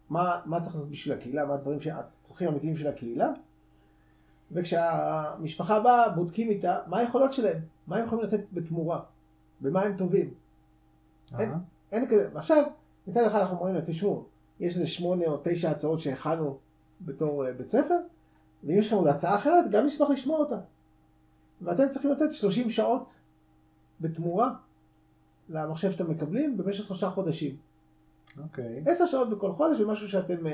מה, 0.09 0.41
מה 0.45 0.61
צריך 0.61 0.75
לעשות 0.75 0.89
בשביל 0.89 1.17
הקהילה, 1.17 1.45
מה 1.45 1.53
הדברים, 1.53 1.79
הצרכים 1.93 2.47
האמיתיים 2.47 2.77
של 2.77 2.87
הקהילה, 2.87 3.31
וכשהמשפחה 4.51 5.79
באה, 5.79 6.09
בודקים 6.09 6.49
איתה 6.49 6.79
מה 6.87 6.97
היכולות 6.97 7.33
שלהם, 7.33 7.57
מה 7.87 7.97
הם 7.97 8.05
יכולים 8.05 8.25
לתת 8.25 8.39
בתמורה, 8.53 8.99
במה 9.61 9.81
הם 9.81 9.97
טובים. 9.97 10.33
אין, 11.39 11.51
אין 11.91 12.07
כזה, 12.07 12.29
ועכשיו, 12.33 12.63
מצד 13.07 13.25
אחד 13.27 13.39
אנחנו 13.39 13.57
אומרים, 13.57 13.81
תשמעו, 13.85 14.25
יש 14.59 14.73
איזה 14.75 14.87
שמונה 14.87 15.25
או 15.25 15.37
תשע 15.43 15.71
הצעות 15.71 15.99
שהכנו 15.99 16.57
בתור 17.01 17.45
uh, 17.45 17.51
בית 17.57 17.69
ספר, 17.69 17.97
ואם 18.63 18.77
יש 18.77 18.87
לכם 18.87 18.95
עוד 18.95 19.07
הצעה 19.07 19.35
אחרת, 19.35 19.71
גם 19.71 19.85
נשמח 19.85 20.09
לשמוע 20.09 20.39
אותה. 20.39 20.57
ואתם 21.61 21.89
צריכים 21.89 22.11
לתת 22.11 22.31
30 22.31 22.69
שעות 22.69 23.11
בתמורה 24.01 24.53
למחשב 25.49 25.91
שאתם 25.91 26.11
מקבלים 26.11 26.57
במשך 26.57 26.85
שלושה 26.87 27.09
חודשים. 27.09 27.55
אוקיי. 28.43 28.83
עשר 28.85 29.05
שעות 29.05 29.29
בכל 29.29 29.51
חודש 29.51 29.81
במשהו 29.81 30.09
שאתם 30.09 30.47
uh, 30.47 30.49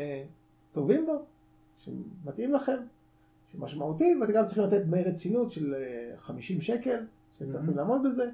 טובים 0.74 1.06
בו, 1.06 1.22
שמתאים 1.78 2.54
לכם, 2.54 2.78
שמשמעותי, 3.52 4.16
ואתם 4.22 4.34
גם 4.34 4.46
צריכים 4.46 4.64
לתת 4.64 4.82
דמי 4.86 5.04
רצינות 5.04 5.52
של 5.52 5.76
uh, 6.18 6.22
50 6.22 6.62
שקל, 6.62 7.06
שאתם 7.40 7.50
Mhm. 7.50 7.54
צריכים 7.54 7.78
לעמוד 7.78 8.02
בזה, 8.04 8.30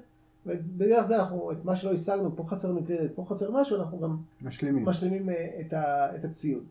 ובדרך 0.46 1.06
זה 1.06 1.16
אנחנו, 1.16 1.52
את 1.52 1.64
מה 1.64 1.76
שלא 1.76 1.92
השגנו, 1.92 2.36
פה 2.36 2.44
חסר 2.48 2.72
מקרדיט, 2.72 3.12
פה 3.14 3.24
חסר 3.28 3.50
משהו, 3.50 3.76
אנחנו 3.76 4.00
גם 4.00 4.16
משלימים. 4.42 4.84
משלימים 4.84 5.28
uh, 5.28 5.32
את, 5.60 5.72
ה, 5.72 6.16
את 6.16 6.24
הציוד. 6.24 6.64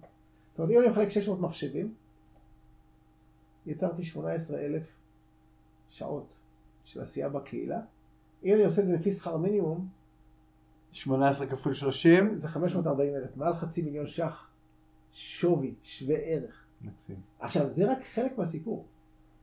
זאת 0.51 0.59
אומרת, 0.59 0.71
אם 0.71 0.79
אני 0.79 0.89
מחלק 0.89 1.09
600 1.09 1.39
מחשבים, 1.39 1.93
יצרתי 3.65 4.03
18,000 4.03 4.83
שעות 5.89 6.37
של 6.83 7.01
עשייה 7.01 7.29
בקהילה. 7.29 7.79
אם 8.43 8.53
אני 8.53 8.65
עושה 8.65 8.81
את 8.81 8.87
זה 8.87 8.93
לפי 8.93 9.11
שכר 9.11 9.37
מינימום, 9.37 9.87
18 10.91 11.47
כפול 11.47 11.73
30? 11.73 12.35
זה 12.35 12.47
540 12.47 13.15
אלף, 13.15 13.37
מעל 13.37 13.53
חצי 13.53 13.81
מיליון 13.81 14.07
ש"ח 14.07 14.47
שווי, 15.11 15.73
שווה 15.83 16.15
ערך. 16.15 16.65
מקסים. 16.81 17.15
עכשיו, 17.39 17.69
זה 17.69 17.91
רק 17.91 17.97
חלק 18.13 18.37
מהסיפור. 18.37 18.85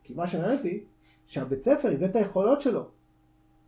כי 0.02 0.14
מה 0.14 0.26
שמעניין 0.26 0.58
אותי, 0.58 0.84
שהבית 1.26 1.62
ספר 1.62 1.92
יבנה 1.92 2.06
את 2.06 2.16
היכולות 2.16 2.60
שלו. 2.60 2.88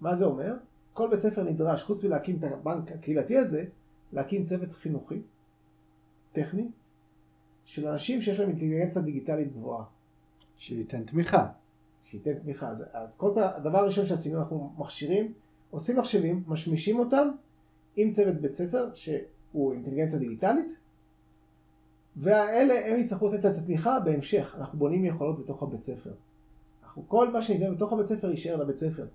מה 0.00 0.16
זה 0.16 0.24
אומר? 0.24 0.54
כל 0.92 1.10
בית 1.10 1.20
ספר 1.20 1.42
נדרש, 1.42 1.82
חוץ 1.82 2.04
מלהקים 2.04 2.36
את 2.38 2.44
הבנק 2.44 2.92
הקהילתי 2.92 3.36
הזה, 3.36 3.64
להקים 4.12 4.44
צוות 4.44 4.72
חינוכי, 4.72 5.20
טכני, 6.32 6.68
של 7.64 7.88
אנשים 7.88 8.22
שיש 8.22 8.40
להם 8.40 8.48
אינטליגנציה 8.48 9.02
דיגיטלית 9.02 9.52
גבוהה. 9.52 9.84
שייתן 10.56 11.04
תמיכה. 11.04 11.48
שייתן 12.02 12.34
תמיכה. 12.34 12.68
אז, 12.68 12.84
אז 12.92 13.16
כל 13.16 13.30
פעם, 13.34 13.50
הדבר 13.56 13.78
הראשון 13.78 14.06
שעשינו, 14.06 14.38
אנחנו 14.38 14.72
מכשירים, 14.78 15.32
עושים 15.70 15.98
מחשבים, 15.98 16.42
משמישים 16.46 16.98
אותם 16.98 17.28
עם 17.96 18.12
צוות 18.12 18.34
בית 18.34 18.54
ספר 18.54 18.90
שהוא 18.94 19.72
אינטליגנציה 19.72 20.18
דיגיטלית, 20.18 20.66
והאלה, 22.16 22.86
הם 22.86 23.00
יצטרכו 23.00 23.28
לתת 23.28 23.46
את 23.46 23.58
התמיכה 23.58 24.00
בהמשך. 24.00 24.54
אנחנו 24.58 24.78
בונים 24.78 25.04
יכולות 25.04 25.38
בתוך 25.38 25.62
הבית 25.62 25.82
ספר. 25.82 26.10
אנחנו, 26.82 27.08
כל 27.08 27.30
מה 27.32 27.42
שניתן 27.42 27.74
בתוך 27.74 27.92
הבית 27.92 28.06
ספר 28.06 28.30
יישאר 28.30 28.56
לבית 28.56 28.78
ספר. 28.78 29.06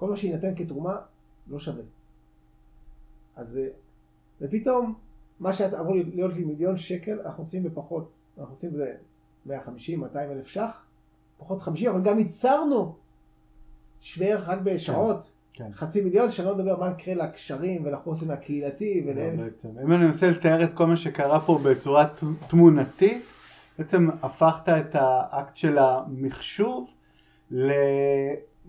כל 0.00 0.10
מה 0.10 0.16
שיינתן 0.16 0.54
כתרומה 0.56 0.96
לא 1.50 1.58
שווה. 1.58 1.82
אז, 3.36 3.56
אה, 3.56 3.66
ופתאום, 4.40 4.94
מה 5.40 5.52
שאמור 5.52 5.94
להיות 5.94 6.34
לי 6.34 6.44
מיליון 6.44 6.78
שקל, 6.78 7.20
אנחנו 7.24 7.42
עושים 7.42 7.62
בפחות. 7.62 8.10
אנחנו 8.38 8.52
עושים 8.54 8.70
ב 8.70 8.84
150, 9.46 10.00
200 10.00 10.30
אלף 10.30 10.46
ש"ח, 10.46 10.84
פחות 11.38 11.62
50, 11.62 11.90
אבל 11.90 12.02
גם 12.02 12.18
ייצרנו 12.18 12.94
שווה 14.00 14.26
ערך 14.26 14.48
רק 14.48 14.58
בשעות. 14.64 15.30
כן. 15.52 15.72
חצי 15.72 16.00
מיליון, 16.00 16.30
שאני 16.30 16.48
לא 16.48 16.54
מדבר 16.54 16.80
מה 16.80 16.90
יקרה 16.90 17.14
לקשרים 17.14 17.84
ולחוסן 17.84 18.30
הקהילתי 18.30 19.04
ולאלף. 19.06 19.40
בעצם. 19.40 19.68
אם 19.84 19.92
אני 19.92 20.06
מנסה 20.06 20.30
לתאר 20.30 20.64
את 20.64 20.74
כל 20.74 20.86
מה 20.86 20.96
שקרה 20.96 21.40
פה 21.40 21.58
בצורה 21.64 22.06
תמונתית, 22.48 23.22
בעצם 23.78 24.08
הפכת 24.22 24.68
את 24.68 24.94
האקט 24.94 25.56
של 25.56 25.78
המחשוב 25.78 26.90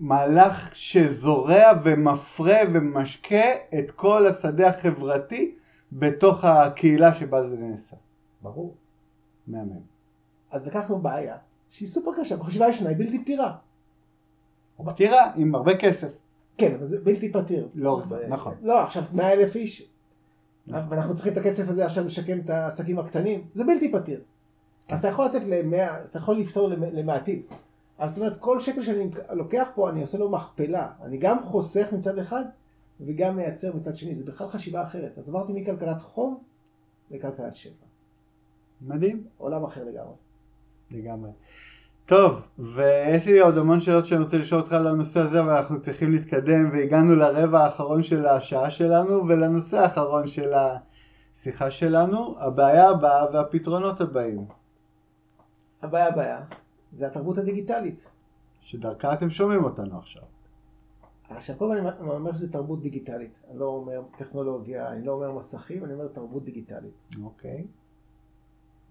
למהלך 0.01 0.69
שזורע 0.73 1.63
ומפרה 1.83 2.57
ומשקה 2.73 3.43
את 3.79 3.91
כל 3.91 4.27
השדה 4.27 4.69
החברתי 4.69 5.55
בתוך 5.91 6.45
הקהילה 6.45 7.13
שבה 7.13 7.49
זה 7.49 7.57
נעשה. 7.57 7.95
ברור. 8.41 8.75
מהמם. 9.47 9.79
אז 10.51 10.67
לקחנו 10.67 10.99
בעיה 10.99 11.35
שהיא 11.69 11.87
סופר 11.87 12.11
קשה, 12.19 12.37
בחשיבה 12.37 12.67
ישנה 12.67 12.89
היא 12.89 12.97
בלתי 12.97 13.19
פתירה. 13.23 13.55
טירה 14.95 15.31
עם 15.35 15.55
הרבה 15.55 15.77
כסף. 15.77 16.11
כן, 16.57 16.73
אבל 16.75 16.85
זה 16.85 16.97
בלתי 17.03 17.31
פתיר. 17.31 17.67
זמן, 17.75 18.17
נכון. 18.29 18.53
לא, 18.61 18.83
עכשיו 18.83 19.03
100 19.13 19.33
אלף 19.33 19.55
איש, 19.55 19.89
נכון. 20.67 20.81
ואנחנו 20.89 21.15
צריכים 21.15 21.33
את 21.33 21.37
הכסף 21.37 21.69
הזה 21.69 21.85
עכשיו 21.85 22.05
לשקם 22.05 22.39
את 22.39 22.49
העסקים 22.49 22.99
הקטנים, 22.99 23.43
זה 23.55 23.63
בלתי 23.63 23.91
פתיר. 23.91 24.21
אז 24.89 24.99
אתה 24.99 25.07
יכול 25.07 25.25
לתת 25.25 25.41
למאה, 25.47 26.03
אתה 26.03 26.17
יכול 26.17 26.37
לפתור 26.37 26.69
למ- 26.69 26.83
למעטים. 26.95 27.41
אז 28.01 28.09
זאת 28.09 28.17
אומרת, 28.17 28.39
כל 28.39 28.59
שקל 28.59 28.81
שאני 28.81 29.09
לוקח 29.33 29.67
פה, 29.75 29.89
אני 29.89 30.01
עושה 30.01 30.17
לו 30.17 30.29
מכפלה. 30.29 30.87
אני 31.03 31.17
גם 31.17 31.43
חוסך 31.43 31.87
מצד 31.91 32.17
אחד, 32.17 32.43
וגם 33.01 33.35
מייצר 33.35 33.75
מצד 33.75 33.95
שני. 33.95 34.15
זה 34.15 34.23
בכלל 34.23 34.47
חשיבה 34.47 34.83
אחרת. 34.83 35.17
אז 35.17 35.29
עברתי 35.29 35.53
מכלכלת 35.53 36.01
חום 36.01 36.43
לכלכלת 37.11 37.55
שפע. 37.55 37.85
מדהים. 38.81 39.23
עולם 39.37 39.63
אחר 39.63 39.83
לגמרי. 39.83 40.13
לגמרי. 40.91 41.31
טוב, 42.05 42.47
ויש 42.59 43.25
לי 43.25 43.39
עוד 43.39 43.57
המון 43.57 43.81
שאלות 43.81 44.05
שאני 44.05 44.23
רוצה 44.23 44.37
לשאול 44.37 44.61
אותך 44.61 44.73
על 44.73 44.87
הנושא 44.87 45.19
הזה, 45.19 45.39
אבל 45.39 45.57
אנחנו 45.57 45.81
צריכים 45.81 46.11
להתקדם, 46.11 46.69
והגענו 46.71 47.15
לרבע 47.15 47.59
האחרון 47.59 48.03
של 48.03 48.25
השעה 48.25 48.71
שלנו, 48.71 49.27
ולנושא 49.27 49.77
האחרון 49.77 50.27
של 50.27 50.53
השיחה 50.53 51.71
שלנו, 51.71 52.35
הבעיה 52.39 52.89
הבאה 52.89 53.25
והפתרונות 53.33 54.01
הבאים, 54.01 54.45
הבעיה 55.81 56.07
הבעיה 56.07 56.41
זה 56.97 57.07
התרבות 57.07 57.37
הדיגיטלית. 57.37 57.99
שדרכה 58.61 59.13
אתם 59.13 59.29
שומעים 59.29 59.63
אותנו 59.63 59.97
עכשיו. 59.97 60.23
עכשיו 61.29 61.55
הזמן 61.55 61.77
אני 61.77 62.09
אומר 62.09 62.33
שזה 62.33 62.51
תרבות 62.51 62.81
דיגיטלית. 62.81 63.31
אני 63.49 63.59
לא 63.59 63.65
אומר 63.65 64.01
טכנולוגיה, 64.17 64.91
אני 64.91 65.05
לא 65.05 65.11
אומר 65.11 65.31
מסכים, 65.31 65.85
אני 65.85 65.93
אומר 65.93 66.07
תרבות 66.07 66.43
דיגיטלית. 66.43 66.93
אוקיי. 67.23 67.67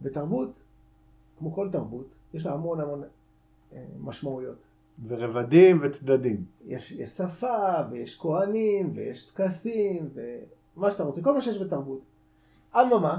ותרבות, 0.02 0.62
כמו 1.38 1.52
כל 1.52 1.68
תרבות, 1.72 2.06
יש 2.34 2.46
לה 2.46 2.52
המון 2.52 2.80
המון 2.80 3.02
אה, 3.72 3.84
משמעויות. 4.00 4.58
ורבדים 5.08 5.78
וצדדים. 5.82 6.44
יש, 6.64 6.92
יש 6.92 7.08
שפה, 7.08 7.74
ויש 7.90 8.18
כהנים, 8.20 8.92
ויש 8.94 9.30
טקסים, 9.30 10.08
ומה 10.76 10.90
שאתה 10.90 11.02
רוצה, 11.02 11.22
כל 11.22 11.34
מה 11.34 11.40
שיש 11.40 11.58
בתרבות. 11.58 12.00
אממה, 12.76 13.18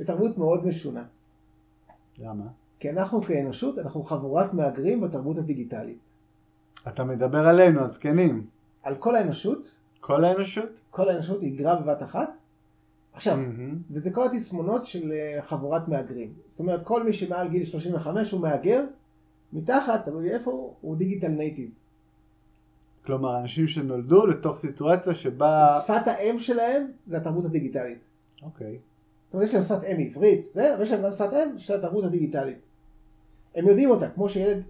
בתרבות 0.00 0.38
מאוד 0.38 0.66
משונה. 0.66 1.04
למה? 2.18 2.44
כי 2.78 2.90
אנחנו 2.90 3.22
כאנושות, 3.22 3.78
אנחנו 3.78 4.02
חבורת 4.02 4.54
מהגרים 4.54 5.00
בתרבות 5.00 5.38
הדיגיטלית. 5.38 5.98
אתה 6.88 7.04
מדבר 7.04 7.46
עלינו, 7.46 7.80
הזקנים. 7.80 8.46
על 8.82 8.94
כל 8.94 9.16
האנושות, 9.16 9.70
כל 10.00 10.24
האנושות? 10.24 10.68
כל 10.90 11.08
האנושות 11.08 11.42
היגרה 11.42 11.74
בבת 11.74 12.02
אחת. 12.02 12.30
עכשיו, 13.12 13.36
מהמם. 13.36 13.78
וזה 13.90 14.10
כל 14.10 14.26
התסמונות 14.26 14.86
של 14.86 15.12
אה, 15.12 15.42
חבורת 15.42 15.88
מהגרים. 15.88 16.32
זאת 16.48 16.60
אומרת, 16.60 16.82
כל 16.82 17.04
מי 17.04 17.12
שמעל 17.12 17.48
גיל 17.48 17.64
35 17.64 18.32
הוא 18.32 18.40
מהגר, 18.40 18.84
מתחת, 19.52 20.04
תלוי 20.04 20.30
איפה 20.30 20.50
הוא, 20.50 20.74
הוא 20.80 20.96
דיגיטל 20.96 21.28
נייטיב. 21.28 21.70
כלומר, 23.06 23.40
אנשים 23.40 23.68
שנולדו 23.68 24.26
לתוך 24.26 24.56
סיטואציה 24.56 25.14
שבה... 25.14 25.80
שפת 25.84 26.06
האם 26.06 26.38
שלהם 26.38 26.86
זה 27.06 27.16
התרבות 27.16 27.44
הדיגיטלית. 27.44 27.98
אוקיי. 28.42 28.78
זאת 29.26 29.34
אומרת, 29.34 29.48
יש 29.48 29.54
להם 29.54 29.62
שפת 29.62 29.84
אם 29.84 29.96
עברית, 30.00 30.46
זה, 30.54 30.74
אבל 30.74 30.82
יש 30.82 30.92
להם 30.92 31.02
גם 31.02 31.10
שפת 31.12 31.32
אם 31.32 31.58
של 31.58 31.74
התרבות 31.74 32.04
הדיגיטלית. 32.04 32.58
הם 33.58 33.68
יודעים 33.68 33.90
אותה, 33.90 34.08
כמו 34.08 34.28
שילד, 34.28 34.62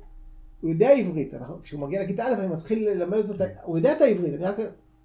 הוא 0.60 0.70
יודע 0.70 0.90
עברית, 0.90 1.34
כשהוא 1.62 1.80
מגיע 1.80 2.02
לכיתה 2.02 2.24
א', 2.24 2.32
אני 2.32 2.46
מתחיל 2.46 2.88
ללמד 2.88 3.30
אותו, 3.30 3.44
הוא 3.62 3.78
יודע 3.78 3.92
את 3.92 4.00
העברית, 4.00 4.34
אני 4.34 4.44
רק 4.44 4.56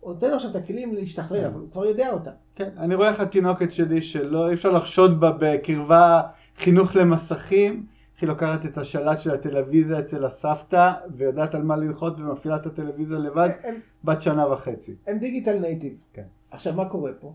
נותן 0.05 0.29
לו 0.29 0.35
עכשיו 0.35 0.51
את 0.51 0.55
הכלים 0.55 0.95
להשתכלל, 0.95 1.45
אבל 1.45 1.59
הוא 1.59 1.71
כבר 1.71 1.85
יודע 1.85 2.11
אותה. 2.11 2.31
כן, 2.55 2.69
אני 2.77 2.95
רואה 2.95 3.09
איך 3.09 3.19
התינוקת 3.19 3.71
שלי 3.71 4.01
שלא, 4.01 4.49
אי 4.49 4.53
אפשר 4.53 4.69
לחשוד 4.69 5.19
בה 5.19 5.31
בקרבה 5.39 6.21
חינוך 6.57 6.95
למסכים, 6.95 7.85
היא 8.21 8.29
לוקחת 8.29 8.65
את 8.65 8.77
השלט 8.77 9.19
של 9.19 9.31
הטלוויזיה 9.31 9.99
אצל 9.99 10.25
הסבתא, 10.25 10.91
ויודעת 11.15 11.55
על 11.55 11.63
מה 11.63 11.75
ללחוץ 11.75 12.19
ומפעילה 12.19 12.55
את 12.55 12.65
הטלוויזיה 12.65 13.17
לבד, 13.17 13.49
הם, 13.63 13.75
בת 14.03 14.21
שנה 14.21 14.47
וחצי. 14.47 14.95
הם 15.07 15.17
דיגיטל 15.17 15.59
נייטיב. 15.59 15.93
כן. 16.13 16.23
עכשיו, 16.51 16.73
מה 16.73 16.85
קורה 16.85 17.11
פה? 17.19 17.33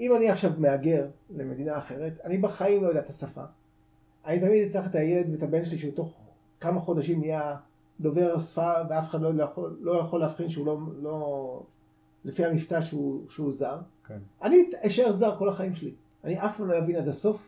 אם 0.00 0.16
אני 0.16 0.30
עכשיו 0.30 0.50
מהגר 0.58 1.06
למדינה 1.36 1.78
אחרת, 1.78 2.12
אני 2.24 2.38
בחיים 2.38 2.82
לא 2.82 2.88
יודע 2.88 3.00
את 3.00 3.08
השפה. 3.08 3.42
אני 4.26 4.40
תמיד 4.40 4.66
אצטרך 4.66 4.86
את 4.86 4.94
הילד 4.94 5.32
ואת 5.32 5.42
הבן 5.42 5.64
שלי 5.64 5.78
שהוא 5.78 5.92
תוך 5.94 6.12
כמה 6.60 6.80
חודשים 6.80 7.20
נהיה 7.20 7.56
דובר 8.00 8.38
שפה 8.38 8.72
ואף 8.88 9.08
אחד 9.10 9.20
לא 9.20 9.42
יכול, 9.42 9.76
לא 9.80 10.00
יכול 10.00 10.20
להבחין 10.20 10.48
שהוא 10.48 10.66
לא, 10.66 10.78
לא 11.02 11.62
לפי 12.24 12.44
המבטא 12.44 12.80
שהוא, 12.80 13.22
שהוא 13.30 13.52
זר. 13.52 13.78
כן. 14.06 14.18
אני 14.42 14.56
אשאר 14.86 15.12
זר 15.12 15.36
כל 15.38 15.48
החיים 15.48 15.74
שלי. 15.74 15.92
אני 16.24 16.40
אף 16.40 16.56
פעם 16.56 16.68
לא 16.68 16.78
אבין 16.78 16.96
עד 16.96 17.08
הסוף. 17.08 17.40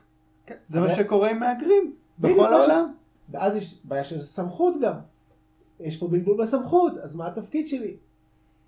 כן. 0.46 0.54
זה 0.70 0.80
מה 0.80 0.94
שקורה 0.94 1.30
עם 1.30 1.38
מהגרים, 1.40 1.94
בכל 2.18 2.54
העולם. 2.54 2.92
ואז 3.30 3.56
יש 3.56 3.80
בעיה 3.84 4.04
של 4.04 4.22
סמכות 4.22 4.74
גם. 4.82 4.94
יש 5.80 5.96
פה 5.96 6.08
בלבול 6.08 6.42
בסמכות, 6.42 6.92
אז 7.02 7.14
מה 7.14 7.26
התפקיד 7.26 7.68
שלי? 7.68 7.96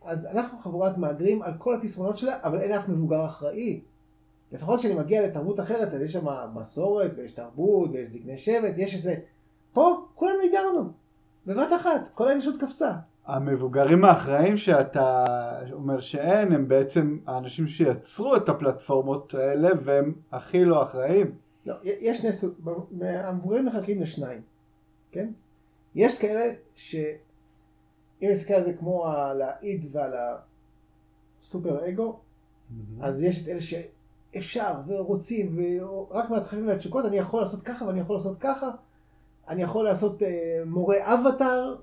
אז 0.05 0.27
אנחנו 0.27 0.59
חבורת 0.59 0.99
מהגרים 0.99 1.43
על 1.43 1.53
כל 1.59 1.75
התסמונות 1.75 2.17
שלה, 2.19 2.39
אבל 2.43 2.61
אין 2.61 2.73
אף 2.73 2.89
מבוגר 2.89 3.27
אחראי. 3.27 3.81
לפחות 4.55 4.81
כשאני 4.81 4.95
מגיע 4.95 5.27
לתרבות 5.27 5.61
אחרת, 5.61 5.95
אז 5.95 6.01
יש 6.01 6.13
שם 6.13 6.27
מסורת, 6.55 7.11
ויש 7.17 7.33
תרבות, 7.33 7.91
ויש 7.93 8.09
זקני 8.09 8.39
שבט, 8.39 8.75
יש 8.77 8.97
את 8.97 9.03
זה. 9.03 9.15
פה 9.73 10.07
כולנו 10.15 10.39
הגרנו, 10.49 10.93
בבת 11.47 11.69
אחת, 11.77 12.01
כל 12.15 12.29
האנושות 12.29 12.61
קפצה. 12.61 12.93
המבוגרים 13.27 14.05
האחראים 14.05 14.57
שאתה 14.57 15.25
אומר 15.73 16.01
שאין, 16.01 16.53
הם 16.53 16.69
בעצם 16.69 17.19
האנשים 17.27 17.69
שיצרו 17.69 18.37
את 18.37 18.49
הפלטפורמות 18.49 19.35
האלה, 19.35 19.69
והם 19.85 20.15
הכי 20.33 20.65
לא 20.65 20.83
אחראים. 20.83 21.35
לא, 21.67 21.75
יש 21.85 22.19
שני 22.19 22.33
סוג, 22.33 22.55
המבוגרים 23.03 23.67
מחלקים 23.67 24.03
לשניים, 24.03 24.41
כן? 25.13 25.29
יש 25.95 26.19
כאלה 26.19 26.55
שאם 26.75 28.29
נסתכל 28.31 28.55
על 28.55 28.63
זה 28.63 28.73
כמו 28.73 29.07
על 29.07 29.43
האיד 29.43 29.87
ועל 29.93 30.13
הסופר 31.43 31.89
אגו, 31.89 32.19
אז 33.01 33.23
יש 33.23 33.43
את 33.43 33.49
אלה 33.49 33.61
שאפשר 34.35 34.73
ורוצים 34.87 35.59
ורק 35.59 36.31
מהדחפים 36.31 36.69
והתשוקות 36.69 37.05
אני 37.05 37.17
יכול 37.17 37.41
לעשות 37.41 37.63
ככה 37.63 37.85
ואני 37.85 38.01
יכול 38.01 38.17
לעשות 38.17 38.37
ככה 38.41 38.71
אני 39.49 39.63
יכול 39.63 39.85
לעשות 39.85 40.23
אה, 40.23 40.63
מורה 40.67 40.97
אבטאר 41.15 41.77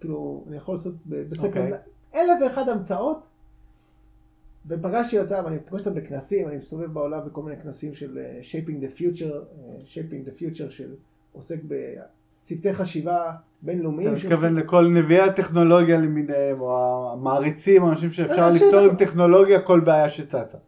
כאילו 0.00 0.44
אני 0.48 0.56
יכול 0.56 0.74
לעשות 0.74 0.94
בסקר 1.06 1.46
אוקיי. 1.46 1.72
אלף 2.14 2.38
ואחד 2.42 2.68
המצאות 2.68 3.18
ופגשתי 4.66 5.18
אותם, 5.18 5.42
אני 5.46 5.58
פוגש 5.58 5.86
אותם 5.86 6.00
בכנסים, 6.00 6.48
אני 6.48 6.56
מסתובב 6.56 6.92
בעולם 6.92 7.20
בכל 7.26 7.42
מיני 7.42 7.62
כנסים 7.62 7.94
של 7.94 8.18
אה, 8.18 8.40
Shaping 8.42 8.82
the 8.84 9.00
Future, 9.00 9.32
אה, 9.32 9.76
Shaping 9.94 10.28
the 10.28 10.40
Future 10.40 10.70
של 10.70 10.94
עוסק 11.32 11.58
בצוותי 11.64 12.74
חשיבה 12.74 13.32
בינלאומיים. 13.62 14.14
אתה 14.14 14.26
מתכוון 14.26 14.54
לכל 14.54 14.86
נביאי 14.88 15.20
הטכנולוגיה 15.20 15.98
למיניהם, 15.98 16.60
או 16.60 17.12
המעריצים, 17.12 17.82
שאפשר 18.10 18.42
אה, 18.42 18.50
לפתור 18.50 18.70
שטח. 18.70 18.90
עם 18.90 18.96
טכנולוגיה 18.96 19.60
כל 19.60 19.80
בעיה 19.80 20.10
שצצה. 20.10 20.58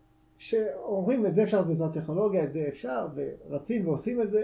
שאומרים 0.48 1.26
את 1.26 1.34
זה 1.34 1.42
אפשר 1.42 1.62
בעזרת 1.62 1.94
טכנולוגיה, 1.94 2.44
את 2.44 2.52
זה 2.52 2.64
אפשר, 2.68 3.08
ורצים 3.14 3.88
ועושים 3.88 4.22
את 4.22 4.30
זה. 4.30 4.42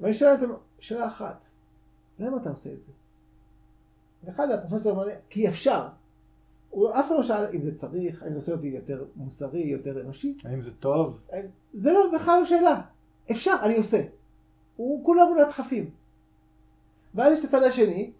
ואני 0.00 0.14
שואל 0.14 0.32
אותם 0.32 0.52
שאלה 0.78 1.06
אחת, 1.06 1.44
למה 2.18 2.36
אתה 2.36 2.50
עושה 2.50 2.72
את 2.72 2.78
זה? 2.86 2.92
ואחד 4.24 4.50
הפרופסור 4.50 4.92
אמר 4.92 5.04
לי, 5.04 5.12
כי 5.30 5.48
אפשר. 5.48 5.88
הוא 6.70 6.90
אף 6.90 7.04
פעם 7.08 7.16
לא 7.16 7.22
שאל 7.22 7.46
אם 7.54 7.62
זה 7.62 7.74
צריך, 7.74 8.22
האם 8.22 8.30
זה 8.30 8.36
עושה 8.36 8.52
אותי 8.52 8.66
יותר 8.66 9.04
מוסרי, 9.16 9.60
יותר 9.60 10.00
אנושי. 10.00 10.38
האם 10.44 10.60
זה 10.60 10.74
טוב? 10.74 11.18
זה 11.74 11.92
לא 11.92 12.10
בכלל 12.14 12.38
לא 12.38 12.44
שאלה. 12.44 12.82
אפשר, 13.30 13.54
אני 13.62 13.76
עושה. 13.76 14.02
הוא 14.76 15.04
כולו 15.04 15.28
מול 15.28 15.40
הדחפים. 15.40 15.90
ואז 17.14 17.32
יש 17.32 17.40
את 17.40 17.44
הצד 17.44 17.62
השני, 17.62 18.12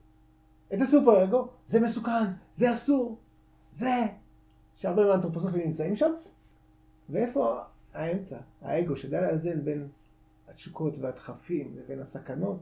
את 0.74 0.80
הסופר 0.80 1.24
אגו, 1.24 1.48
זה 1.66 1.80
מסוכן, 1.80 2.24
זה 2.54 2.72
אסור, 2.72 3.16
זה, 3.72 4.06
שהרבה 4.76 5.06
מהאנתרופוסופים 5.06 5.60
נמצאים 5.60 5.96
שם, 5.96 6.12
ואיפה 7.10 7.60
האמצע, 7.94 8.38
האגו, 8.62 8.96
שיודע 8.96 9.20
לאזן 9.20 9.64
בין 9.64 9.88
התשוקות 10.48 10.94
והדחפים 11.00 11.76
לבין 11.78 12.00
הסכנות, 12.00 12.58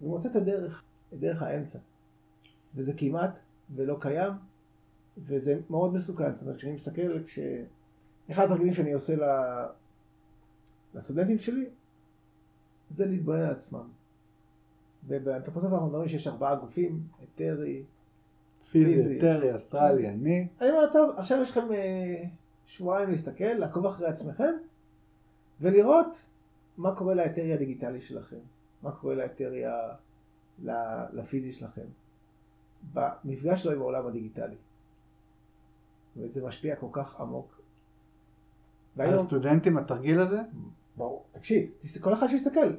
הוא 0.00 0.10
מוצא 0.10 0.28
את 0.28 0.36
הדרך, 0.36 0.82
את 1.12 1.20
דרך 1.20 1.42
האמצע. 1.42 1.78
וזה 2.74 2.92
כמעט 2.96 3.38
ולא 3.74 3.96
קיים, 4.00 4.32
וזה 5.18 5.60
מאוד 5.70 5.94
מסוכן. 5.94 6.32
זאת 6.32 6.42
אומרת, 6.42 6.56
כשאני 6.56 6.72
מסתכל, 6.72 7.24
כש... 7.26 7.38
אחד 8.30 8.44
התרגילים 8.44 8.74
שאני 8.74 8.92
עושה 8.92 9.16
ל... 9.16 9.22
לסטודנטים 10.94 11.38
שלי, 11.38 11.66
זה 12.90 13.06
להתבונן 13.06 13.40
על 13.40 13.50
עצמם. 13.50 13.88
ובאנתרופוסופיה 15.06 15.74
אנחנו 15.74 15.88
מדברים 15.88 16.08
שיש 16.08 16.26
ארבעה 16.26 16.54
גופים, 16.54 17.00
היתרי, 17.20 17.82
פיזי. 18.70 19.12
היתרי, 19.12 19.56
אסטרלי, 19.56 20.08
אני. 20.08 20.46
אני 20.60 20.70
אומר, 20.70 20.92
טוב, 20.92 21.18
עכשיו 21.18 21.42
יש 21.42 21.50
לכם 21.50 21.72
אה, 21.72 22.24
שבועיים 22.76 23.10
להסתכל, 23.10 23.44
לעקוב 23.44 23.86
אחרי 23.86 24.06
עצמכם, 24.06 24.54
ולראות 25.60 26.26
מה 26.78 26.94
קורה 26.94 27.14
להיתרי 27.14 27.52
הדיגיטלי 27.52 28.00
שלכם, 28.00 28.36
מה 28.82 28.92
קורה 28.92 29.14
להיתרי 29.14 29.64
ה- 29.66 29.94
ל- 30.64 31.04
לפיזי 31.12 31.52
שלכם, 31.52 31.82
במפגש 32.94 33.62
שלו 33.62 33.72
עם 33.72 33.80
העולם 33.80 34.06
הדיגיטלי. 34.06 34.54
וזה 36.16 36.46
משפיע 36.46 36.76
כל 36.76 36.86
כך 36.92 37.20
עמוק. 37.20 37.54
על 37.54 39.06
והיום, 39.06 39.24
הסטודנטים 39.24 39.76
התרגיל 39.76 40.20
הזה? 40.20 40.40
ברור, 40.96 41.24
תקשיב, 41.32 41.70
כל 42.00 42.12
אחד 42.12 42.26
שיסתכל, 42.26 42.72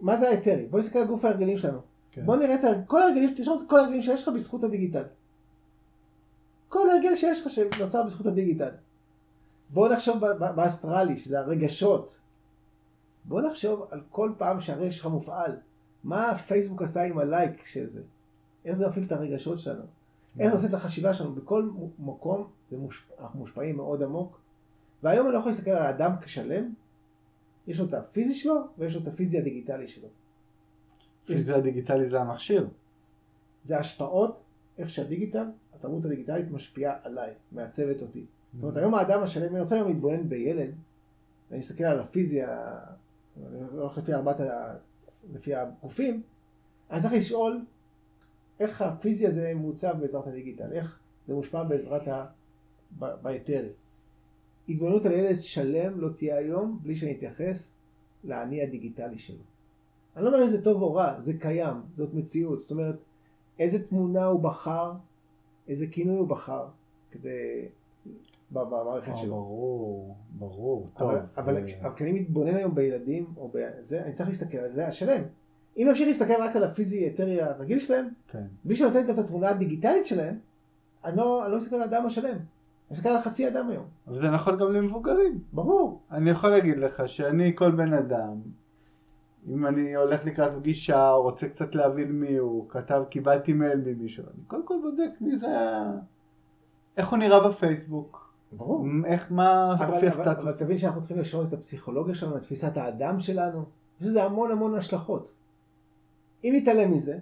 מה 0.00 0.16
זה 0.16 0.28
ההיתרי? 0.28 0.66
בוא 0.66 0.78
נסתכל 0.78 0.98
על 0.98 1.06
גוף 1.06 1.24
ההרגלים 1.24 1.58
שלנו. 1.58 1.78
כן. 2.10 2.26
בוא 2.26 2.36
נראה 2.36 2.54
את 2.54 2.60
כל 2.86 3.02
ההרגלים, 3.02 3.34
תרשום 3.36 3.62
את 3.62 3.70
כל 3.70 3.78
ההרגלים 3.78 4.02
שיש 4.02 4.22
לך 4.22 4.34
בזכות 4.34 4.64
הדיגיטל. 4.64 5.02
כל 6.68 6.90
הרגל 6.90 7.16
שיש 7.16 7.46
לך 7.46 7.52
שנוצר 7.52 8.02
בזכות 8.02 8.26
הדיגיטל. 8.26 8.70
בוא 9.70 9.88
נחשוב 9.88 10.26
באסטרלי, 10.38 11.18
שזה 11.18 11.38
הרגשות. 11.40 12.18
בוא 13.24 13.42
נחשוב 13.42 13.86
על 13.90 14.00
כל 14.10 14.32
פעם 14.38 14.60
שהרגש 14.60 14.96
שלך 14.96 15.06
מופעל. 15.06 15.56
מה 16.04 16.30
הפייסבוק 16.30 16.82
עשה 16.82 17.02
עם 17.02 17.18
הלייק 17.18 17.66
של 17.66 17.86
זה? 17.86 18.02
איך 18.64 18.76
זה 18.76 18.88
מפעיל 18.88 19.04
את 19.04 19.12
הרגשות 19.12 19.58
שלנו? 19.58 19.82
איך 20.38 20.48
זה 20.48 20.56
עושה 20.56 20.66
את 20.68 20.74
החשיבה 20.74 21.14
שלנו? 21.14 21.32
בכל 21.32 21.70
מקום 21.98 22.50
זה 22.68 22.76
מושפ... 22.76 23.10
אנחנו 23.20 23.38
מושפעים 23.38 23.76
מאוד 23.76 24.02
עמוק. 24.02 24.40
והיום 25.02 25.26
אני 25.26 25.34
לא 25.34 25.38
יכול 25.38 25.50
להסתכל 25.50 25.70
על 25.70 25.82
האדם 25.82 26.12
כשלם. 26.20 26.72
יש 27.66 27.80
לו 27.80 27.86
את 27.86 27.94
הפיזי 27.94 28.34
שלו 28.34 28.54
ויש 28.78 28.94
לו 28.94 29.02
את 29.02 29.08
הפיזי 29.08 29.38
הדיגיטלי 29.38 29.88
שלו. 29.88 30.08
פיזי 31.26 31.52
הדיגיטלי 31.52 32.08
זה 32.08 32.20
המכשיר. 32.20 32.68
זה 33.64 33.78
השפעות, 33.78 34.42
איך 34.78 34.90
שהדיגיטל, 34.90 35.46
התרבות 35.74 36.04
הדיגיטלית 36.04 36.50
משפיעה 36.50 36.94
עליי, 37.02 37.32
מעצבת 37.52 38.02
אותי. 38.02 38.26
זאת 38.56 38.62
אומרת, 38.62 38.76
היום 38.76 38.94
האדם 38.94 39.22
השלם, 39.22 39.52
אני 39.52 39.60
רוצה 39.60 39.74
היום 39.74 39.88
להתבונן 39.88 40.28
בילד, 40.28 40.70
ואני 41.50 41.60
מסתכל 41.60 41.84
על 41.84 42.00
הפיזיה, 42.00 42.78
אני 43.36 43.60
הולך 43.72 43.98
לפי 43.98 44.14
ארבעת, 44.14 44.36
לפי 45.32 45.54
הגופים, 45.54 46.22
אני 46.90 47.00
צריך 47.00 47.14
לשאול 47.14 47.64
איך 48.60 48.82
הפיזי 48.82 49.26
הזה 49.26 49.52
מעוצב 49.54 49.94
בעזרת 50.00 50.26
הדיגיטל, 50.26 50.72
איך 50.72 50.98
זה 51.26 51.34
מושפע 51.34 51.62
בעזרת 51.62 52.08
ה... 52.08 52.26
ב- 52.98 53.14
בהיתרי. 53.22 53.68
התבוננות 54.68 55.06
על 55.06 55.12
ילד 55.12 55.40
שלם 55.40 56.00
לא 56.00 56.08
תהיה 56.16 56.36
היום 56.36 56.78
בלי 56.82 56.96
שאני 56.96 57.12
אתייחס 57.12 57.76
לאני 58.24 58.62
הדיגיטלי 58.62 59.18
שלו. 59.18 59.42
אני 60.16 60.24
לא 60.24 60.28
אומר 60.28 60.42
אם 60.42 60.48
זה 60.48 60.64
טוב 60.64 60.82
או 60.82 60.94
רע, 60.94 61.20
זה 61.20 61.32
קיים, 61.40 61.74
זאת 61.94 62.14
מציאות. 62.14 62.60
זאת 62.60 62.70
אומרת, 62.70 62.96
איזה 63.58 63.88
תמונה 63.88 64.24
הוא 64.24 64.40
בחר, 64.40 64.92
איזה 65.68 65.86
כינוי 65.86 66.18
הוא 66.18 66.28
בחר, 66.28 66.66
כדי... 67.10 67.68
במערכת 68.50 69.08
אה, 69.08 69.16
שלו. 69.16 69.30
ברור, 69.30 70.16
ברור, 70.30 70.88
טוב. 70.98 71.10
אה, 71.10 71.20
אבל, 71.36 71.56
אבל 71.56 71.94
כשאני 71.94 72.12
מתבונן 72.12 72.54
היום 72.54 72.74
בילדים, 72.74 73.26
או 73.36 73.50
בזה, 73.54 74.02
אני 74.04 74.12
צריך 74.12 74.28
להסתכל 74.28 74.58
על 74.58 74.72
זה 74.72 74.86
השלם. 74.86 75.22
אם 75.76 75.86
נמשיך 75.88 76.08
להסתכל 76.08 76.42
רק 76.42 76.56
על 76.56 76.64
הפיזי 76.64 76.96
היתרי 76.96 77.42
הרגיל 77.42 77.78
שלהם, 77.78 78.08
כן. 78.28 78.44
בלי 78.64 78.76
שנותן 78.76 79.06
גם 79.06 79.14
את 79.14 79.18
התמונה 79.18 79.48
הדיגיטלית 79.48 80.06
שלהם, 80.06 80.38
אני 81.04 81.16
לא, 81.16 81.44
אני 81.44 81.52
לא 81.52 81.58
מסתכל 81.58 81.76
על 81.76 81.82
האדם 81.82 82.06
השלם. 82.06 82.30
אני 82.34 82.38
מסתכל 82.90 83.08
על 83.08 83.22
חצי 83.22 83.48
אדם 83.48 83.68
היום. 83.70 83.84
אבל 84.06 84.18
זה 84.18 84.30
נכון 84.30 84.58
גם 84.58 84.72
למבוגרים. 84.72 85.38
ברור. 85.52 86.00
אני 86.10 86.30
יכול 86.30 86.50
להגיד 86.50 86.78
לך 86.78 87.08
שאני 87.08 87.56
כל 87.56 87.70
בן 87.70 87.92
אדם, 87.92 88.40
אם 89.48 89.66
אני 89.66 89.96
הולך 89.96 90.24
לקראת 90.24 90.52
פגישה, 90.58 91.10
או 91.10 91.22
רוצה 91.22 91.48
קצת 91.48 91.74
להבין 91.74 92.12
מי 92.12 92.36
הוא, 92.36 92.68
כתב, 92.68 93.02
קיבלתי 93.10 93.52
מייל 93.52 93.82
ממישהו, 93.86 94.24
אני 94.24 94.44
קודם 94.46 94.66
כל 94.66 94.74
בודק 94.82 95.10
מי 95.20 95.38
זה 95.38 95.60
ה... 95.60 95.92
איך 96.96 97.08
הוא 97.08 97.18
נראה 97.18 97.48
בפייסבוק, 97.48 98.25
ברור. 98.52 98.86
איך, 99.06 99.32
מה 99.32 99.74
אופי 99.88 100.06
הסטטוס. 100.06 100.44
אבל 100.44 100.52
תבין 100.52 100.78
שאנחנו 100.78 101.00
צריכים 101.00 101.18
לשנות 101.18 101.48
את 101.48 101.52
הפסיכולוגיה 101.52 102.14
שלנו, 102.14 102.36
את 102.36 102.42
תפיסת 102.42 102.76
האדם 102.76 103.20
שלנו. 103.20 103.64
יש 104.00 104.06
לזה 104.06 104.24
המון 104.24 104.50
המון 104.50 104.74
השלכות. 104.74 105.32
אם 106.44 106.52
נתעלם 106.56 106.92
מזה, 106.92 107.18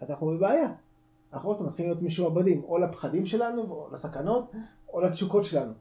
אז 0.00 0.10
אנחנו 0.10 0.26
בבעיה. 0.26 0.68
אנחנו 1.32 1.48
עוד 1.48 1.62
מתחילים 1.62 1.90
להיות 1.90 2.02
משועבדים, 2.02 2.62
או 2.64 2.78
לפחדים 2.78 3.26
שלנו, 3.26 3.62
או 3.62 3.88
לסכנות, 3.92 4.52
או 4.92 5.00
לתשוקות 5.00 5.44
שלנו. 5.44 5.72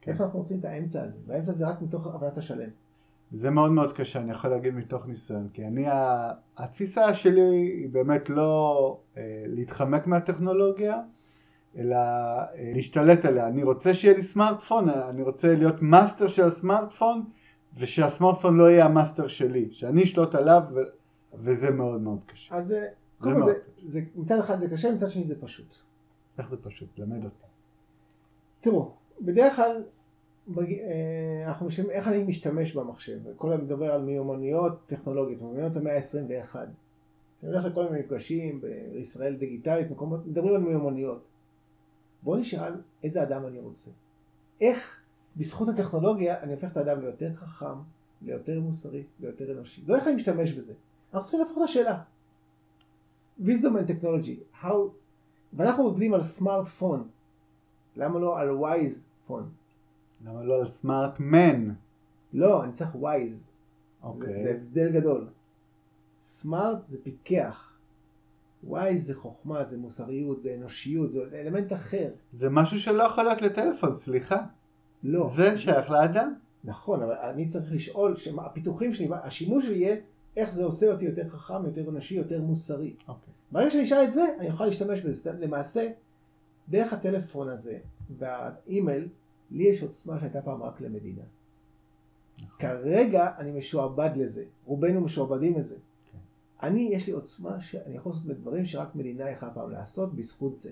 כן. 0.00 0.12
איפה 0.12 0.24
אנחנו 0.24 0.38
רוצים 0.38 0.58
את 0.58 0.64
האמצע 0.64 1.02
הזה? 1.02 1.16
והאמצע 1.26 1.52
זה 1.52 1.66
רק 1.66 1.82
מתוך 1.82 2.06
הבנת 2.06 2.38
השלם. 2.38 2.68
זה 3.30 3.50
מאוד 3.50 3.70
מאוד 3.70 3.92
קשה, 3.92 4.20
אני 4.20 4.30
יכול 4.30 4.50
להגיד 4.50 4.74
מתוך 4.74 5.06
ניסיון, 5.06 5.48
כי 5.52 5.66
אני, 5.66 5.86
התפיסה 6.56 7.14
שלי 7.14 7.40
היא 7.40 7.88
באמת 7.92 8.30
לא 8.30 8.98
אה, 9.16 9.44
להתחמק 9.46 10.06
מהטכנולוגיה, 10.06 11.00
אלא 11.76 11.96
אה, 11.96 12.46
להשתלט 12.74 13.24
עליה. 13.24 13.46
אני 13.48 13.62
רוצה 13.62 13.94
שיהיה 13.94 14.16
לי 14.16 14.22
סמארטפון, 14.22 14.88
אני 14.90 15.22
רוצה 15.22 15.54
להיות 15.54 15.82
master 15.82 16.28
של 16.28 16.42
הסמארטפון, 16.42 17.24
ושהסמארטפון 17.78 18.56
לא 18.56 18.70
יהיה 18.70 18.84
המאסטר 18.84 19.26
שלי, 19.28 19.68
שאני 19.72 20.02
אשלוט 20.04 20.34
עליו, 20.34 20.62
ו- 20.74 20.78
וזה 21.34 21.70
מאוד 21.70 22.00
מאוד 22.00 22.18
קשה. 22.26 22.56
אז 22.56 22.72
אה, 22.72 22.86
קודם 23.18 23.34
כל 23.34 23.40
מאוד. 23.40 23.50
זה, 23.52 23.58
זה, 23.92 24.00
מצד 24.16 24.38
אחד 24.38 24.60
זה 24.60 24.68
קשה, 24.68 24.92
מצד 24.92 25.08
שני 25.10 25.24
זה 25.24 25.40
פשוט. 25.40 25.74
איך 26.38 26.48
זה 26.50 26.56
פשוט? 26.62 26.98
למד 26.98 27.24
אותי. 27.24 27.34
תראו, 28.60 28.90
בדרך 29.20 29.56
כלל 29.56 29.82
בג- 30.48 30.72
אה, 30.72 31.48
אנחנו 31.48 31.66
משתמשים, 31.66 31.90
איך 31.90 32.08
אני 32.08 32.22
משתמש 32.24 32.76
במחשב, 32.76 33.18
כל 33.36 33.52
הזמן 33.52 33.64
מדבר 33.64 33.92
על 33.92 34.02
מיומנויות 34.02 34.86
טכנולוגיות, 34.86 35.40
מיומנויות 35.42 35.76
המאה 35.76 35.96
ה-21. 35.96 36.56
אני 37.42 37.52
הולך 37.52 37.64
לכל 37.64 37.84
מיני 37.84 37.98
מפגשים 38.00 38.60
בישראל 38.92 39.34
דיגיטלית, 39.36 39.90
מקומות, 39.90 40.26
מדברים 40.26 40.54
על 40.54 40.60
מיומנויות. 40.60 41.24
בואו 42.24 42.36
נשאל 42.36 42.74
איזה 43.02 43.22
אדם 43.22 43.46
אני 43.46 43.60
רוצה. 43.60 43.90
איך 44.60 45.00
בזכות 45.36 45.68
הטכנולוגיה 45.68 46.40
אני 46.40 46.52
הופך 46.52 46.72
את 46.72 46.76
האדם 46.76 47.00
ליותר 47.00 47.34
חכם, 47.34 47.78
ליותר 48.22 48.60
מוסרי, 48.60 49.02
ליותר 49.20 49.52
אנושי. 49.52 49.82
לא 49.86 49.96
איך 49.96 50.06
אני 50.06 50.14
משתמש 50.14 50.52
בזה. 50.52 50.72
אנחנו 51.14 51.22
צריכים 51.22 51.40
להפוך 51.40 51.58
את 51.58 51.62
השאלה. 51.62 52.02
wisdom 53.40 53.74
and 53.74 53.90
technology, 53.90 54.62
how... 54.62 54.74
ואנחנו 55.52 55.84
עובדים 55.84 56.14
על 56.14 56.22
סמארטפון. 56.22 57.08
למה 57.96 58.18
לא 58.18 58.38
על 58.38 58.50
ווייז 58.50 59.04
פון? 59.26 59.50
למה 60.24 60.44
לא 60.44 60.60
על 60.60 60.70
סמארט 60.70 61.20
מן? 61.20 61.70
לא, 62.32 62.64
אני 62.64 62.72
צריך 62.72 62.94
ווייז. 62.94 63.32
זה, 63.32 63.44
זה 64.02 64.06
אוקיי. 64.08 64.50
הבדל 64.50 64.92
גדול. 64.92 65.28
סמארט 66.20 66.78
זה 66.88 66.98
פיקח. 67.02 67.73
ווייז 68.66 69.06
זה 69.06 69.14
חוכמה, 69.14 69.64
זה 69.64 69.76
מוסריות, 69.76 70.40
זה 70.40 70.54
אנושיות, 70.54 71.10
זה 71.10 71.20
אלמנט 71.34 71.72
אחר. 71.72 72.10
זה 72.32 72.48
משהו 72.50 72.80
שלא 72.80 73.02
יכול 73.02 73.24
להיות 73.24 73.42
לטלפון, 73.42 73.94
סליחה. 73.94 74.36
לא. 75.02 75.30
זה 75.36 75.58
שייך 75.58 75.90
לאדם. 75.90 76.34
נכון, 76.64 77.02
אבל 77.02 77.14
אני 77.14 77.48
צריך 77.48 77.72
לשאול, 77.72 78.16
הפיתוחים 78.38 78.94
שלי, 78.94 79.08
השימוש 79.22 79.66
שלי 79.66 79.76
יהיה 79.76 79.96
איך 80.36 80.54
זה 80.54 80.64
עושה 80.64 80.92
אותי 80.92 81.04
יותר 81.04 81.28
חכם, 81.28 81.64
יותר 81.64 81.90
אנושי, 81.90 82.14
יותר 82.14 82.40
מוסרי. 82.42 82.94
אוקיי. 83.08 83.32
ברגע 83.52 83.70
שאני 83.70 83.82
אשאל 83.82 84.04
את 84.04 84.12
זה, 84.12 84.24
אני 84.38 84.50
אוכל 84.50 84.66
להשתמש 84.66 85.00
בזה. 85.00 85.32
למעשה, 85.32 85.90
דרך 86.68 86.92
הטלפון 86.92 87.48
הזה 87.48 87.78
והאימייל, 88.18 89.08
לי 89.50 89.64
יש 89.64 89.82
עוצמה 89.82 90.20
שהייתה 90.20 90.42
פעם 90.42 90.62
רק 90.62 90.80
למדינה. 90.80 91.22
נכון. 92.36 92.48
כרגע 92.58 93.30
אני 93.38 93.50
משועבד 93.50 94.10
לזה, 94.16 94.44
רובנו 94.66 95.00
משועבדים 95.00 95.58
לזה. 95.58 95.76
אני, 96.66 96.90
יש 96.92 97.06
לי 97.06 97.12
עוצמה 97.12 97.60
שאני 97.60 97.96
יכול 97.96 98.12
לעשות 98.12 98.26
דברים 98.26 98.64
שרק 98.64 98.94
מדינה 98.94 99.30
יכולה 99.30 99.54
פעם 99.54 99.70
לעשות 99.70 100.14
בזכות 100.14 100.60
זה. 100.60 100.70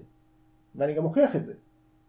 ואני 0.74 0.94
גם 0.94 1.02
מוכיח 1.02 1.36
את 1.36 1.44
זה. 1.46 1.54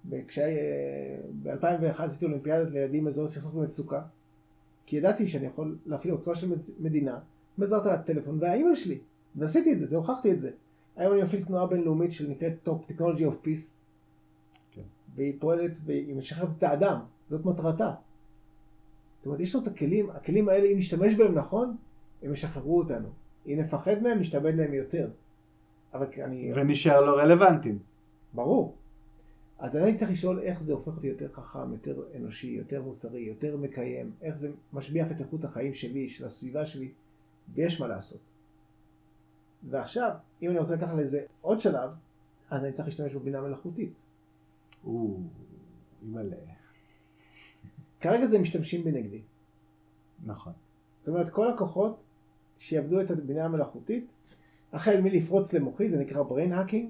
ב-2001 0.09 2.03
עשיתי 2.03 2.25
אולימפיאדת 2.25 2.71
לילדים 2.71 3.03
מאזור 3.03 3.27
סכסוך 3.27 3.53
במצוקה, 3.53 4.01
כי 4.85 4.95
ידעתי 4.95 5.27
שאני 5.27 5.45
יכול 5.45 5.77
להפעיל 5.85 6.13
עוצמה 6.13 6.35
של 6.35 6.53
מדינה 6.79 7.19
בעזרת 7.57 7.85
הטלפון 7.85 8.37
והאימייל 8.41 8.75
שלי. 8.75 8.97
ועשיתי 9.35 9.73
את 9.73 9.79
זה, 9.79 9.85
זה 9.85 9.95
הוכחתי 9.95 10.31
את 10.31 10.39
זה. 10.41 10.51
היום 10.95 11.13
אני 11.13 11.23
מפעיל 11.23 11.45
תנועה 11.45 11.67
בינלאומית 11.67 12.11
שנקראת 12.11 12.53
Top 12.67 12.91
Technology 12.91 13.21
of 13.21 13.45
Peace, 13.47 13.73
כן. 14.71 14.81
והיא 15.15 15.33
פועלת 15.39 15.71
והיא 15.85 16.15
משחררת 16.15 16.49
את 16.57 16.63
האדם, 16.63 16.99
זאת 17.29 17.45
מטרתה. 17.45 17.91
זאת 19.17 19.25
אומרת, 19.25 19.39
יש 19.39 19.55
לנו 19.55 19.63
את 19.63 19.67
הכלים, 19.67 20.09
הכלים 20.09 20.49
האלה, 20.49 20.67
אם 20.67 20.77
נשתמש 20.77 21.15
בהם 21.15 21.35
נכון, 21.35 21.75
הם 22.23 22.33
ישחררו 22.33 22.77
אותנו. 22.77 23.09
אם 23.47 23.59
נפחד 23.59 24.03
מהם, 24.03 24.19
נשתעבד 24.19 24.55
להם 24.55 24.73
יותר. 24.73 25.09
אבל 25.93 26.07
אני... 26.23 26.53
ונשאר 26.55 27.01
לא 27.01 27.11
רלוונטיים. 27.11 27.79
ברור. 28.33 28.75
אז 29.59 29.75
אני 29.75 29.97
צריך 29.97 30.11
לשאול 30.11 30.39
איך 30.39 30.63
זה 30.63 30.73
הופך 30.73 30.95
אותי 30.95 31.07
יותר 31.07 31.27
חכם, 31.33 31.71
יותר 31.71 32.01
אנושי, 32.15 32.47
יותר 32.47 32.81
מוסרי, 32.81 33.21
יותר 33.21 33.57
מקיים, 33.57 34.11
איך 34.21 34.37
זה 34.37 34.51
משביח 34.73 35.11
את 35.11 35.19
איכות 35.19 35.43
החיים 35.43 35.73
שלי, 35.73 36.09
של 36.09 36.25
הסביבה 36.25 36.65
שלי, 36.65 36.91
ויש 37.53 37.81
מה 37.81 37.87
לעשות. 37.87 38.19
ועכשיו, 39.69 40.11
אם 40.41 40.49
אני 40.49 40.59
רוצה 40.59 40.75
לקחת 40.75 40.93
לזה 40.97 41.25
עוד 41.41 41.61
שלב, 41.61 41.89
אז 42.49 42.63
אני 42.63 42.73
צריך 42.73 42.87
להשתמש 42.87 43.13
בבינה 43.13 43.41
מלאכותית. 43.41 43.93
או, 44.85 45.19
אימא'לה. 46.03 46.35
כרגע 48.01 48.27
זה 48.27 48.39
משתמשים 48.39 48.83
בנגדי. 48.83 49.21
נכון. 50.25 50.53
זאת 50.99 51.07
אומרת, 51.07 51.29
כל 51.29 51.49
הכוחות 51.49 52.02
שיעבדו 52.57 53.01
את 53.01 53.11
הבינה 53.11 53.45
המלאכותית, 53.45 54.05
החל 54.73 55.01
מלפרוץ 55.01 55.53
למוחי, 55.53 55.89
זה 55.89 55.99
נקרא 55.99 56.23
brain 56.23 56.51
hacking, 56.51 56.85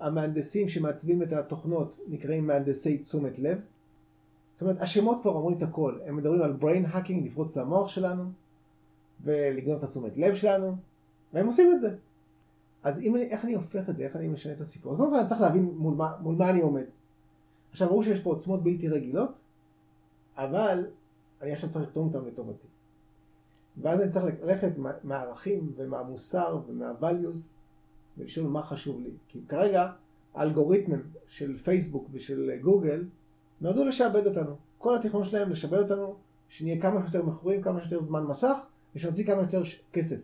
המהנדסים 0.00 0.68
שמעצבים 0.68 1.22
את 1.22 1.32
התוכנות 1.32 1.98
נקראים 2.08 2.46
מהנדסי 2.46 2.98
תשומת 2.98 3.38
לב. 3.38 3.60
זאת 4.52 4.62
אומרת, 4.62 4.80
השמות 4.80 5.22
כבר 5.22 5.32
אומרים 5.32 5.58
את 5.58 5.62
הכל, 5.62 5.98
הם 6.06 6.16
מדברים 6.16 6.42
על 6.42 6.56
brain 6.60 6.94
hacking, 6.94 7.24
לפרוץ 7.24 7.56
למוח 7.56 7.88
שלנו, 7.88 8.24
ולגנוב 9.22 9.76
את 9.76 9.82
התשומת 9.82 10.16
לב 10.16 10.34
שלנו, 10.34 10.76
והם 11.32 11.46
עושים 11.46 11.72
את 11.74 11.80
זה. 11.80 11.94
אז 12.82 12.98
אם 12.98 13.16
אני, 13.16 13.24
איך 13.24 13.44
אני 13.44 13.54
הופך 13.54 13.88
את 13.88 13.96
זה, 13.96 14.04
איך 14.04 14.16
אני 14.16 14.28
משנה 14.28 14.52
את 14.52 14.60
הסיפור? 14.60 14.96
קודם 14.96 15.10
כל 15.10 15.18
אני 15.18 15.28
צריך 15.28 15.40
להבין 15.40 15.64
מול 15.76 15.94
מה, 15.94 16.16
מול 16.20 16.34
מה 16.34 16.50
אני 16.50 16.60
עומד. 16.60 16.84
עכשיו, 17.70 17.88
ברור 17.88 18.02
שיש 18.02 18.20
פה 18.20 18.30
עוצמות 18.30 18.62
בלתי 18.62 18.88
רגילות, 18.88 19.30
אבל 20.36 20.86
אני 21.42 21.52
עכשיו 21.52 21.70
צריך 21.70 21.84
לרתום 21.84 22.06
אותם 22.06 22.28
לטובתי. 22.28 22.66
ואז 23.82 24.00
אני 24.00 24.10
צריך 24.10 24.24
ללכת 24.42 24.78
מה- 24.78 24.92
מהערכים 25.04 25.72
ומהמוסר 25.76 26.60
ומהvalues 26.68 27.38
ולשאול 28.18 28.46
מה 28.48 28.62
חשוב 28.62 29.00
לי. 29.00 29.10
כי 29.28 29.40
כרגע 29.48 29.92
האלגוריתמים 30.34 31.02
של 31.26 31.56
פייסבוק 31.58 32.08
ושל 32.12 32.50
גוגל 32.62 33.04
נועדו 33.60 33.84
לשעבד 33.84 34.26
אותנו. 34.26 34.56
כל 34.78 34.96
התכנון 34.96 35.24
שלהם 35.24 35.50
לשעבד 35.50 35.78
אותנו, 35.78 36.16
שנהיה 36.48 36.80
כמה 36.82 37.00
שיותר 37.02 37.26
מכורים, 37.26 37.62
כמה 37.62 37.80
שיותר 37.80 38.02
זמן 38.02 38.22
מסך, 38.24 38.56
ושנוציא 38.94 39.26
כמה 39.26 39.42
שיותר 39.42 39.64
ש- 39.64 39.80
כסף. 39.92 40.16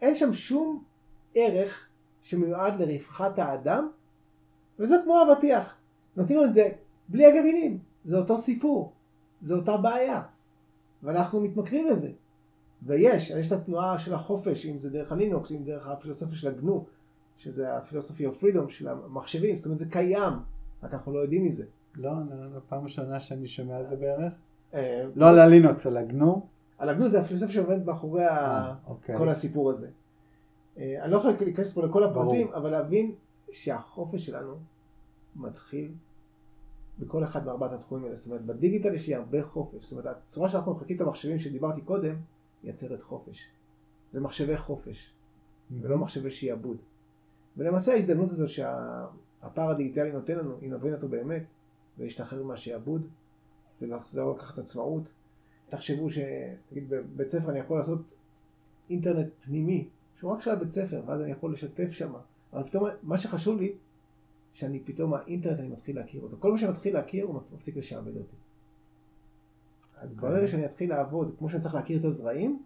אין 0.00 0.14
שם 0.14 0.32
שום 0.32 0.84
ערך 1.34 1.86
שמיועד 2.22 2.82
לרווחת 2.82 3.38
האדם, 3.38 3.88
וזה 4.78 4.94
כמו 5.04 5.22
אבטיח. 5.22 5.76
נותנים 6.16 6.38
לו 6.38 6.44
את 6.44 6.52
זה 6.52 6.68
בלי 7.08 7.26
הגרעינים, 7.26 7.78
זה 8.04 8.16
אותו 8.18 8.38
סיפור, 8.38 8.92
זה 9.42 9.54
אותה 9.54 9.76
בעיה. 9.76 10.22
ואנחנו 11.02 11.40
מתמכרים 11.40 11.88
לזה. 11.88 12.10
ויש, 12.86 13.30
יש 13.30 13.52
את 13.52 13.52
התנועה 13.52 13.98
של 13.98 14.14
החופש, 14.14 14.66
אם 14.66 14.78
זה 14.78 14.90
דרך 14.90 15.12
הלינוקס, 15.12 15.52
אם 15.52 15.64
דרך 15.64 15.86
הפילוסופיה 15.86 16.36
של 16.36 16.48
הגנו, 16.48 16.84
שזה 17.36 17.76
הפילוסופיה 17.76 18.30
of 18.30 18.42
freedom 18.42 18.70
של 18.70 18.88
המחשבים, 18.88 19.56
זאת 19.56 19.64
אומרת 19.64 19.78
זה 19.78 19.86
קיים, 19.86 20.32
רק 20.82 20.94
אנחנו 20.94 21.12
לא 21.12 21.18
יודעים 21.18 21.44
מזה. 21.44 21.64
לא, 21.94 22.10
לא, 22.10 22.54
לא, 22.54 22.60
פעם 22.68 22.84
ראשונה 22.84 23.20
שאני 23.20 23.48
שומע 23.48 23.76
על 23.76 23.86
זה 23.86 23.96
בערך. 23.96 24.32
אה, 24.74 25.04
לא 25.14 25.28
על 25.28 25.38
הלינוקס, 25.38 25.86
על 25.86 25.96
הגנו. 25.96 26.46
על 26.78 26.88
הגנו 26.88 27.08
זה 27.08 27.20
הפילוסופיה 27.20 27.54
שעומדת 27.54 27.86
מאחורי 27.86 28.28
אה, 28.28 28.74
אוקיי. 28.86 29.18
כל 29.18 29.28
הסיפור 29.28 29.70
הזה. 29.70 29.88
אה, 30.78 31.04
אני 31.04 31.12
לא 31.12 31.16
יכול 31.16 31.34
להיכנס 31.40 31.72
פה 31.72 31.86
לכל 31.86 32.04
הפרטים. 32.04 32.52
אבל 32.52 32.70
להבין 32.70 33.14
שהחופש 33.52 34.26
שלנו 34.26 34.54
מתחיל 35.36 35.88
בכל 36.98 37.24
אחד 37.24 37.46
מארבעת 37.46 37.72
התחומים 37.72 38.04
האלה. 38.04 38.16
זאת 38.16 38.26
אומרת, 38.26 38.46
בדיגיטל 38.46 38.94
יש 38.94 39.08
לי 39.08 39.14
הרבה 39.14 39.42
חופש. 39.42 39.82
זאת 39.82 39.92
אומרת, 39.92 40.06
הצורה 40.06 40.48
שאנחנו 40.48 40.72
מחלקים 40.74 40.96
את 40.96 41.00
המחשבים 41.00 41.38
שדיברתי 41.38 41.80
קודם, 41.80 42.14
מייצרת 42.64 43.02
חופש. 43.02 43.48
זה 44.12 44.20
מחשבי 44.20 44.56
חופש, 44.56 45.12
ולא 45.80 45.98
מחשבי 45.98 46.30
שיעבוד. 46.30 46.76
ולמעשה 47.56 47.92
ההזדמנות 47.92 48.30
הזאת 48.30 48.50
שהפער 48.50 49.70
הדיגיטלי 49.70 50.12
נותן 50.12 50.38
לנו, 50.38 50.58
אם 50.62 50.72
נבין 50.72 50.94
אותו 50.94 51.08
באמת, 51.08 51.42
ולהשתחרר 51.98 52.42
מהשיעבוד, 52.42 53.06
ולחזור 53.82 54.36
לקחת 54.36 54.58
עצמאות. 54.58 55.02
תחשבו 55.68 56.10
ש... 56.10 56.18
נגיד 56.72 56.88
בבית 56.88 57.28
ספר 57.28 57.50
אני 57.50 57.58
יכול 57.58 57.78
לעשות 57.78 58.00
אינטרנט 58.90 59.28
פנימי, 59.44 59.88
שהוא 60.16 60.32
רק 60.32 60.42
של 60.42 60.50
הבית 60.50 60.70
ספר, 60.70 61.02
ואז 61.06 61.20
אני 61.20 61.30
יכול 61.30 61.52
לשתף 61.52 61.90
שם. 61.90 62.12
אבל 62.52 62.62
פתאום 62.62 62.88
מה 63.02 63.18
שחשוב 63.18 63.60
לי, 63.60 63.72
שאני 64.52 64.80
פתאום 64.80 65.14
האינטרנט 65.14 65.58
אני 65.58 65.68
מתחיל 65.68 65.96
להכיר 65.96 66.22
אותו. 66.22 66.36
כל 66.38 66.52
מה 66.52 66.58
שאני 66.58 66.72
מתחיל 66.72 66.94
להכיר 66.94 67.24
הוא 67.24 67.40
מפסיק 67.54 67.76
לשעבד 67.76 68.16
אותי. 68.16 68.36
אז. 70.02 70.14
ברגע 70.14 70.48
שאני 70.48 70.66
אתחיל 70.66 70.90
לעבוד, 70.90 71.34
כמו 71.38 71.50
שאני 71.50 71.62
צריך 71.62 71.74
להכיר 71.74 72.00
את 72.00 72.04
הזרעים, 72.04 72.62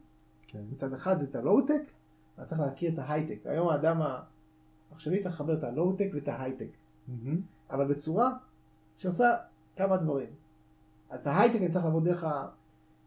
כן. 0.46 0.58
מצד 0.72 0.92
אחד 0.92 1.18
זה 1.18 1.24
את 1.24 1.34
הלואו-טק, 1.34 1.82
אז 2.36 2.48
צריך 2.48 2.60
להכיר 2.60 2.92
את 2.92 2.98
ההייטק. 2.98 3.46
היום 3.46 3.68
האדם 3.68 4.02
העכשווי 4.90 5.22
צריך 5.22 5.34
לחבר 5.34 5.58
את 5.58 5.64
הלואו-טק 5.64 6.08
ואת 6.14 6.28
ההייטק, 6.28 6.68
מהמם. 7.08 7.40
אבל 7.70 7.86
בצורה 7.86 8.32
שעושה 8.96 9.36
כמה 9.76 9.96
דברים. 9.96 10.28
אז 11.10 11.20
את 11.20 11.26
ההייטק 11.26 11.56
אני 11.56 11.68
צריך 11.68 11.84
לעבוד 11.84 12.04
דרך 12.04 12.24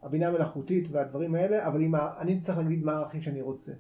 הבינה 0.04 0.28
המלאכותית 0.28 0.88
והדברים 0.92 1.36
האלה, 1.36 1.68
אבל 1.68 1.96
ה... 1.96 2.22
אני 2.22 2.42
צריך 2.42 2.58
להגיד 2.58 2.86
מה 2.86 2.94
הערכים 2.94 3.22
שאני 3.22 3.42
רוצה. 3.42 3.72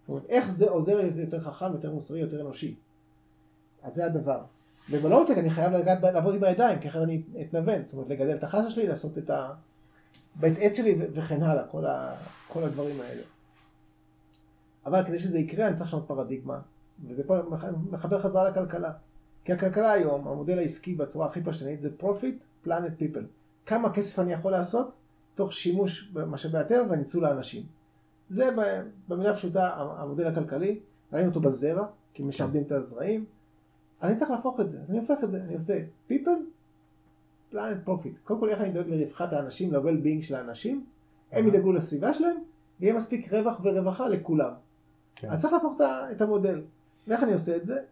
זאת 0.00 0.08
אומרת, 0.08 0.24
איך 0.28 0.50
זה 0.50 0.70
עוזר 0.70 1.00
לי 1.00 1.20
יותר 1.20 1.40
חכם, 1.40 1.72
יותר 1.72 1.92
מוסרי, 1.92 2.20
יותר 2.20 2.40
אנושי. 2.40 2.74
אז 3.82 3.94
זה 3.94 4.06
הדבר. 4.06 4.40
ובלואו-טק 4.90 5.38
אני 5.38 5.50
חייב 5.50 5.72
לעבוד 6.02 6.34
עם 6.34 6.44
הידיים, 6.44 6.78
כי 6.78 6.88
אחרת 6.88 7.02
אני 7.02 7.22
אתנוון. 7.42 7.84
זאת 7.84 7.92
אומרת, 7.92 8.08
לגדל 8.08 8.34
את 8.34 8.44
החסה 8.44 8.70
שלי, 8.70 8.86
לעשות 8.86 9.18
את 9.18 9.30
ה... 9.30 9.54
בית 10.40 10.54
עץ 10.60 10.76
שלי 10.76 10.98
וכן 11.12 11.42
הלאה, 11.42 11.66
כל, 11.66 11.86
ה... 11.86 12.14
כל 12.48 12.62
הדברים 12.62 13.00
האלה. 13.00 13.22
אבל 14.86 15.04
כדי 15.04 15.18
שזה 15.18 15.38
יקרה 15.38 15.66
אני 15.68 15.76
צריך 15.76 15.88
לשנות 15.88 16.04
פרדיגמה, 16.06 16.60
וזה 17.08 17.24
פה 17.26 17.36
מח- 17.50 17.64
מחבר 17.90 18.22
חזרה 18.22 18.50
לכלכלה. 18.50 18.92
כי 19.44 19.52
הכלכלה 19.52 19.92
היום, 19.92 20.28
המודל 20.28 20.58
העסקי 20.58 20.94
בצורה 20.94 21.26
הכי 21.26 21.42
פשטנית 21.42 21.80
זה 21.80 21.88
profit, 22.00 22.66
planet 22.66 23.00
people. 23.00 23.24
כמה 23.66 23.92
כסף 23.92 24.18
אני 24.18 24.32
יכול 24.32 24.52
לעשות 24.52 24.92
תוך 25.34 25.52
שימוש 25.52 26.10
במשאבי 26.12 26.58
הטבע 26.58 26.84
וניצול 26.90 27.24
האנשים. 27.24 27.62
זה 28.28 28.50
במילה 29.08 29.36
פשוטה 29.36 29.70
המודל 29.76 30.26
הכלכלי, 30.26 30.78
ראינו 31.12 31.28
אותו 31.28 31.40
בזרע, 31.40 31.86
כי 32.14 32.22
משעבדים 32.22 32.62
את 32.62 32.72
הזרעים. 32.72 33.24
אני 34.02 34.16
צריך 34.18 34.30
להפוך 34.30 34.60
את 34.60 34.70
זה, 34.70 34.80
אז 34.80 34.90
אני 34.90 34.98
הופך 34.98 35.24
את 35.24 35.30
זה, 35.30 35.42
אני 35.44 35.54
עושה 35.54 35.78
people, 36.10 36.40
planet 37.54 37.88
profit. 37.88 38.24
קודם 38.24 38.40
כל 38.40 38.50
איך 38.50 38.60
אני 38.60 38.70
דואג 38.70 38.88
לרווחת 38.88 39.32
האנשים, 39.32 39.74
ל-well-being 39.74 40.22
של 40.22 40.34
האנשים, 40.34 40.86
הם 41.32 41.48
ידאגו 41.48 41.72
לסביבה 41.72 42.14
שלהם, 42.14 42.36
ויהיה 42.80 42.94
מספיק 42.94 43.32
רווח 43.32 43.60
ורווחה 43.62 44.08
לכולם. 44.08 44.52
כן. 45.16 45.30
אז 45.30 45.40
צריך 45.40 45.52
להפוך 45.52 45.80
את 46.12 46.20
המודל. 46.20 46.62
ואיך 47.08 47.22
אני 47.22 47.32
עושה 47.32 47.56
את 47.56 47.64
זה? 47.64 47.82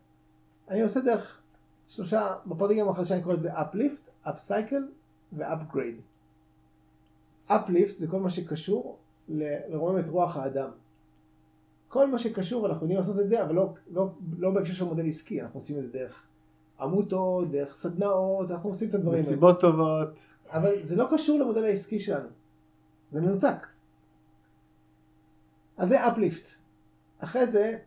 אני 0.69 0.83
עושה 0.83 1.01
דרך 1.01 1.41
שלושה, 1.89 2.35
בפרדיגמה 2.47 2.91
החדשה 2.91 3.15
אני 3.15 3.23
קורא 3.23 3.35
לזה 3.35 3.53
uplift, 3.59 4.29
upcycle 4.29 4.85
ו-upgrade. 5.33 6.01
uplift 7.51 7.93
זה 7.97 8.07
כל 8.07 8.21
מה 8.21 8.31
שקשור 8.31 8.99
לרומם 9.29 9.99
את 9.99 10.09
רוח 10.09 10.37
האדם. 10.37 10.69
כל 11.89 12.11
מה 12.11 12.19
שקשור, 12.19 12.67
אנחנו 12.67 12.85
יודעים 12.85 13.01
לעשות 13.01 13.19
את 13.19 13.29
זה, 13.29 13.43
אבל 13.43 13.55
לא, 13.55 13.75
לא, 13.93 14.11
לא 14.39 14.51
בהקשר 14.51 14.73
של 14.73 14.85
מודל 14.85 15.09
עסקי, 15.09 15.43
אנחנו 15.43 15.59
עושים 15.59 15.79
את 15.79 15.83
זה 15.83 15.89
דרך 15.93 16.27
עמותות, 16.83 17.51
דרך 17.51 17.75
סדנאות, 17.75 18.51
אנחנו 18.51 18.71
עושים 18.71 18.89
את 18.89 18.95
הדברים 18.95 19.19
האלה. 19.19 19.29
מסיבות 19.29 19.61
טובות. 19.61 20.09
אבל 20.53 20.83
זה 20.83 20.97
לא 20.97 21.09
קשור 21.13 21.39
למודל 21.39 21.65
העסקי 21.65 21.99
שלנו. 21.99 22.29
זה 23.13 23.21
מנותק. 23.21 23.67
אז 25.77 25.89
זה 25.89 26.07
uplift. 26.07 26.47
אחרי 27.19 27.47
זה 27.47 27.79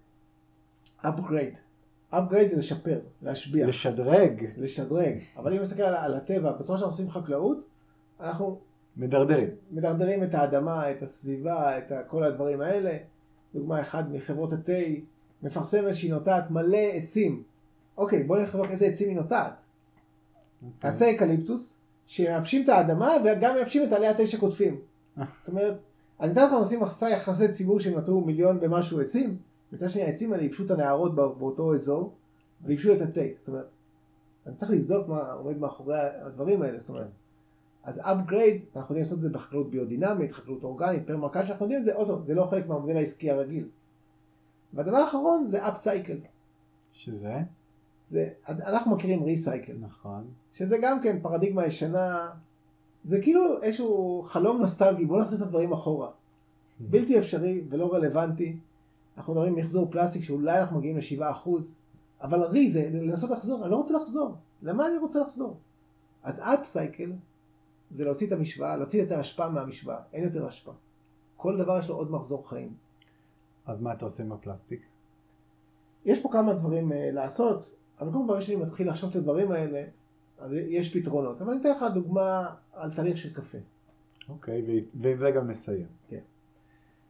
upgrade. 1.03 1.55
upgrade 2.13 2.47
זה 2.49 2.55
לשפר, 2.57 2.99
להשביח, 3.21 3.69
לשדרג. 3.69 4.45
לשדרג. 4.57 5.19
אבל 5.37 5.53
אם 5.53 5.61
נסתכל 5.61 5.81
על, 5.81 5.95
על 5.95 6.13
הטבע, 6.13 6.51
בצורה 6.51 6.77
שאנחנו 6.77 6.93
עושים 6.93 7.11
חקלאות, 7.11 7.57
אנחנו 8.19 8.59
מדרדרים. 8.97 9.49
מדרדרים 9.71 10.23
את 10.23 10.33
האדמה, 10.33 10.91
את 10.91 11.03
הסביבה, 11.03 11.77
את 11.77 11.91
כל 12.07 12.23
הדברים 12.23 12.61
האלה. 12.61 12.97
דוגמה 13.53 13.81
אחת 13.81 14.05
מחברות 14.11 14.53
התה, 14.53 14.73
מפרסמת 15.43 15.95
שהיא 15.95 16.13
נוטעת 16.13 16.51
מלא 16.51 16.77
עצים. 16.93 17.43
אוקיי, 17.97 18.23
בואו 18.23 18.39
נלך 18.39 18.55
לבדוק 18.55 18.71
איזה 18.71 18.85
עצים 18.85 19.09
היא 19.09 19.17
נוטעת. 19.17 19.53
אוקיי. 20.65 20.89
עצי 20.91 21.15
אקליפטוס, 21.15 21.73
שמייבשים 22.05 22.63
את 22.63 22.69
האדמה 22.69 23.11
וגם 23.25 23.53
מייבשים 23.53 23.87
את 23.87 23.91
עלי 23.91 24.07
התה 24.07 24.27
שקוטפים. 24.27 24.79
אה. 25.17 25.23
זאת 25.39 25.49
אומרת, 25.49 25.77
אני 26.19 26.31
מצד 26.31 26.47
אחד 26.47 26.55
עושים 26.55 26.83
עשה 26.83 27.09
יחסי 27.09 27.47
ציבור 27.47 27.79
שהם 27.79 27.97
נטעו 27.97 28.21
מיליון 28.21 28.57
ומשהו 28.61 29.01
עצים, 29.01 29.37
מצד 29.71 29.89
שני 29.89 30.03
העצים 30.03 30.33
האלה 30.33 30.43
ייבשו 30.43 30.65
את 30.65 30.71
הנהרות 30.71 31.15
בא- 31.15 31.27
באותו 31.27 31.75
אזור, 31.75 32.13
וייבשו 32.65 32.93
את 32.93 33.01
התה. 33.01 33.21
זאת 33.37 33.47
אומרת, 33.47 33.67
אני 34.47 34.55
צריך 34.55 34.71
לבדוק 34.71 35.07
מה 35.07 35.31
עומד 35.31 35.57
מאחורי 35.57 35.99
הדברים 35.99 36.61
האלה, 36.61 36.79
זאת 36.79 36.89
אומרת. 36.89 37.07
אז 37.83 37.99
upgrade, 37.99 38.75
אנחנו 38.75 38.95
יודעים 38.95 38.99
לעשות 38.99 39.13
את 39.17 39.21
זה 39.21 39.29
בחקלאות 39.29 39.69
ביודינמית, 39.71 40.31
חקלאות 40.31 40.63
אורגנית, 40.63 41.07
פרמקלצ'ר, 41.07 41.45
שאנחנו 41.45 41.65
יודעים 41.65 41.79
את 41.79 41.85
זה, 41.85 41.93
עוד 41.93 42.07
פעם, 42.07 42.23
זה 42.25 42.33
לא 42.33 42.47
חלק 42.49 42.67
מהמודל 42.67 42.97
העסקי 42.97 43.31
הרגיל. 43.31 43.67
והדבר 44.73 44.97
האחרון 44.97 45.47
זה 45.47 45.65
upcycle. 45.67 46.27
שזה? 46.91 47.33
זה, 48.15 48.29
אנחנו 48.47 48.95
מכירים 48.95 49.23
recycle. 49.23 49.73
נכון. 49.79 50.27
שזה 50.53 50.77
גם 50.81 51.01
כן 51.01 51.19
פרדיגמה 51.21 51.65
ישנה, 51.65 52.29
זה 53.05 53.21
כאילו 53.21 53.61
איזשהו 53.63 54.21
חלום 54.25 54.61
נוסטלגי, 54.61 55.05
בוא 55.05 55.21
נחזיר 55.21 55.37
את 55.37 55.43
הדברים 55.43 55.73
אחורה. 55.73 56.09
בלתי 56.79 57.19
אפשרי 57.19 57.61
ולא 57.69 57.93
רלוונטי. 57.93 58.57
אנחנו 59.17 59.33
מדברים 59.33 59.55
מחזור 59.55 59.91
פלסטיק 59.91 60.23
שאולי 60.23 60.59
אנחנו 60.59 60.77
מגיעים 60.77 60.97
ל-7%, 60.97 61.49
אבל 62.21 62.43
רי 62.43 62.71
זה 62.71 62.89
לנסות 62.93 63.29
לחזור, 63.29 63.63
אני 63.63 63.71
לא 63.71 63.75
רוצה 63.75 63.93
לחזור. 63.93 64.35
למה 64.61 64.87
אני 64.87 64.97
רוצה 64.97 65.19
לחזור? 65.19 65.57
אז 66.23 66.39
אפסייקל 66.39 67.11
זה 67.91 68.03
להוציא 68.03 68.27
את 68.27 68.31
המשוואה, 68.31 68.77
להוציא 68.77 69.03
את 69.03 69.11
ההשפעה 69.11 69.49
מהמשוואה, 69.49 69.97
אין 70.13 70.23
יותר 70.23 70.47
השפעה. 70.47 70.73
כל 71.37 71.57
דבר 71.57 71.79
יש 71.79 71.89
לו 71.89 71.95
עוד 71.95 72.11
מחזור 72.11 72.49
חיים. 72.49 72.73
אז 73.65 73.81
מה 73.81 73.93
אתה 73.93 74.05
עושה 74.05 74.23
עם 74.23 74.31
הפלסטיק? 74.31 74.81
יש 76.05 76.19
פה 76.19 76.29
כמה 76.31 76.53
דברים 76.53 76.91
uh, 76.91 76.95
לעשות, 76.95 77.74
קודם 77.99 78.27
כל 78.27 78.41
שאני 78.41 78.55
מתחיל 78.55 78.89
לחשוב 78.89 79.09
את 79.09 79.15
הדברים 79.15 79.51
האלה, 79.51 79.83
אז 80.39 80.51
יש 80.53 80.97
פתרונות. 80.97 81.41
אבל 81.41 81.51
אני 81.51 81.61
אתן 81.61 81.69
לך 81.71 81.85
דוגמה 81.93 82.49
על 82.73 82.93
תהליך 82.93 83.17
של 83.17 83.33
קפה. 83.33 83.57
אוקיי, 84.29 84.61
ו- 84.67 85.01
ועם 85.01 85.17
זה 85.17 85.31
גם 85.31 85.51
נסיים. 85.51 85.85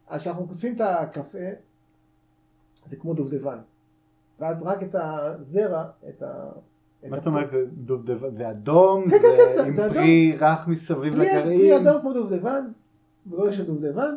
אז 0.08 0.20
כשאנחנו 0.20 0.48
כותבים 0.48 0.74
את 0.76 0.80
הקפה, 0.80 1.38
זה 2.86 2.96
כמו 2.96 3.14
דובדבן. 3.14 3.58
ואז 4.40 4.62
רק 4.62 4.82
את 4.82 4.94
הזרע, 4.98 5.84
את 6.08 6.22
ה... 6.22 6.48
מה 7.08 7.16
זאת 7.16 7.26
אומרת, 7.26 7.50
דובדבן, 7.72 8.34
זה 8.36 8.50
אדום, 8.50 9.10
כן, 9.10 9.18
כן, 9.22 9.28
כן, 9.56 9.64
עם 9.66 9.72
זה 9.72 9.84
אדום. 9.86 9.94
פרי 9.94 10.36
רך 10.40 10.68
מסביב 10.68 11.14
פרי- 11.14 11.26
פרי 11.30 11.40
לגרעין? 11.40 11.86
אדום 11.86 12.00
כמו 12.00 12.12
דובדבן, 12.12 12.66
בגודל 13.26 13.52
של 13.52 13.66
דובדבן, 13.66 14.14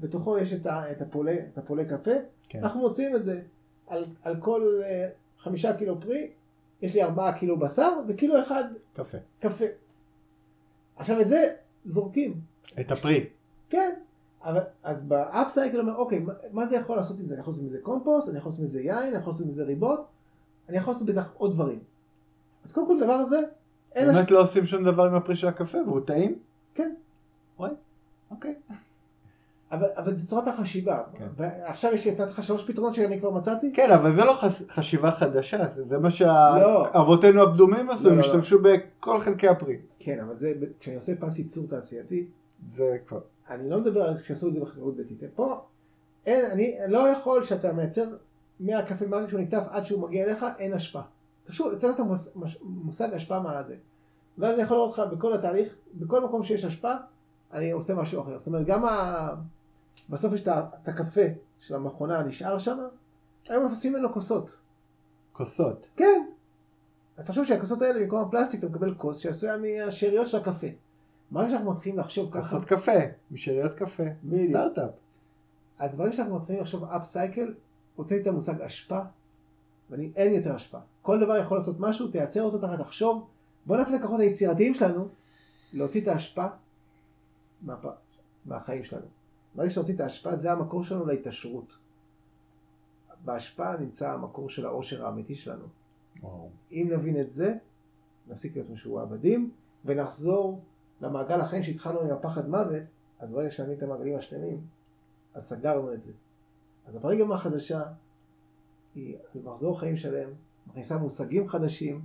בתוכו 0.00 0.38
יש 0.38 0.52
את, 0.52 0.66
הפולה, 1.02 1.84
קפה, 1.84 2.10
כן. 2.48 2.58
אנחנו 2.62 2.80
מוצאים 2.80 3.16
את 3.16 3.24
זה 3.24 3.40
על, 3.86 4.04
על 4.22 4.36
כל 4.40 4.80
אה, 4.84 5.08
חמישה 5.46 5.76
קילו 5.76 6.00
פרי, 6.00 6.30
יש 6.82 6.94
לי 6.94 7.02
ארבעה 7.02 7.38
קילו 7.38 7.58
בשר 7.58 7.92
וקילו 8.08 8.40
אחד 8.42 8.64
קפה. 8.94 9.18
קפה. 9.40 9.64
עכשיו 10.96 11.20
את 11.20 11.28
זה 11.28 11.54
זורקים, 11.84 12.40
את 12.80 12.92
הפרי. 12.92 13.26
כן, 13.70 13.94
אבל, 14.44 14.60
אז 14.82 15.02
ב 15.02 15.12
upcycle 15.12 15.80
אומר, 15.80 15.96
אוקיי, 15.96 16.18
מה, 16.18 16.32
מה 16.52 16.66
זה 16.66 16.76
יכול 16.76 16.96
לעשות 16.96 17.18
עם 17.18 17.26
זה? 17.26 17.34
אני 17.34 17.40
יכול 17.40 17.52
לעשות 17.52 17.66
מזה 17.66 17.78
קומפוסט, 17.82 18.28
אני 18.28 18.38
יכול 18.38 18.50
לעשות 18.50 18.64
מזה 18.64 18.80
יין, 18.80 18.98
אני 18.98 19.16
יכול 19.16 19.32
לעשות 19.32 19.46
מזה 19.46 19.64
ריבות, 19.64 20.06
אני 20.68 20.76
יכול 20.76 20.92
לעשות 20.92 21.06
בטח 21.06 21.32
עוד 21.36 21.52
דברים. 21.52 21.78
אז 22.64 22.72
קודם 22.72 22.86
כל 22.86 22.96
הדבר 22.96 23.12
הזה, 23.12 23.38
אין 23.94 24.12
באמת 24.12 24.30
לא 24.30 24.42
עושים 24.42 24.66
שום 24.66 24.84
דבר 24.84 25.06
עם 25.06 25.14
הפרי 25.14 25.36
של 25.36 25.46
הקפה 25.46 25.78
והוא 25.86 26.00
טעים? 26.00 26.38
כן. 26.74 26.94
וואי, 27.58 27.70
אוקיי. 28.30 28.54
אבל, 29.72 29.86
אבל 29.96 30.14
זה 30.14 30.26
צורת 30.26 30.46
החשיבה. 30.48 31.02
כן. 31.18 31.26
ועכשיו 31.36 31.92
יש 31.94 32.06
נתתי 32.06 32.22
לך 32.30 32.42
שלוש 32.42 32.64
פתרונות 32.70 32.94
שאני 32.94 33.20
כבר 33.20 33.30
מצאתי. 33.30 33.72
כן, 33.74 33.90
אבל 33.90 34.16
זה 34.16 34.24
לא 34.24 34.32
חס- 34.32 34.62
חשיבה 34.70 35.10
חדשה, 35.10 35.58
זה- 35.88 35.98
מה 35.98 36.08
לא. 36.08 36.84
שאבותינו 36.92 37.42
הקדומים 37.42 37.90
עשו, 37.90 38.04
לא, 38.04 38.10
הם 38.10 38.18
לא, 38.18 38.22
לא. 38.22 38.26
השתמשו 38.28 38.58
בכל 38.62 39.20
חלקי 39.20 39.48
הפרי. 39.48 39.76
כן, 39.98 40.20
אבל 40.20 40.36
זה, 40.38 40.52
כשאני 40.80 40.96
עושה 40.96 41.12
פס 41.20 41.38
ייצור 41.38 41.66
תעשייתי, 41.68 42.26
זה 42.66 42.96
כבר. 43.06 43.20
אני 43.50 43.70
לא 43.70 43.80
מדבר 43.80 44.02
על 44.02 44.16
כשעשו 44.16 44.48
את 44.48 44.54
זה 44.54 44.60
בחקלאות 44.60 44.96
ביתית. 44.96 45.18
פה, 45.34 45.60
אין, 46.26 46.50
אני 46.50 46.76
לא 46.88 46.98
יכול 47.08 47.44
שאתה 47.44 47.72
מייצר 47.72 48.04
מהקפה 48.60 49.06
מרגע 49.06 49.28
שהוא 49.28 49.40
נקטף 49.40 49.62
עד 49.70 49.84
שהוא 49.84 50.02
מגיע 50.08 50.24
אליך, 50.24 50.46
אין 50.58 50.72
השפעה. 50.72 51.02
פשוט, 51.46 51.72
יוצא 51.72 51.90
את 51.90 52.00
המושג 52.00 53.08
השפעה 53.14 53.40
מה 53.40 53.62
זה. 53.62 53.74
ואז 54.38 54.54
אני 54.54 54.62
יכול 54.62 54.76
לראות 54.76 54.98
אותך 54.98 55.12
בכל 55.12 55.32
התהליך, 55.34 55.74
בכל 55.94 56.24
מקום 56.24 56.42
שיש 56.42 56.64
השפעה, 56.64 56.96
אני 57.52 57.70
עושה 57.70 57.94
משהו 57.94 58.20
אחר. 58.22 58.38
זאת 58.38 58.46
אומרת, 58.46 58.66
גם 58.66 58.84
ה... 58.84 59.28
בסוף 60.10 60.32
יש 60.32 60.48
את 60.48 60.88
הקפה 60.88 61.20
של 61.60 61.74
המכונה 61.74 62.22
נשאר 62.22 62.58
שם, 62.58 62.78
היום 63.48 63.70
עושים 63.70 63.92
ממנו 63.92 64.12
כוסות. 64.12 64.50
כוסות. 65.32 65.88
כן. 65.96 66.26
אז 67.16 67.24
תחשוב 67.24 67.44
שהכוסות 67.44 67.82
האלה 67.82 68.00
במקום 68.00 68.22
הפלסטיק 68.22 68.60
אתה 68.60 68.68
מקבל 68.68 68.94
כוס 68.94 69.18
שעשויה 69.18 69.56
מהשאריות 69.56 70.28
של 70.28 70.36
הקפה. 70.36 70.66
ברגע 71.30 71.50
שאנחנו 71.50 71.72
מתחילים 71.72 71.98
לחשוב 71.98 72.30
ככה, 72.32 72.42
כוסות 72.42 72.64
קפה, 72.64 72.92
משאריות 73.30 73.74
קפה. 73.74 74.02
בדיוק. 74.24 74.52
אז 75.78 75.94
ברגע 75.96 76.12
שאנחנו 76.12 76.36
מתחילים 76.36 76.62
לחשוב 76.62 76.84
אפסייקל, 76.84 77.54
הוצאתי 77.96 78.22
את 78.22 78.26
המושג 78.26 78.60
אשפה, 78.60 79.00
ואין 79.90 80.34
יותר 80.34 80.56
אשפה. 80.56 80.78
כל 81.02 81.20
דבר 81.20 81.36
יכול 81.36 81.58
לעשות 81.58 81.76
משהו, 81.80 82.08
תייצר 82.08 82.42
אותו 82.42 82.58
תחת 82.58 82.78
לחשוב, 82.78 83.26
בוא 83.66 83.76
נפנה 83.76 83.96
את 83.96 84.00
הכוחות 84.00 84.20
היצירתיים 84.20 84.74
שלנו, 84.74 85.08
להוציא 85.72 86.00
את 86.00 86.08
האשפה 86.08 86.46
מהפ... 87.62 87.84
מהחיים 88.46 88.84
שלנו. 88.84 89.06
ברגע 89.56 89.70
שנוציא 89.70 89.94
את 89.94 90.00
האשפה, 90.00 90.36
זה 90.36 90.52
המקור 90.52 90.84
שלנו 90.84 91.06
להתעשרות. 91.06 91.78
באשפה 93.24 93.76
נמצא 93.76 94.10
המקור 94.10 94.50
של 94.50 94.66
העושר 94.66 95.06
האמיתי 95.06 95.34
שלנו. 95.34 95.64
וואו. 96.22 96.48
אם 96.72 96.88
נבין 96.92 97.20
את 97.20 97.32
זה, 97.32 97.54
נפסיק 98.28 98.56
להיות 98.56 98.70
משועבדים, 98.70 99.50
ונחזור 99.84 100.60
למעגל 101.00 101.40
החיים 101.40 101.62
שהתחלנו 101.62 102.00
עם 102.00 102.10
הפחד 102.10 102.48
מוות, 102.48 102.82
אז 103.18 103.30
ברגע 103.30 103.50
שנבין 103.50 103.78
את 103.78 103.82
המעגלים 103.82 104.16
השלמים, 104.16 104.60
אז 105.34 105.44
סגרנו 105.44 105.92
את 105.92 106.02
זה. 106.02 106.12
אז 106.86 106.96
הפרדיגמה 106.96 107.34
החדשה 107.34 107.82
היא 108.94 109.16
מחזור 109.44 109.80
חיים 109.80 109.96
שלם, 109.96 110.30
מכניסה 110.66 110.98
מושגים 110.98 111.48
חדשים, 111.48 112.00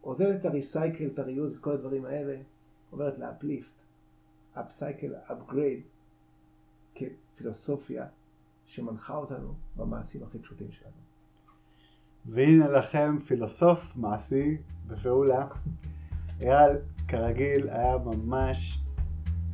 עוזרת 0.00 0.40
את 0.40 0.44
ה 0.44 0.51
recycle, 0.51 1.06
את 1.06 1.18
ה 1.18 1.23
reuse, 1.23 1.52
את 1.52 1.58
כל 1.60 1.72
הדברים 1.72 2.04
האלה, 2.04 2.36
אומרת 2.92 3.18
ל 3.18 3.25
uplift, 3.25 3.72
upcycle, 4.54 5.14
upgrade, 5.32 5.82
כפילוסופיה 6.98 8.04
שמנחה 8.66 9.14
אותנו 9.16 9.54
במעשים 9.76 10.22
הכי 10.22 10.38
פשוטים 10.38 10.66
שלנו. 10.70 10.92
והנה 12.26 12.68
לכם 12.68 13.18
פילוסוף 13.26 13.92
מעשי 13.96 14.56
בפעולה. 14.86 15.46
אייל, 16.40 16.76
כרגיל, 17.08 17.68
היה 17.68 17.98
ממש 17.98 18.78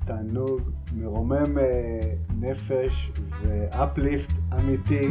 תענוג 0.06 0.60
מרומם 0.96 1.58
אה, 1.58 2.14
נפש 2.40 3.10
ואפליפט 3.42 4.32
אמיתי. 4.52 5.08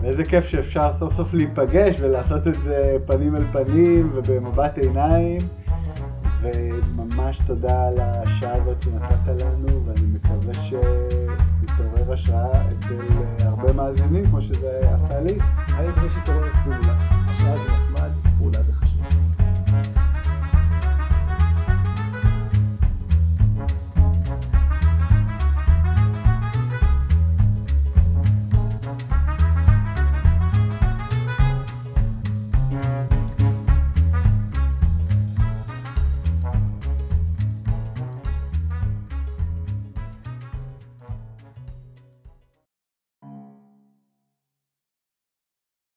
ואיזה 0.00 0.24
כיף 0.24 0.44
שאפשר 0.44 0.98
סוף 0.98 1.14
סוף 1.14 1.34
להיפגש 1.34 2.00
ולעשות 2.00 2.46
את 2.46 2.54
זה 2.64 2.96
פנים 3.06 3.36
אל 3.36 3.44
פנים 3.44 4.10
ובמבט 4.14 4.78
עיניים. 4.78 5.40
וממש 6.42 7.38
תודה 7.46 7.88
על 7.88 8.00
השעה 8.00 8.54
הזאת 8.54 8.82
שנתת 8.82 9.42
לנו, 9.42 9.86
ואני 9.86 10.06
מקווה 10.14 10.54
שתתעורר 12.08 12.12
השראה 12.12 12.62
אצל 12.68 12.98
הרבה 13.40 13.72
מאזינים, 13.72 14.26
כמו 14.26 14.42
שזה 14.42 14.80
עשה 14.80 15.20
לי. 15.20 15.38
אני 15.78 15.88
מקווה 15.88 16.08
שתעורר 16.22 16.46
את 16.46 16.52
כולה. 16.64 16.76
השראה 16.78 17.56
זה 17.58 17.68
נכון. 17.68 17.87